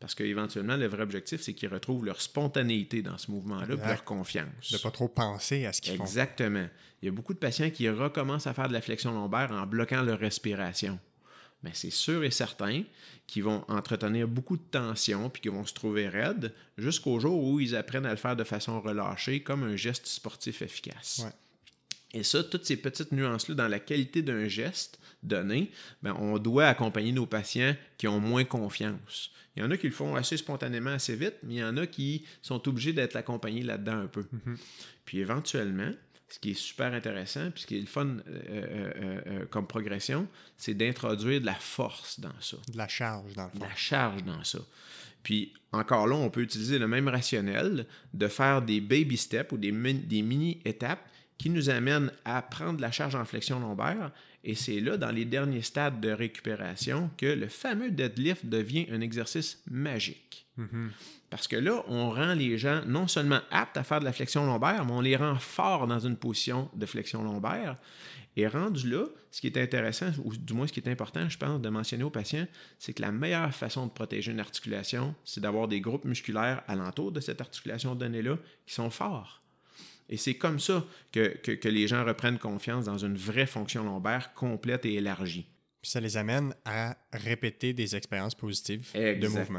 [0.00, 4.70] Parce qu'éventuellement, le vrai objectif, c'est qu'ils retrouvent leur spontanéité dans ce mouvement-là, leur confiance.
[4.70, 6.04] De ne pas trop penser à ce qu'ils font.
[6.04, 6.68] Exactement.
[7.00, 9.66] Il y a beaucoup de patients qui recommencent à faire de la flexion lombaire en
[9.66, 10.98] bloquant leur respiration.
[11.62, 12.82] Mais c'est sûr et certain
[13.26, 17.58] qu'ils vont entretenir beaucoup de tension puis qu'ils vont se trouver raides jusqu'au jour où
[17.58, 21.24] ils apprennent à le faire de façon relâchée comme un geste sportif efficace.
[22.14, 25.70] Et ça, toutes ces petites nuances-là dans la qualité d'un geste donné,
[26.02, 29.32] ben, on doit accompagner nos patients qui ont moins confiance.
[29.56, 31.76] Il y en a qui le font assez spontanément, assez vite, mais il y en
[31.76, 34.22] a qui sont obligés d'être accompagnés là-dedans un peu.
[34.22, 34.56] Mm-hmm.
[35.04, 35.90] Puis éventuellement,
[36.28, 39.66] ce qui est super intéressant, puis ce qui est le fun euh, euh, euh, comme
[39.66, 42.56] progression, c'est d'introduire de la force dans ça.
[42.72, 43.58] De la charge dans le fond.
[43.58, 44.60] De la charge dans ça.
[45.22, 49.56] Puis encore là, on peut utiliser le même rationnel de faire des baby steps ou
[49.56, 51.08] des, des mini-étapes
[51.38, 54.12] qui nous amènent à prendre la charge en flexion lombaire.
[54.44, 59.00] Et c'est là, dans les derniers stades de récupération, que le fameux deadlift devient un
[59.00, 60.46] exercice magique.
[60.58, 60.88] Mm-hmm.
[61.30, 64.46] Parce que là, on rend les gens non seulement aptes à faire de la flexion
[64.46, 67.76] lombaire, mais on les rend forts dans une position de flexion lombaire.
[68.36, 71.38] Et rendu là, ce qui est intéressant, ou du moins ce qui est important, je
[71.38, 72.46] pense, de mentionner aux patients,
[72.78, 77.12] c'est que la meilleure façon de protéger une articulation, c'est d'avoir des groupes musculaires alentour
[77.12, 79.43] de cette articulation donnée-là qui sont forts.
[80.08, 84.34] Et c'est comme ça que, que, les gens reprennent confiance dans une vraie fonction lombaire
[84.34, 85.46] complète et élargie.
[85.80, 89.58] Puis ça les amène à répéter des expériences positives de mouvement.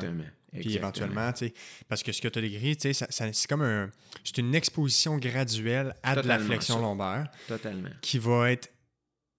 [0.52, 1.54] Puis éventuellement, tu sais,
[1.88, 3.90] parce que ce que tu as décrit, tu sais, c'est comme un,
[4.24, 7.30] c'est une exposition graduelle à de la flexion lombaire.
[7.48, 7.90] Totalement.
[8.02, 8.72] Qui va être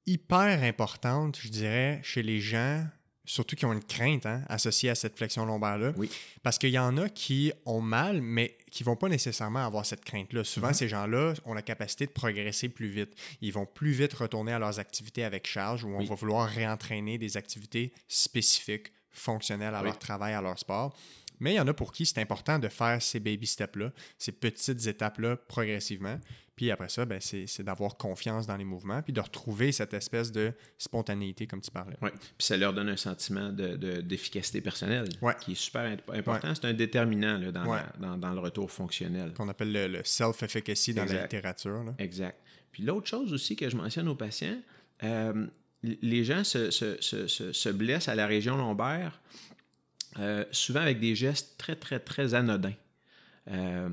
[0.07, 2.87] hyper importante, je dirais, chez les gens
[3.27, 5.93] surtout qui ont une crainte hein, associée à cette flexion lombaire-là.
[5.97, 6.09] Oui.
[6.43, 9.85] Parce qu'il y en a qui ont mal, mais qui ne vont pas nécessairement avoir
[9.85, 10.45] cette crainte-là.
[10.45, 10.75] Souvent, mhm.
[10.75, 13.11] ces gens-là ont la capacité de progresser plus vite.
[13.41, 17.19] Ils vont plus vite retourner à leurs activités avec charge ou on va vouloir réentraîner
[17.19, 20.97] des activités spécifiques, fonctionnelles à leur travail, à leur sport.
[21.41, 24.33] Mais il y en a pour qui c'est important de faire ces baby steps-là, ces
[24.33, 26.19] petites étapes-là progressivement.
[26.57, 30.33] Puis après ça, ben, c'est d'avoir confiance dans les mouvements, puis de retrouver cette espèce
[30.33, 31.97] de spontanéité, comme tu parlais.
[32.01, 35.09] Oui, puis ça leur donne un sentiment d'efficacité de, personnelle
[35.41, 36.55] qui est super important.
[36.55, 39.35] C'est un déterminant là, dans, dans, le retour fonctionnel.
[39.35, 41.95] Qu'on appelle le, self-efficacy dans la littérature.
[41.99, 42.41] Exact.
[42.73, 44.59] Puis l'autre chose aussi que je mentionne aux patients,
[45.03, 45.47] euh,
[45.83, 49.21] les gens se, se, se, se, blessent à la région lombaire
[50.19, 52.75] euh, souvent avec des gestes très, très, très anodins.
[53.49, 53.89] Euh,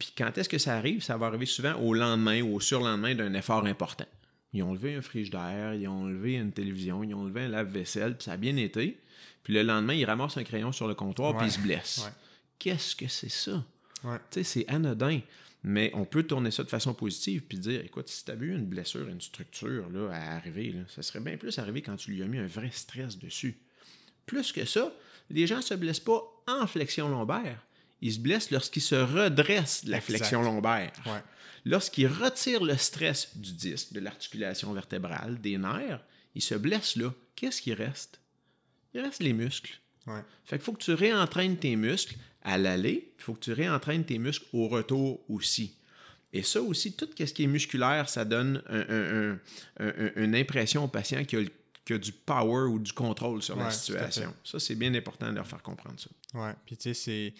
[0.00, 1.02] puis quand est-ce que ça arrive?
[1.02, 4.06] Ça va arriver souvent au lendemain ou au surlendemain d'un effort important.
[4.54, 8.16] Ils ont levé un frigidaire, ils ont levé une télévision, ils ont levé un lave-vaisselle,
[8.16, 8.98] puis ça a bien été.
[9.44, 12.10] Puis le lendemain, ils ramassent un crayon sur le comptoir, puis ils se blessent.
[12.58, 13.62] Qu'est-ce que c'est ça?
[14.02, 15.20] Tu sais, c'est anodin.
[15.62, 18.54] Mais on peut tourner ça de façon positive puis dire écoute, si tu as vu
[18.54, 22.22] une blessure, une structure là, à arriver, ça serait bien plus arrivé quand tu lui
[22.22, 23.58] as mis un vrai stress dessus.
[24.24, 24.90] Plus que ça,
[25.28, 27.62] les gens ne se blessent pas en flexion lombaire.
[28.02, 30.92] Ils se blessent lorsqu'ils se redressent de la flexion lombaire.
[31.64, 36.02] Lorsqu'ils retirent le stress du disque, de l'articulation vertébrale, des nerfs,
[36.34, 37.12] ils se blessent là.
[37.36, 38.20] Qu'est-ce qui reste?
[38.94, 39.78] Il reste les muscles.
[40.44, 44.04] Fait qu'il faut que tu réentraînes tes muscles à l'aller, il faut que tu réentraînes
[44.04, 45.76] tes muscles au retour aussi.
[46.32, 48.62] Et ça aussi, tout ce qui est musculaire, ça donne
[49.78, 54.34] une impression au patient qui a du power ou du contrôle sur la situation.
[54.44, 56.08] Ça, c'est bien important de leur faire comprendre ça.
[56.34, 57.34] Oui, puis tu sais,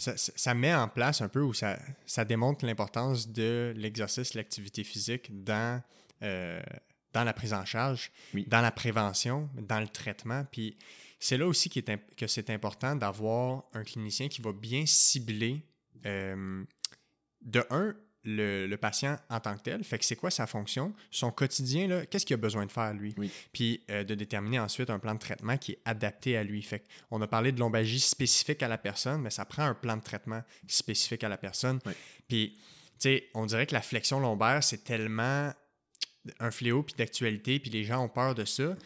[0.00, 4.82] ça, ça, met en place un peu où ça, ça démontre l'importance de l'exercice, l'activité
[4.82, 5.82] physique dans,
[6.22, 6.60] euh,
[7.12, 8.10] dans la prise en charge,
[8.46, 10.44] dans la prévention, dans le traitement.
[10.50, 10.76] Puis
[11.18, 15.62] c'est là aussi est que c'est important d'avoir un clinicien qui va bien cibler,
[16.06, 16.64] euh,
[17.42, 17.94] de un,
[18.24, 19.84] le, patient en tant que tel.
[19.84, 23.14] Fait que c'est quoi sa fonction, son quotidien, qu'est-ce qu'il a besoin de faire lui?
[23.52, 26.62] Puis euh, de déterminer ensuite un plan de traitement qui est adapté à lui.
[26.62, 29.96] Fait on a parlé de lombalgie spécifique à la personne, mais ça prend un plan
[29.96, 31.80] de traitement spécifique à la personne.
[32.28, 32.64] Puis, tu
[32.98, 35.52] sais, on dirait que la flexion lombaire, c'est tellement
[36.38, 38.76] un fléau puis d'actualité, puis les gens ont peur de ça.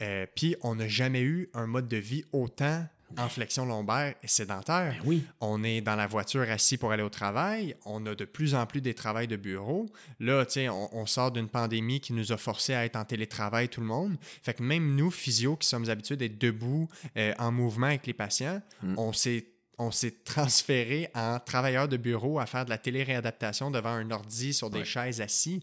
[0.00, 2.86] Euh, puis on n'a jamais eu un mode de vie autant
[3.16, 4.94] en flexion lombaire et sédentaire.
[4.98, 5.24] Ben oui.
[5.40, 7.74] On est dans la voiture assis pour aller au travail.
[7.86, 9.86] On a de plus en plus des travails de bureau.
[10.20, 13.04] Là, tu sais, on, on sort d'une pandémie qui nous a forcé à être en
[13.04, 14.16] télétravail tout le monde.
[14.42, 18.14] Fait que même nous, physio, qui sommes habitués d'être debout, euh, en mouvement avec les
[18.14, 18.60] patients,
[18.96, 19.46] on s'est
[19.80, 24.52] on s'est transféré en travailleur de bureau à faire de la téléréadaptation devant un ordi
[24.52, 24.84] sur des Ouais.
[24.84, 25.62] chaises assis.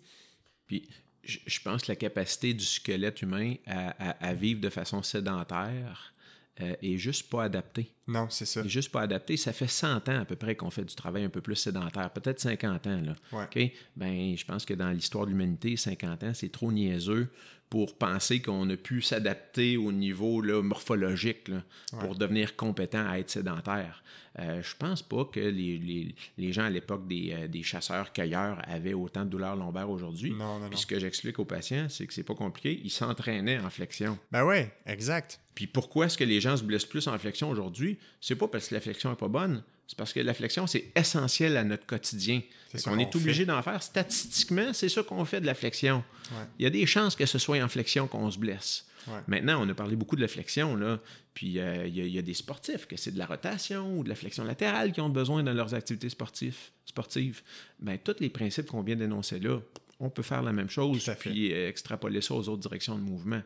[0.68, 0.88] Puis
[1.24, 5.04] je je pense que la capacité du squelette humain à, à- à vivre de façon
[5.04, 6.14] sédentaire
[6.62, 7.92] euh, est juste pas adaptée.
[8.08, 8.62] Non, c'est ça.
[8.62, 9.36] est juste pas adapté.
[9.36, 12.10] Ça fait 100 ans à peu près qu'on fait du travail un peu plus sédentaire,
[12.12, 13.02] peut-être 50 ans.
[13.02, 13.16] Là.
[13.32, 13.74] Ouais.
[13.96, 17.30] Ben, je pense que dans l'histoire de l'humanité, 50 ans, c'est trop niaiseux
[17.70, 21.64] pour penser qu'on a pu s'adapter au niveau là, morphologique là,
[22.00, 24.04] pour devenir compétent à être sédentaire.
[24.38, 28.62] Euh, je pense pas que les, les- les gens à l'époque des, euh, des chasseurs-cueilleurs
[28.68, 30.32] avaient autant de douleurs lombaires aujourd'hui.
[30.32, 30.70] Non, non, non.
[30.70, 32.80] Puis ce que j'explique aux patients, c'est que c'est pas compliqué.
[32.84, 34.18] Ils s'entraînaient en flexion.
[34.32, 35.40] Ben ouais, exact.
[35.56, 37.98] Puis pourquoi est-ce que les gens se blessent plus en flexion aujourd'hui?
[38.20, 40.92] C'est pas parce que la flexion n'est pas bonne, c'est parce que la flexion, c'est
[40.96, 42.42] essentiel à notre quotidien.
[42.74, 43.82] Ça qu'on qu'on est obligé d'en faire.
[43.84, 46.04] Statistiquement, c'est ça qu'on fait de la flexion.
[46.32, 46.38] Ouais.
[46.60, 48.86] Il y a des chances que ce soit en flexion qu'on se blesse.
[49.08, 49.20] Ouais.
[49.28, 51.00] Maintenant, on a parlé beaucoup de la flexion, là.
[51.36, 53.98] Puis euh, il y, a- il y a des sportifs que c'est de la rotation
[54.00, 56.58] ou de la flexion latérale qui ont besoin dans leurs activités sportives.
[56.86, 57.42] sportives.
[57.80, 59.60] Ben, tous les principes qu'on vient d'énoncer là,
[60.00, 63.42] on peut faire la même chose puis euh, extrapoler ça aux autres directions de mouvement.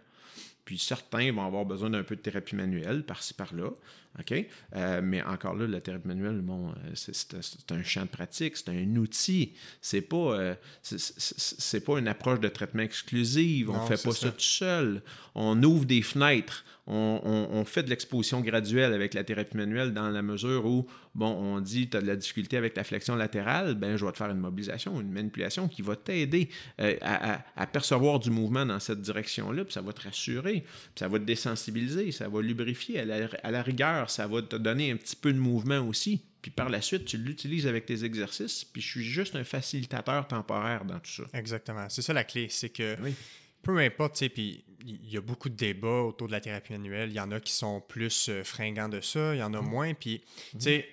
[0.65, 3.69] Puis certains vont avoir besoin d'un peu de thérapie manuelle par-ci par-là.
[4.17, 4.33] OK?
[4.75, 7.35] Euh, mais encore là, la thérapie manuelle, bon, euh, c'est,
[7.71, 9.53] un, champ de pratique, c'est un outil.
[9.81, 13.69] C'est pas, euh, c'est, pas une approche de traitement exclusive.
[13.69, 14.27] On Non, fait pas ça.
[14.27, 14.31] ça.
[14.31, 15.01] tout seul.
[15.35, 16.65] On ouvre des fenêtres.
[16.91, 20.87] On, on- on fait de l'exposition graduelle avec la thérapie manuelle dans la mesure où,
[21.13, 24.11] bon, on dit, tu as de la difficulté avec la flexion latérale, ben, je vais
[24.11, 26.49] te faire une mobilisation, une manipulation qui va t'aider
[26.81, 30.61] euh, à, à- à percevoir du mouvement dans cette direction-là, puis ça va te rassurer,
[30.61, 33.01] puis ça va te désensibiliser, ça va lubrifier.
[33.01, 36.21] À la, à la rigueur, ça va te donner un petit peu de mouvement aussi.
[36.41, 40.25] Puis par la suite, tu l'utilises avec tes exercices, puis je suis juste un facilitateur
[40.27, 41.23] temporaire dans tout ça.
[41.33, 41.89] Exactement.
[41.89, 42.47] C'est ça la clé.
[42.49, 43.13] C'est que Oui.
[43.61, 46.71] peu importe, tu sais, puis il y a beaucoup de débats autour de la thérapie
[46.71, 47.09] manuelle.
[47.09, 49.59] Il y en a qui sont plus euh, fringants de ça, il y en a
[49.61, 49.93] moins.
[49.93, 50.21] Puis,
[50.53, 50.87] tu sais,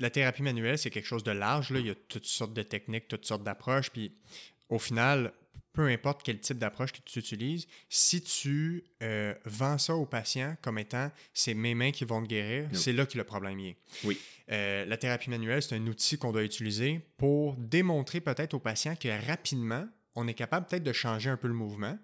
[0.00, 1.68] la thérapie manuelle, c'est quelque chose de large.
[1.70, 1.80] Là.
[1.80, 3.90] Il y a toutes sortes de techniques, toutes sortes d'approches.
[3.90, 4.12] Puis,
[4.70, 5.34] au final,
[5.72, 10.56] peu importe quel type d'approche que tu utilises, si tu euh, vends ça au patient
[10.62, 13.68] comme étant c'est mes mains qui vont te guérir, c'est là que le problème y
[13.68, 13.76] est.
[14.04, 14.18] Oui.
[14.50, 18.96] Euh, la thérapie manuelle, c'est un outil qu'on doit utiliser pour démontrer peut-être au patient
[18.96, 21.98] que rapidement, on est capable peut-être de changer un peu le mouvement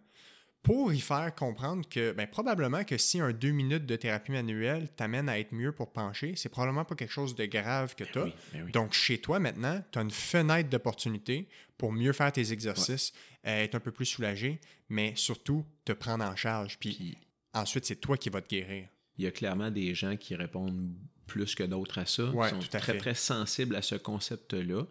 [0.63, 4.89] pour y faire comprendre que ben, probablement que si un deux minutes de thérapie manuelle
[4.97, 8.19] t'amène à être mieux pour pencher, c'est probablement pas quelque chose de grave que tu
[8.19, 8.25] as.
[8.25, 8.73] oui, ben oui.
[8.73, 11.49] Donc chez toi maintenant, tu as une fenêtre d'opportunité
[11.79, 13.13] pour mieux faire tes exercices,
[13.47, 16.77] euh, être un peu plus soulagé, mais surtout te prendre en charge.
[16.79, 17.19] Puis, Puis
[17.55, 18.89] ensuite, c'est toi qui vas te guérir.
[19.17, 20.91] il y a clairement des gens qui répondent
[21.27, 22.99] plus que d'autres à ça, Ouais, qui sont tout à très, fait.
[22.99, 24.87] très sensibles à ce concept-là.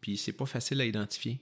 [0.00, 1.40] Puis c'est pas facile à identifier.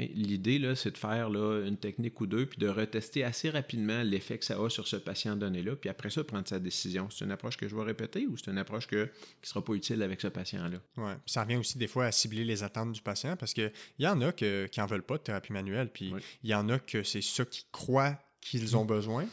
[0.00, 4.02] L'idée, là, c'est de faire là, une technique ou deux, puis de retester assez rapidement
[4.02, 7.08] l'effet que ça a sur ce patient donné-là, puis après ça, prendre sa décision.
[7.10, 9.10] C'est une approche que je vais répéter ou c'est une approche que,
[9.42, 10.78] qui sera pas utile avec ce patient-là?
[10.94, 14.06] Puis ça revient aussi des fois à cibler les attentes du patient parce qu'il y
[14.06, 15.90] en a que, qui n'en veulent pas de thérapie manuelle.
[15.92, 16.20] Puis il Oui.
[16.44, 19.24] y en a que c'est ça qu'ils croient qu'ils ont besoin.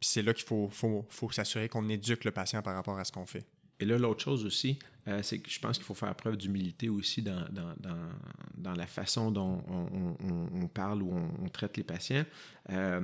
[0.00, 3.04] Puis c'est là qu'il faut, faut, faut s'assurer qu'on éduque le patient par rapport à
[3.04, 3.44] ce qu'on fait.
[3.78, 4.78] Et là, l'autre chose aussi,
[5.08, 8.08] euh, c'est que je pense qu'il faut faire preuve d'humilité aussi dans, dans, dans,
[8.56, 12.24] dans la façon dont on, on- on- on parle ou on, on traite les patients.
[12.70, 13.00] Euh,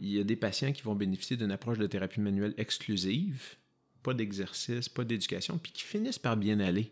[0.00, 3.56] il y a des patients qui vont bénéficier d'une approche de thérapie manuelle exclusive,
[4.02, 6.90] pas d'exercice, pas d'éducation, puis qui finissent par bien aller.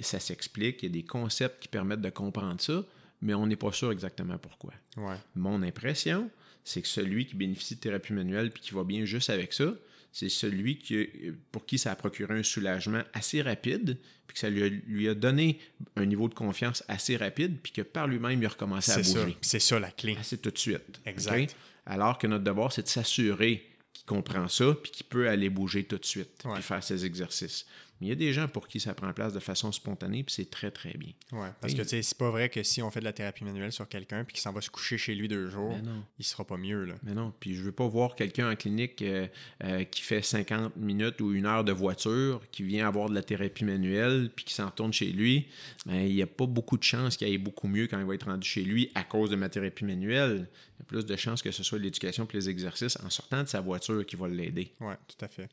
[0.00, 2.84] Ça s'explique, il y a des concepts qui permettent de comprendre ça,
[3.20, 4.72] mais on n'est pas sûr exactement pourquoi.
[4.96, 5.16] Ouais.
[5.34, 6.30] Mon impression,
[6.64, 9.74] c'est que celui qui bénéficie de thérapie manuelle puis qui va bien juste avec ça,
[10.12, 11.08] c'est celui qui,
[11.50, 15.08] pour qui ça a procuré un soulagement assez rapide, puis que ça lui a, lui
[15.08, 15.58] a donné
[15.96, 19.18] un niveau de confiance assez rapide, puis que par lui-même, il a recommencé à C'est
[19.20, 19.36] bouger.
[19.40, 20.16] C'est ça la clé.
[20.20, 21.00] Assez tout de suite.
[21.06, 21.56] Exact.
[21.86, 25.84] Alors que notre devoir, c'est de s'assurer qu'il comprend ça, puis qu'il peut aller bouger
[25.84, 26.54] tout de suite, Ouais.
[26.54, 27.66] puis faire ses exercices.
[28.02, 30.34] Mais il y a des gens pour qui ça prend place de façon spontanée, puis
[30.34, 31.12] c'est très, très bien.
[31.30, 31.48] Ouais.
[31.60, 31.78] Parce Oui.
[31.78, 33.88] que tu sais, c'est pas vrai que si on fait de la thérapie manuelle sur
[33.88, 36.56] quelqu'un puis qu'il s'en va se coucher chez lui deux jours, Ben il sera pas
[36.56, 36.84] mieux.
[36.84, 36.94] Là.
[37.04, 39.28] Mais non, puis je veux pas voir quelqu'un en clinique euh,
[39.62, 43.22] euh, qui fait 50 minutes ou une heure de voiture, qui vient avoir de la
[43.22, 45.46] thérapie manuelle, puis qui s'en retourne chez lui.
[45.86, 48.14] Ben, il n'y a pas beaucoup de chances qu'il aille beaucoup mieux quand il va
[48.14, 50.48] être rendu chez lui à cause de ma thérapie manuelle.
[50.78, 53.42] Il y a plus de chances que ce soit l'éducation et les exercices en sortant
[53.44, 54.72] de sa voiture qui va l'aider.
[54.80, 55.48] Oui, tout à fait.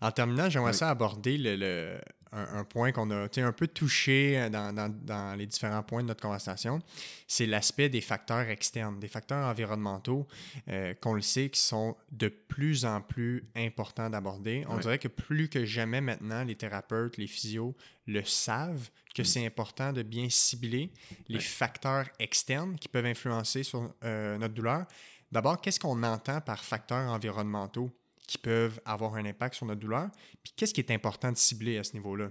[0.00, 0.76] En terminant, j'aimerais Oui.
[0.76, 1.98] ça aborder le, le- euh,
[2.32, 6.80] un, point qu'on a un peu touché dans, dans, les différents points de notre conversation,
[7.28, 10.26] c'est l'aspect des facteurs externes, des facteurs environnementaux
[10.68, 14.64] euh, qu'on le sait qui sont de plus en plus importants d'aborder.
[14.68, 19.26] On dirait que plus que jamais maintenant, les thérapeutes, les physios le savent que mm.
[19.26, 20.90] c'est important de bien cibler
[21.28, 24.86] les facteurs externes qui peuvent influencer sur euh, notre douleur.
[25.30, 27.90] D'abord, qu'est-ce qu'on entend par facteurs environnementaux?
[28.32, 30.08] Qui peuvent avoir un impact sur notre douleur.
[30.42, 32.30] Puis qu'est-ce qui est important de cibler à ce niveau-là?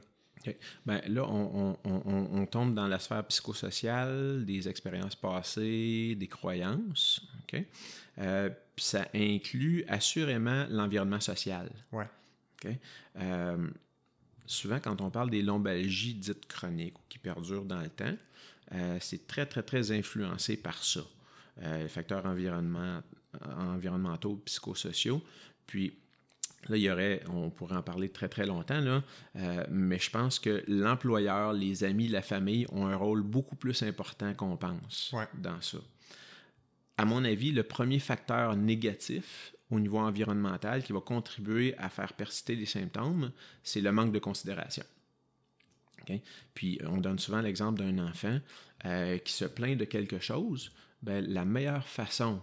[0.88, 7.22] Ben, là, on, tombe dans la sphère psychosociale, des expériences passées, des croyances.
[8.18, 11.70] Euh, puis ça inclut assurément l'environnement social.
[11.92, 12.08] Ouais.
[13.18, 13.68] Euh,
[14.48, 18.18] souvent, quand on parle des lombalgies dites chroniques ou qui perdurent dans le temps,
[18.74, 21.02] euh, c'est très, très, très influencé par ça.
[21.62, 23.04] les facteurs environnement,
[23.56, 25.22] environnementaux, psychosociaux.
[25.72, 25.94] Puis
[26.68, 29.04] là, il y aurait, on pourrait en parler très très longtemps, là,
[29.38, 33.82] euh, mais je pense que l'employeur, les amis, la famille ont un rôle beaucoup plus
[33.84, 35.78] important qu'on pense dans ça.
[36.98, 42.12] À mon avis, le premier facteur négatif au niveau environnemental qui va contribuer à faire
[42.12, 43.32] persister les symptômes,
[43.64, 44.84] c'est le manque de considération.
[46.54, 48.40] Puis on donne souvent l'exemple d'un enfant
[48.84, 50.70] euh, qui se plaint de quelque chose.
[51.02, 52.42] Ben, la meilleure façon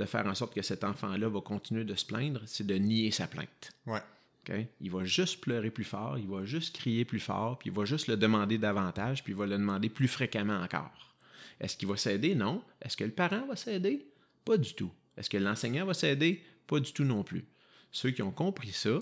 [0.00, 3.10] de faire en sorte que cet enfant-là va continuer de se plaindre, c'est de nier
[3.10, 3.72] sa plainte.
[3.86, 4.00] Ouais.
[4.80, 7.84] Il va juste pleurer plus fort, il va juste crier plus fort, puis il va
[7.84, 11.14] juste le demander davantage, puis il va le demander plus fréquemment encore.
[11.60, 12.34] Est-ce qu'il va s'aider?
[12.34, 12.64] Non.
[12.82, 14.08] Est-ce que le parent va s'aider?
[14.44, 14.90] Pas du tout.
[15.16, 16.42] Est-ce que l'enseignant va s'aider?
[16.66, 17.44] Pas du tout non plus.
[17.92, 18.98] Ceux qui ont compris ça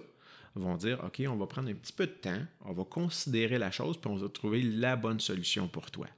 [0.54, 3.70] vont dire, OK, on va prendre un petit peu de temps, on va considérer la
[3.70, 6.08] chose, puis on va trouver la bonne solution pour toi.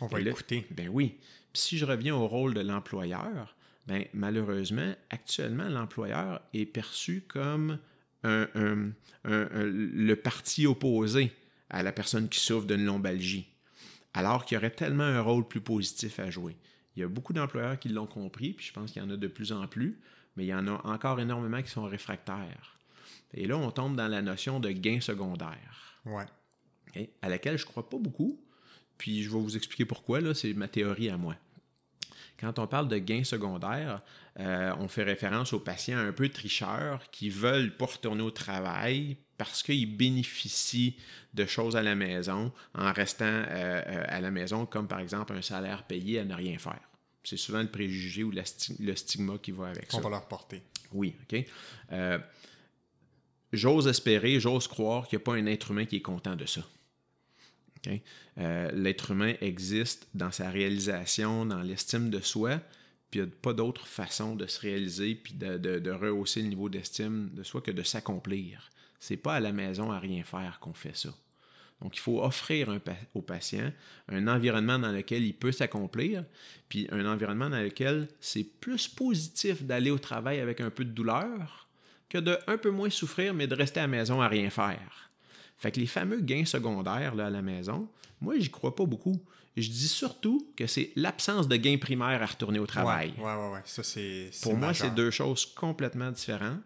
[0.00, 0.66] On va écouter.
[0.70, 1.18] Ben oui.
[1.52, 3.54] Puis si je reviens au rôle de l'employeur,
[3.86, 7.78] ben, malheureusement, actuellement, l'employeur est perçu comme
[8.22, 11.32] le parti opposé
[11.70, 13.46] à la personne qui souffre d'une lombalgie,
[14.14, 16.56] alors qu'il y aurait tellement un rôle plus positif à jouer.
[16.96, 19.16] Il y a beaucoup d'employeurs qui l'ont compris, puis je pense qu'il y en a
[19.16, 19.98] de plus en plus,
[20.36, 22.78] mais il y en a encore énormément qui sont réfractaires.
[23.32, 26.00] Et là, on tombe dans la notion de gain secondaire.
[26.04, 26.26] Ouais.
[27.20, 28.40] À laquelle je ne crois pas beaucoup,
[28.96, 31.34] puis je vais vous expliquer pourquoi, là, c'est ma théorie à moi.
[32.38, 34.02] Quand on parle de gains secondaires,
[34.40, 39.16] euh, on fait référence aux patients un peu tricheurs qui veulent pas retourner au travail
[39.38, 40.96] parce qu'ils bénéficient
[41.32, 45.32] de choses à la maison en restant euh, euh, à la maison, comme par exemple
[45.32, 46.80] un salaire payé à ne rien faire.
[47.22, 49.98] C'est souvent le préjugé ou le stigma qui va avec ça.
[49.98, 50.62] On va leur porter.
[50.92, 51.44] Oui, OK.
[53.52, 56.44] j'ose espérer, j'ose croire qu'il n'y a pas un être humain qui est content de
[56.44, 56.60] ça.
[58.38, 62.60] Euh, l'être humain existe dans sa réalisation, dans l'estime de soi,
[63.10, 66.68] puis il n'y a pas d'autre façon de se réaliser puis de, rehausser le niveau
[66.68, 68.70] d'estime de soi que de s'accomplir.
[68.98, 71.14] C'est pas à la maison à rien faire qu'on fait ça.
[71.80, 72.80] Donc, il faut offrir
[73.14, 73.70] au patient
[74.08, 76.24] un environnement dans lequel il peut s'accomplir,
[76.68, 80.90] puis un environnement dans lequel c'est plus positif d'aller au travail avec un peu de
[80.90, 81.68] douleur
[82.08, 85.10] que de un peu moins souffrir, mais de rester à la maison à rien faire.
[85.56, 87.88] Fait que les fameux gains secondaires là, à la maison,
[88.20, 89.20] moi, j'y crois pas beaucoup.
[89.56, 93.14] Je dis surtout que c'est l'absence de gains primaires à retourner au travail.
[93.18, 93.60] Ouais, ouais, ouais.
[93.64, 94.30] Ça, c'est.
[94.42, 96.60] Pour moi, c'est deux choses complètement différentes.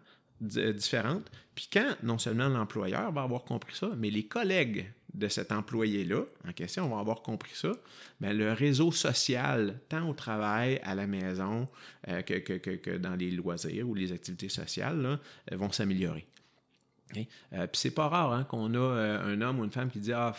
[0.55, 1.29] Euh, différentes.
[1.53, 6.23] Puis quand non seulement l'employeur va avoir compris ça, mais les collègues de cet employé-là
[6.47, 7.73] en question vont avoir compris ça,
[8.21, 11.67] bien, le réseau social, tant au travail, à la maison,
[12.07, 15.19] euh, que, que, que, dans les loisirs ou les activités sociales, là,
[15.57, 16.25] vont s'améliorer.
[17.17, 19.99] Euh, puis c'est pas rare hein, qu'on a euh, un homme ou une femme qui
[19.99, 20.35] dit Ah,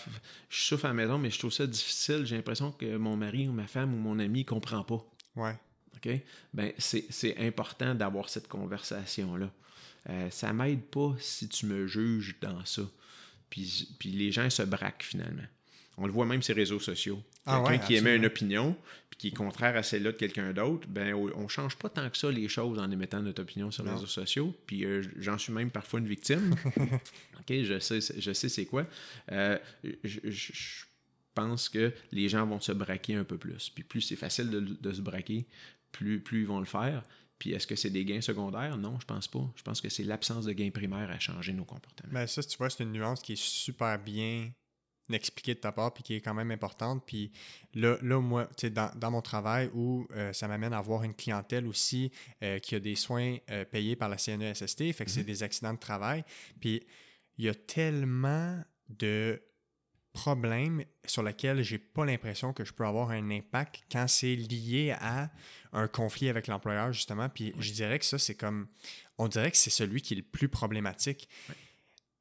[0.49, 3.49] je souffre à la maison, mais je trouve ça difficile, j'ai l'impression que mon mari
[3.49, 5.05] ou ma femme ou mon ami ne comprend pas.
[5.37, 5.57] Ouais.
[5.97, 6.11] OK?
[6.55, 9.51] Ben, c'est important d'avoir cette conversation-là.
[10.09, 12.83] Euh, ça m'aide pas si tu me juges dans ça.
[13.51, 15.47] Puis, puis les gens se braquent finalement.
[16.03, 17.23] On le voit même sur les réseaux sociaux.
[17.45, 18.75] Ah quelqu'un qui émet une opinion,
[19.11, 22.17] puis qui est contraire à celle-là de quelqu'un d'autre, ben on change pas tant que
[22.17, 24.57] ça les choses en émettant notre opinion sur les réseaux sociaux.
[24.67, 26.57] Puis euh, j'en suis même parfois une victime.
[27.39, 28.87] ok, je sais, je sais c'est quoi.
[29.31, 29.59] Euh,
[30.03, 30.85] je,
[31.33, 33.71] pense que les gens vont se braquer un peu plus.
[33.71, 35.47] Puis plus c'est facile de, se braquer,
[35.93, 37.05] plus, plus ils vont le faire.
[37.39, 38.77] Puis est-ce que c'est des gains secondaires?
[38.77, 39.49] Non, je pense pas.
[39.55, 42.11] Je pense que c'est l'absence de gains primaires à changer nos comportements.
[42.13, 44.51] Mais ben, ça, tu vois, c'est une nuance qui est super bien
[45.17, 47.03] expliquer de ta part, puis qui est quand même importante.
[47.07, 47.33] Puis
[47.75, 51.67] là, là moi, dans, dans mon travail où euh, ça m'amène à avoir une clientèle
[51.67, 52.11] aussi
[52.43, 55.27] euh, qui a des soins euh, payés par la CNESST, fait que c'est mhm.
[55.27, 56.25] des accidents de travail.
[56.61, 56.83] Puis
[57.39, 59.43] il y a tellement de
[60.13, 64.95] problèmes sur lesquels j'ai pas l'impression que je peux avoir un impact quand c'est lié
[65.01, 65.31] à
[65.73, 67.29] un conflit avec l'employeur, justement.
[67.29, 68.67] Puis je dirais que ça, c'est comme.
[69.19, 71.29] On dirait que c'est celui qui est le plus problématique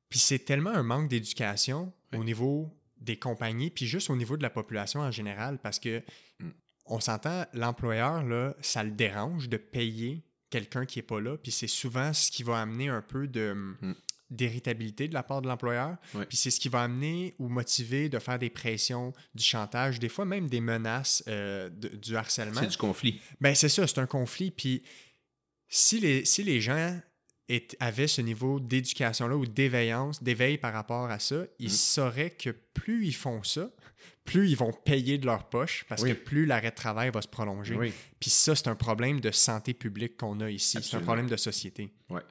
[0.10, 2.70] Puis c'est tellement un manque d'éducation au niveau
[3.02, 6.04] des compagnies, puis juste au niveau de la population en général, parce que
[6.40, 6.50] Mm.
[6.86, 11.52] on s'entend, l'employeur, là, ça le dérange de payer quelqu'un qui n'est pas là, puis
[11.52, 13.96] c'est souvent ce qui va amener un peu de Mm.
[14.32, 15.98] d'irritabilité de la part de l'employeur,
[16.28, 20.08] puis c'est ce qui va amener ou motiver de faire des pressions, du chantage, des
[20.10, 22.60] fois même des menaces, euh, de- du harcèlement.
[22.62, 23.20] C'est du conflit.
[23.42, 24.52] Ben c'est ça, c'est un conflit.
[24.52, 24.84] Puis
[25.68, 27.00] si les, si les gens
[27.50, 31.72] est- avaient ce niveau d'éducation-là ou d'éveillance, d'éveil par rapport à ça, ils Mm.
[31.72, 33.70] sauraient que plus ils font ça,
[34.26, 36.10] plus ils vont payer de leur poche parce Oui.
[36.12, 37.76] que plus l'arrêt de travail va se prolonger.
[37.76, 37.92] Oui.
[38.20, 40.78] Puis ça, c'est un problème de santé publique qu'on a ici.
[40.82, 41.90] C'est un problème de société.
[42.10, 42.22] Ouais.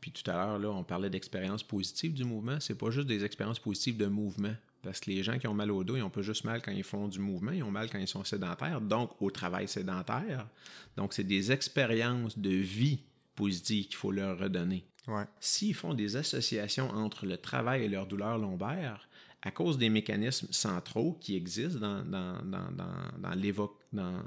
[0.00, 2.58] Puis tout à l'heure, là, on parlait d'expériences positives du mouvement.
[2.60, 4.54] C'est pas juste des expériences positives de mouvement.
[4.82, 6.72] Parce que les gens qui ont mal au dos, ils n'ont pas juste mal quand
[6.72, 10.48] ils font du mouvement, ils ont mal quand ils sont sédentaires, donc au travail sédentaire.
[10.96, 12.98] Donc, c'est des expériences de vie
[13.42, 14.84] positives qu'il faut leur redonner.
[15.08, 15.24] Ouais.
[15.40, 19.08] S'ils font des associations entre le travail et leur douleur lombaire,
[19.44, 24.22] à cause des mécanismes centraux qui existent dans, dans, dans, dans,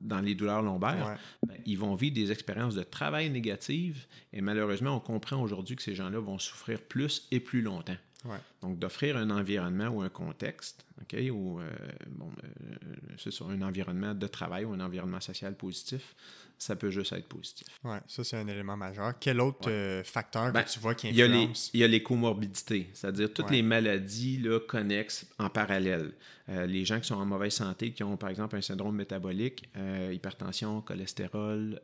[0.00, 1.48] dans, les douleurs lombaires, Ouais.
[1.48, 5.82] ben, ils vont vivre des expériences de travail négatives et malheureusement, on comprend aujourd'hui que
[5.82, 7.96] ces gens-là vont souffrir plus et plus longtemps.
[8.24, 8.38] Ouais.
[8.62, 11.68] Donc, d'offrir un environnement ou un contexte, OK, ou euh,
[12.10, 12.76] bon, euh,
[13.16, 16.14] c'est ça, un environnement de travail ou un environnement social positif,
[16.60, 17.66] ça peut juste être positif.
[17.82, 19.14] Ouais, ça, c'est un élément majeur.
[19.18, 19.72] Quel autre Ouais.
[19.72, 21.70] euh, facteur Ben, que tu vois qui Il y, a les, influence?
[21.72, 23.56] il y a les comorbidités, c'est-à-dire toutes Ouais.
[23.56, 26.12] les maladies là, connexes en parallèle.
[26.50, 29.68] Euh, les gens qui sont en mauvaise santé, qui ont par exemple un syndrome métabolique,
[29.76, 31.80] euh, hypertension, cholestérol,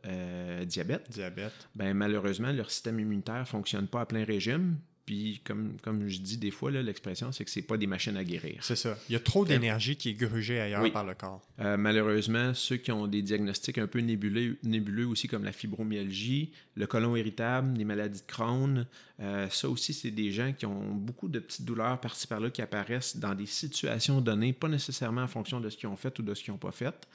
[0.65, 1.53] diabète, Diabète.
[1.75, 4.77] ben, malheureusement, leur système immunitaire ne fonctionne pas à plein régime.
[5.07, 8.25] Puis, comme, comme je dis des fois, l'expression, c'est que c'est pas des machines à
[8.25, 8.57] guérir.
[8.61, 8.97] C'est ça.
[9.09, 10.91] Il y a trop d'énergie qui est grugée ailleurs Oui.
[10.91, 11.41] par le corps.
[11.61, 16.51] Euh, malheureusement, ceux qui ont des diagnostics un peu nébuleux, nébuleux aussi, comme la fibromyalgie,
[16.75, 18.85] le côlon irritable, les maladies de Crohn,
[19.21, 22.61] euh, ça aussi, c'est des gens qui ont beaucoup de petites douleurs par-ci par-là qui
[22.61, 26.21] apparaissent dans des situations données, pas nécessairement en fonction de ce qu'ils ont fait ou
[26.21, 27.07] de ce qu'ils n'ont pas fait.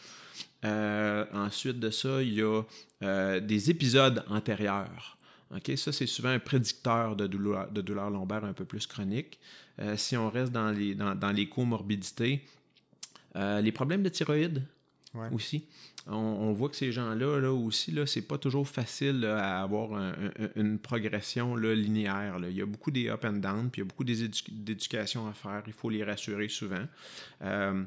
[0.65, 2.63] Euh, ensuite de ça, il y a
[3.41, 5.19] des épisodes antérieurs.
[5.55, 9.39] OK, ça, c'est souvent un prédicteur de douleur, de douleur lombaire un peu plus chronique.
[9.79, 12.43] Euh, si on reste dans les, dans, dans les comorbidités,
[13.37, 14.63] euh, les problèmes de thyroïde
[15.15, 15.29] Ouais.
[15.31, 15.67] aussi.
[16.07, 19.63] On, on voit que ces gens-là là, aussi, là, c'est pas toujours facile là, à
[19.63, 22.39] avoir un- un- une progression là, linéaire.
[22.39, 22.49] là.
[22.49, 25.35] Il y a beaucoup des up and down, puis il y a beaucoup d'éducation à
[25.35, 25.63] faire.
[25.67, 26.87] Il faut les rassurer souvent.
[27.43, 27.83] Euh,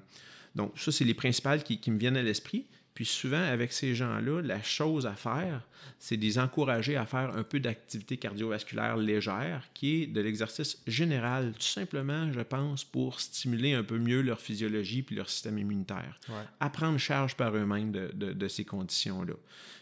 [0.53, 2.65] donc, ça, c'est les principales qui, qui me viennent à l'esprit.
[2.95, 5.61] Puis souvent, avec ces gens-là, la chose à faire,
[5.99, 10.81] c'est de les encourager à faire un peu d'activité cardiovasculaire légère, qui est de l'exercice
[10.88, 15.57] général, tout simplement, je pense, pour stimuler un peu mieux leur physiologie puis leur système
[15.59, 16.17] immunitaire.
[16.30, 16.35] Ouais.
[16.61, 19.34] À prendre charge par eux-mêmes de, de- de ces conditions-là.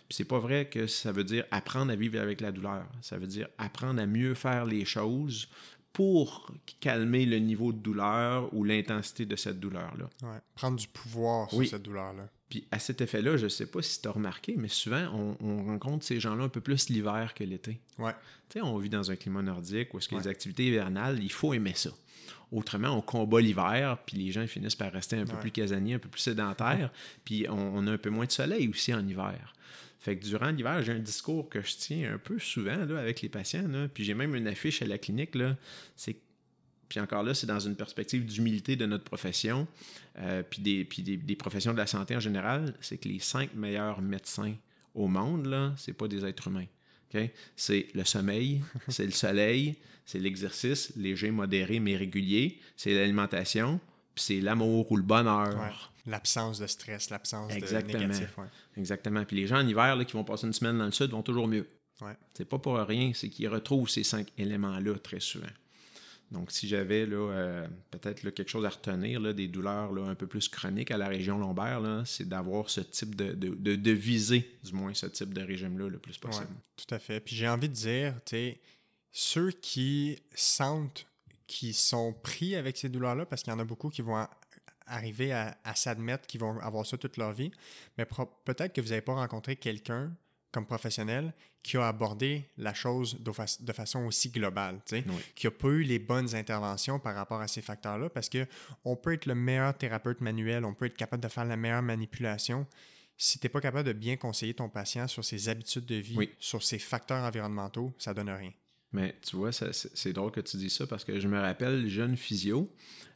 [0.10, 2.86] Puis c'est pas vrai que ça veut dire apprendre à vivre avec la douleur.
[3.02, 5.48] Ça veut dire apprendre à mieux faire les choses
[5.94, 10.10] pour calmer le niveau de douleur ou l'intensité de cette douleur-là.
[10.24, 10.40] Ouais.
[10.56, 11.68] Prendre du pouvoir sur Oui.
[11.68, 12.28] cette douleur-là.
[12.54, 15.36] Puis à cet effet-là, je ne sais pas si tu as remarqué, mais souvent, on,
[15.44, 17.80] on rencontre ces gens-là un peu plus l'hiver que l'été.
[17.98, 18.12] Ouais.
[18.48, 21.32] Tu sais, on vit dans un climat nordique où est-ce que les activités hivernales, il
[21.32, 21.90] faut aimer ça.
[22.52, 25.40] Autrement, on combat l'hiver, puis les gens finissent par rester un peu Ouais.
[25.40, 26.92] plus casaniers, un peu plus sédentaires,
[27.26, 29.56] puis on, on a un peu moins de soleil aussi en hiver.
[29.98, 33.24] Fait que durant l'hiver, j'ai un discours que je tiens un peu souvent là, avec
[33.24, 35.56] les patients, là, puis j'ai même une affiche à la clinique, là,
[35.96, 36.18] c'est
[36.94, 39.68] puis encore là, c'est dans une perspective d'humilité de notre profession,
[40.20, 43.18] euh, puis, des, puis des, des professions de la santé en général, c'est que les
[43.18, 44.54] cinq meilleurs médecins
[44.94, 46.68] au monde, là, c'est pas des êtres humains.
[47.56, 49.76] C'est le sommeil, c'est le soleil,
[50.06, 53.80] c'est l'exercice léger, modéré, mais régulier, c'est l'alimentation,
[54.14, 55.60] puis c'est l'amour ou le bonheur.
[55.60, 55.72] Ouais.
[56.06, 58.38] L'absence de stress, l'absence de négatif.
[58.38, 58.46] Ouais.
[58.78, 59.26] Exactement.
[59.26, 61.24] Puis les gens en hiver là, qui vont passer une semaine dans le sud vont
[61.24, 61.68] toujours mieux.
[62.02, 62.16] Ouais.
[62.36, 65.48] C'est pas pour rien, c'est qu'ils retrouvent ces cinq éléments-là très souvent.
[66.34, 70.90] Donc, si j'avais euh, peut-être quelque chose à retenir, des douleurs un peu plus chroniques
[70.90, 75.34] à la région lombaire, c'est d'avoir ce type de, de, viser, du moins, ce type
[75.34, 76.48] de régime-là le plus possible.
[76.76, 77.20] Tout à fait.
[77.20, 78.56] Puis j'ai envie de dire, tu
[79.12, 81.06] ceux qui sentent
[81.46, 84.26] qu'ils sont pris avec ces douleurs-là, parce qu'il y en a beaucoup qui vont
[84.88, 87.52] arriver à, à s'admettre qu'ils vont avoir ça toute leur vie,
[87.98, 88.08] mais
[88.44, 90.12] peut-être que vous n'avez pas rencontré quelqu'un
[90.54, 95.02] comme professionnel qui a abordé la chose de, fa- de façon aussi globale, Oui.
[95.36, 98.46] qui n'a pas eu les bonnes interventions par rapport à ces facteurs-là, parce que
[98.86, 101.82] on peut être le meilleur thérapeute manuel, on peut être capable de faire la meilleure
[101.82, 102.68] manipulation,
[103.18, 106.16] si tu n'es pas capable de bien conseiller ton patient sur ses habitudes de vie,
[106.18, 106.30] Oui.
[106.40, 108.52] sur ses facteurs environnementaux, ça donne rien.
[108.92, 112.16] Mais tu vois, c'est drôle que tu dis ça parce que je me rappelle, jeune
[112.18, 112.72] physio,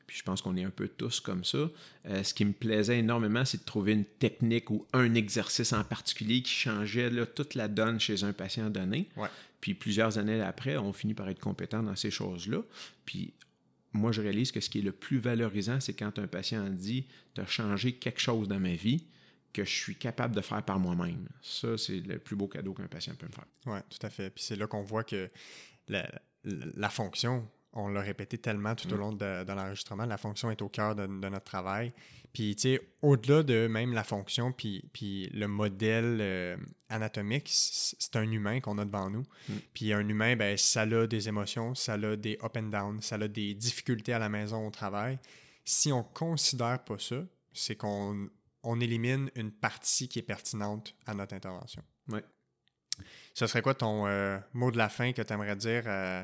[0.08, 1.70] puis je pense qu'on est un peu tous comme ça.
[2.08, 5.84] euh, ce qui me plaisait énormément, c'est de trouver une technique ou un exercice en
[5.84, 9.10] particulier qui changeait là, toute la donne chez un patient donné.
[9.18, 9.28] Ouais.
[9.60, 12.60] Puis plusieurs années après, on finit par être compétent dans ces choses-là.
[13.06, 13.34] Puis
[13.94, 17.06] moi, je réalise que ce qui est le plus valorisant, c'est quand un patient dit
[17.34, 19.04] Tu as changé quelque chose dans ma vie
[19.54, 21.28] que je suis capable de faire par moi-même.
[21.42, 23.48] Ça, c'est le plus beau cadeau qu'un patient peut me faire.
[23.66, 24.30] Oui, tout à fait.
[24.30, 25.30] Puis c'est là qu'on voit que
[25.88, 26.08] la,
[26.44, 27.48] la fonction,
[27.78, 29.00] on l'a répété tellement tout au mm.
[29.00, 31.94] long de, l'enregistrement, la fonction est au cœur de, notre travail.
[32.34, 36.58] Puis, tu sais, au-delà de même la fonction, puis, puis le modèle euh,
[36.90, 39.24] anatomique, c'est un humain qu'on a devant nous.
[39.48, 39.54] Mm.
[39.74, 43.16] Puis un humain, ben, ça a des émotions, ça a des up and down, ça
[43.16, 45.20] a des difficultés à la maison, au travail.
[45.64, 47.24] Si on considère pas ça,
[47.54, 48.30] c'est qu'on
[48.64, 51.84] on élimine une partie qui est pertinente à notre intervention.
[52.10, 52.20] Oui.
[53.34, 56.24] Ce serait quoi ton euh, mot de la fin que tu aimerais dire euh,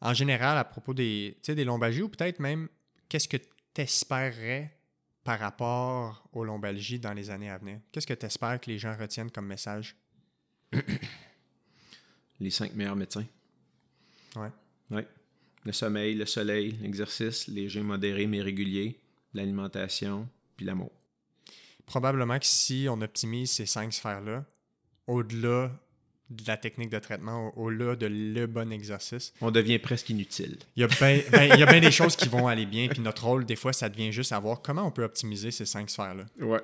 [0.00, 2.68] en général à propos des, des lombalgies ou peut-être même
[3.08, 4.76] qu'est-ce que tu espérerais
[5.24, 7.80] par rapport aux lombalgies dans les années à venir?
[7.92, 9.96] Qu'est-ce que tu espères que les gens retiennent comme message?
[12.40, 13.26] les cinq meilleurs médecins.
[14.36, 14.48] Oui.
[14.90, 15.02] Oui.
[15.64, 18.98] Le sommeil, le soleil, l'exercice, léger, modéré mais régulier,
[19.34, 20.92] l'alimentation, puis l'amour.
[21.84, 24.44] Probablement que si on optimise ces cinq sphères-là,
[25.06, 25.70] au-delà
[26.30, 29.32] de la technique de traitement au-delà de le bon exercice.
[29.40, 30.58] On devient presque inutile.
[30.76, 33.56] Il y a bien ben, des choses qui vont aller bien, puis notre rôle, des
[33.56, 36.24] fois, ça devient juste à voir comment on peut optimiser ces cinq sphères-là.
[36.40, 36.60] Ouais.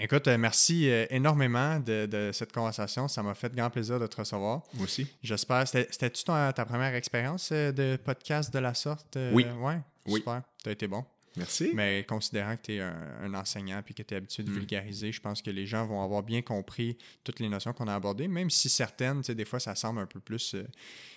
[0.00, 3.08] Écoute, euh, merci euh, énormément de, cette conversation.
[3.08, 4.62] Ça m'a fait grand plaisir de te recevoir.
[4.74, 5.08] Moi aussi.
[5.22, 5.66] J'espère.
[5.66, 9.18] C'était-tu ta, première expérience euh, de podcast de la sorte?
[9.32, 9.44] Oui.
[9.60, 9.78] Ouais?
[10.06, 10.20] Oui.
[10.20, 10.42] Super.
[10.62, 11.04] Tu as été bon.
[11.38, 11.70] Merci.
[11.74, 14.54] Mais considérant que tu es un, enseignant et que tu es habitué de mm.
[14.54, 17.94] vulgariser, je pense que les gens vont avoir bien compris toutes les notions qu'on a
[17.94, 20.66] abordées, même si certaines, des fois, ça semble un peu plus euh,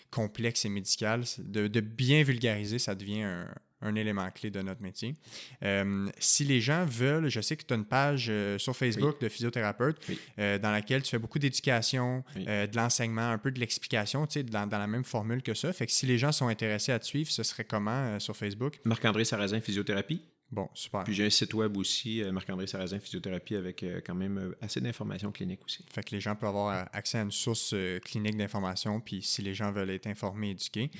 [0.09, 1.23] complexe et médical.
[1.39, 3.47] De, de, bien vulgariser, ça devient un,
[3.81, 5.15] un élément clé de notre métier.
[5.63, 9.19] Euh, si les gens veulent, je sais que tu as une page euh, sur Facebook
[9.21, 9.97] de physiothérapeute
[10.39, 14.43] euh, dans laquelle tu fais beaucoup d'éducation, de l'enseignement, un peu de l'explication, tu sais,
[14.43, 15.71] dans, dans, la même formule que ça.
[15.73, 18.79] Fait que si les gens sont intéressés à te suivre, ce serait comment sur Facebook?
[18.85, 20.21] Marc-André Sarrazin, physiothérapie.
[20.51, 21.05] Bon, super.
[21.05, 24.57] Puis j'ai un site web aussi, euh, Marc-André Sarrazin Physiothérapie, avec euh, quand même euh,
[24.61, 25.85] assez d'informations cliniques aussi.
[25.89, 27.73] Fait que les gens peuvent avoir accès à une source
[28.03, 30.91] clinique d'informations, puis si les gens veulent être informés, éduqués.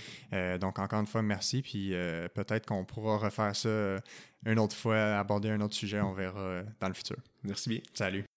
[0.59, 1.93] donc, encore une fois, merci, puis
[2.33, 3.97] peut-être qu'on pourra refaire ça
[4.45, 7.17] une autre fois, aborder un autre sujet, on verra dans le futur.
[7.43, 7.79] Merci bien.
[7.93, 8.30] Salut.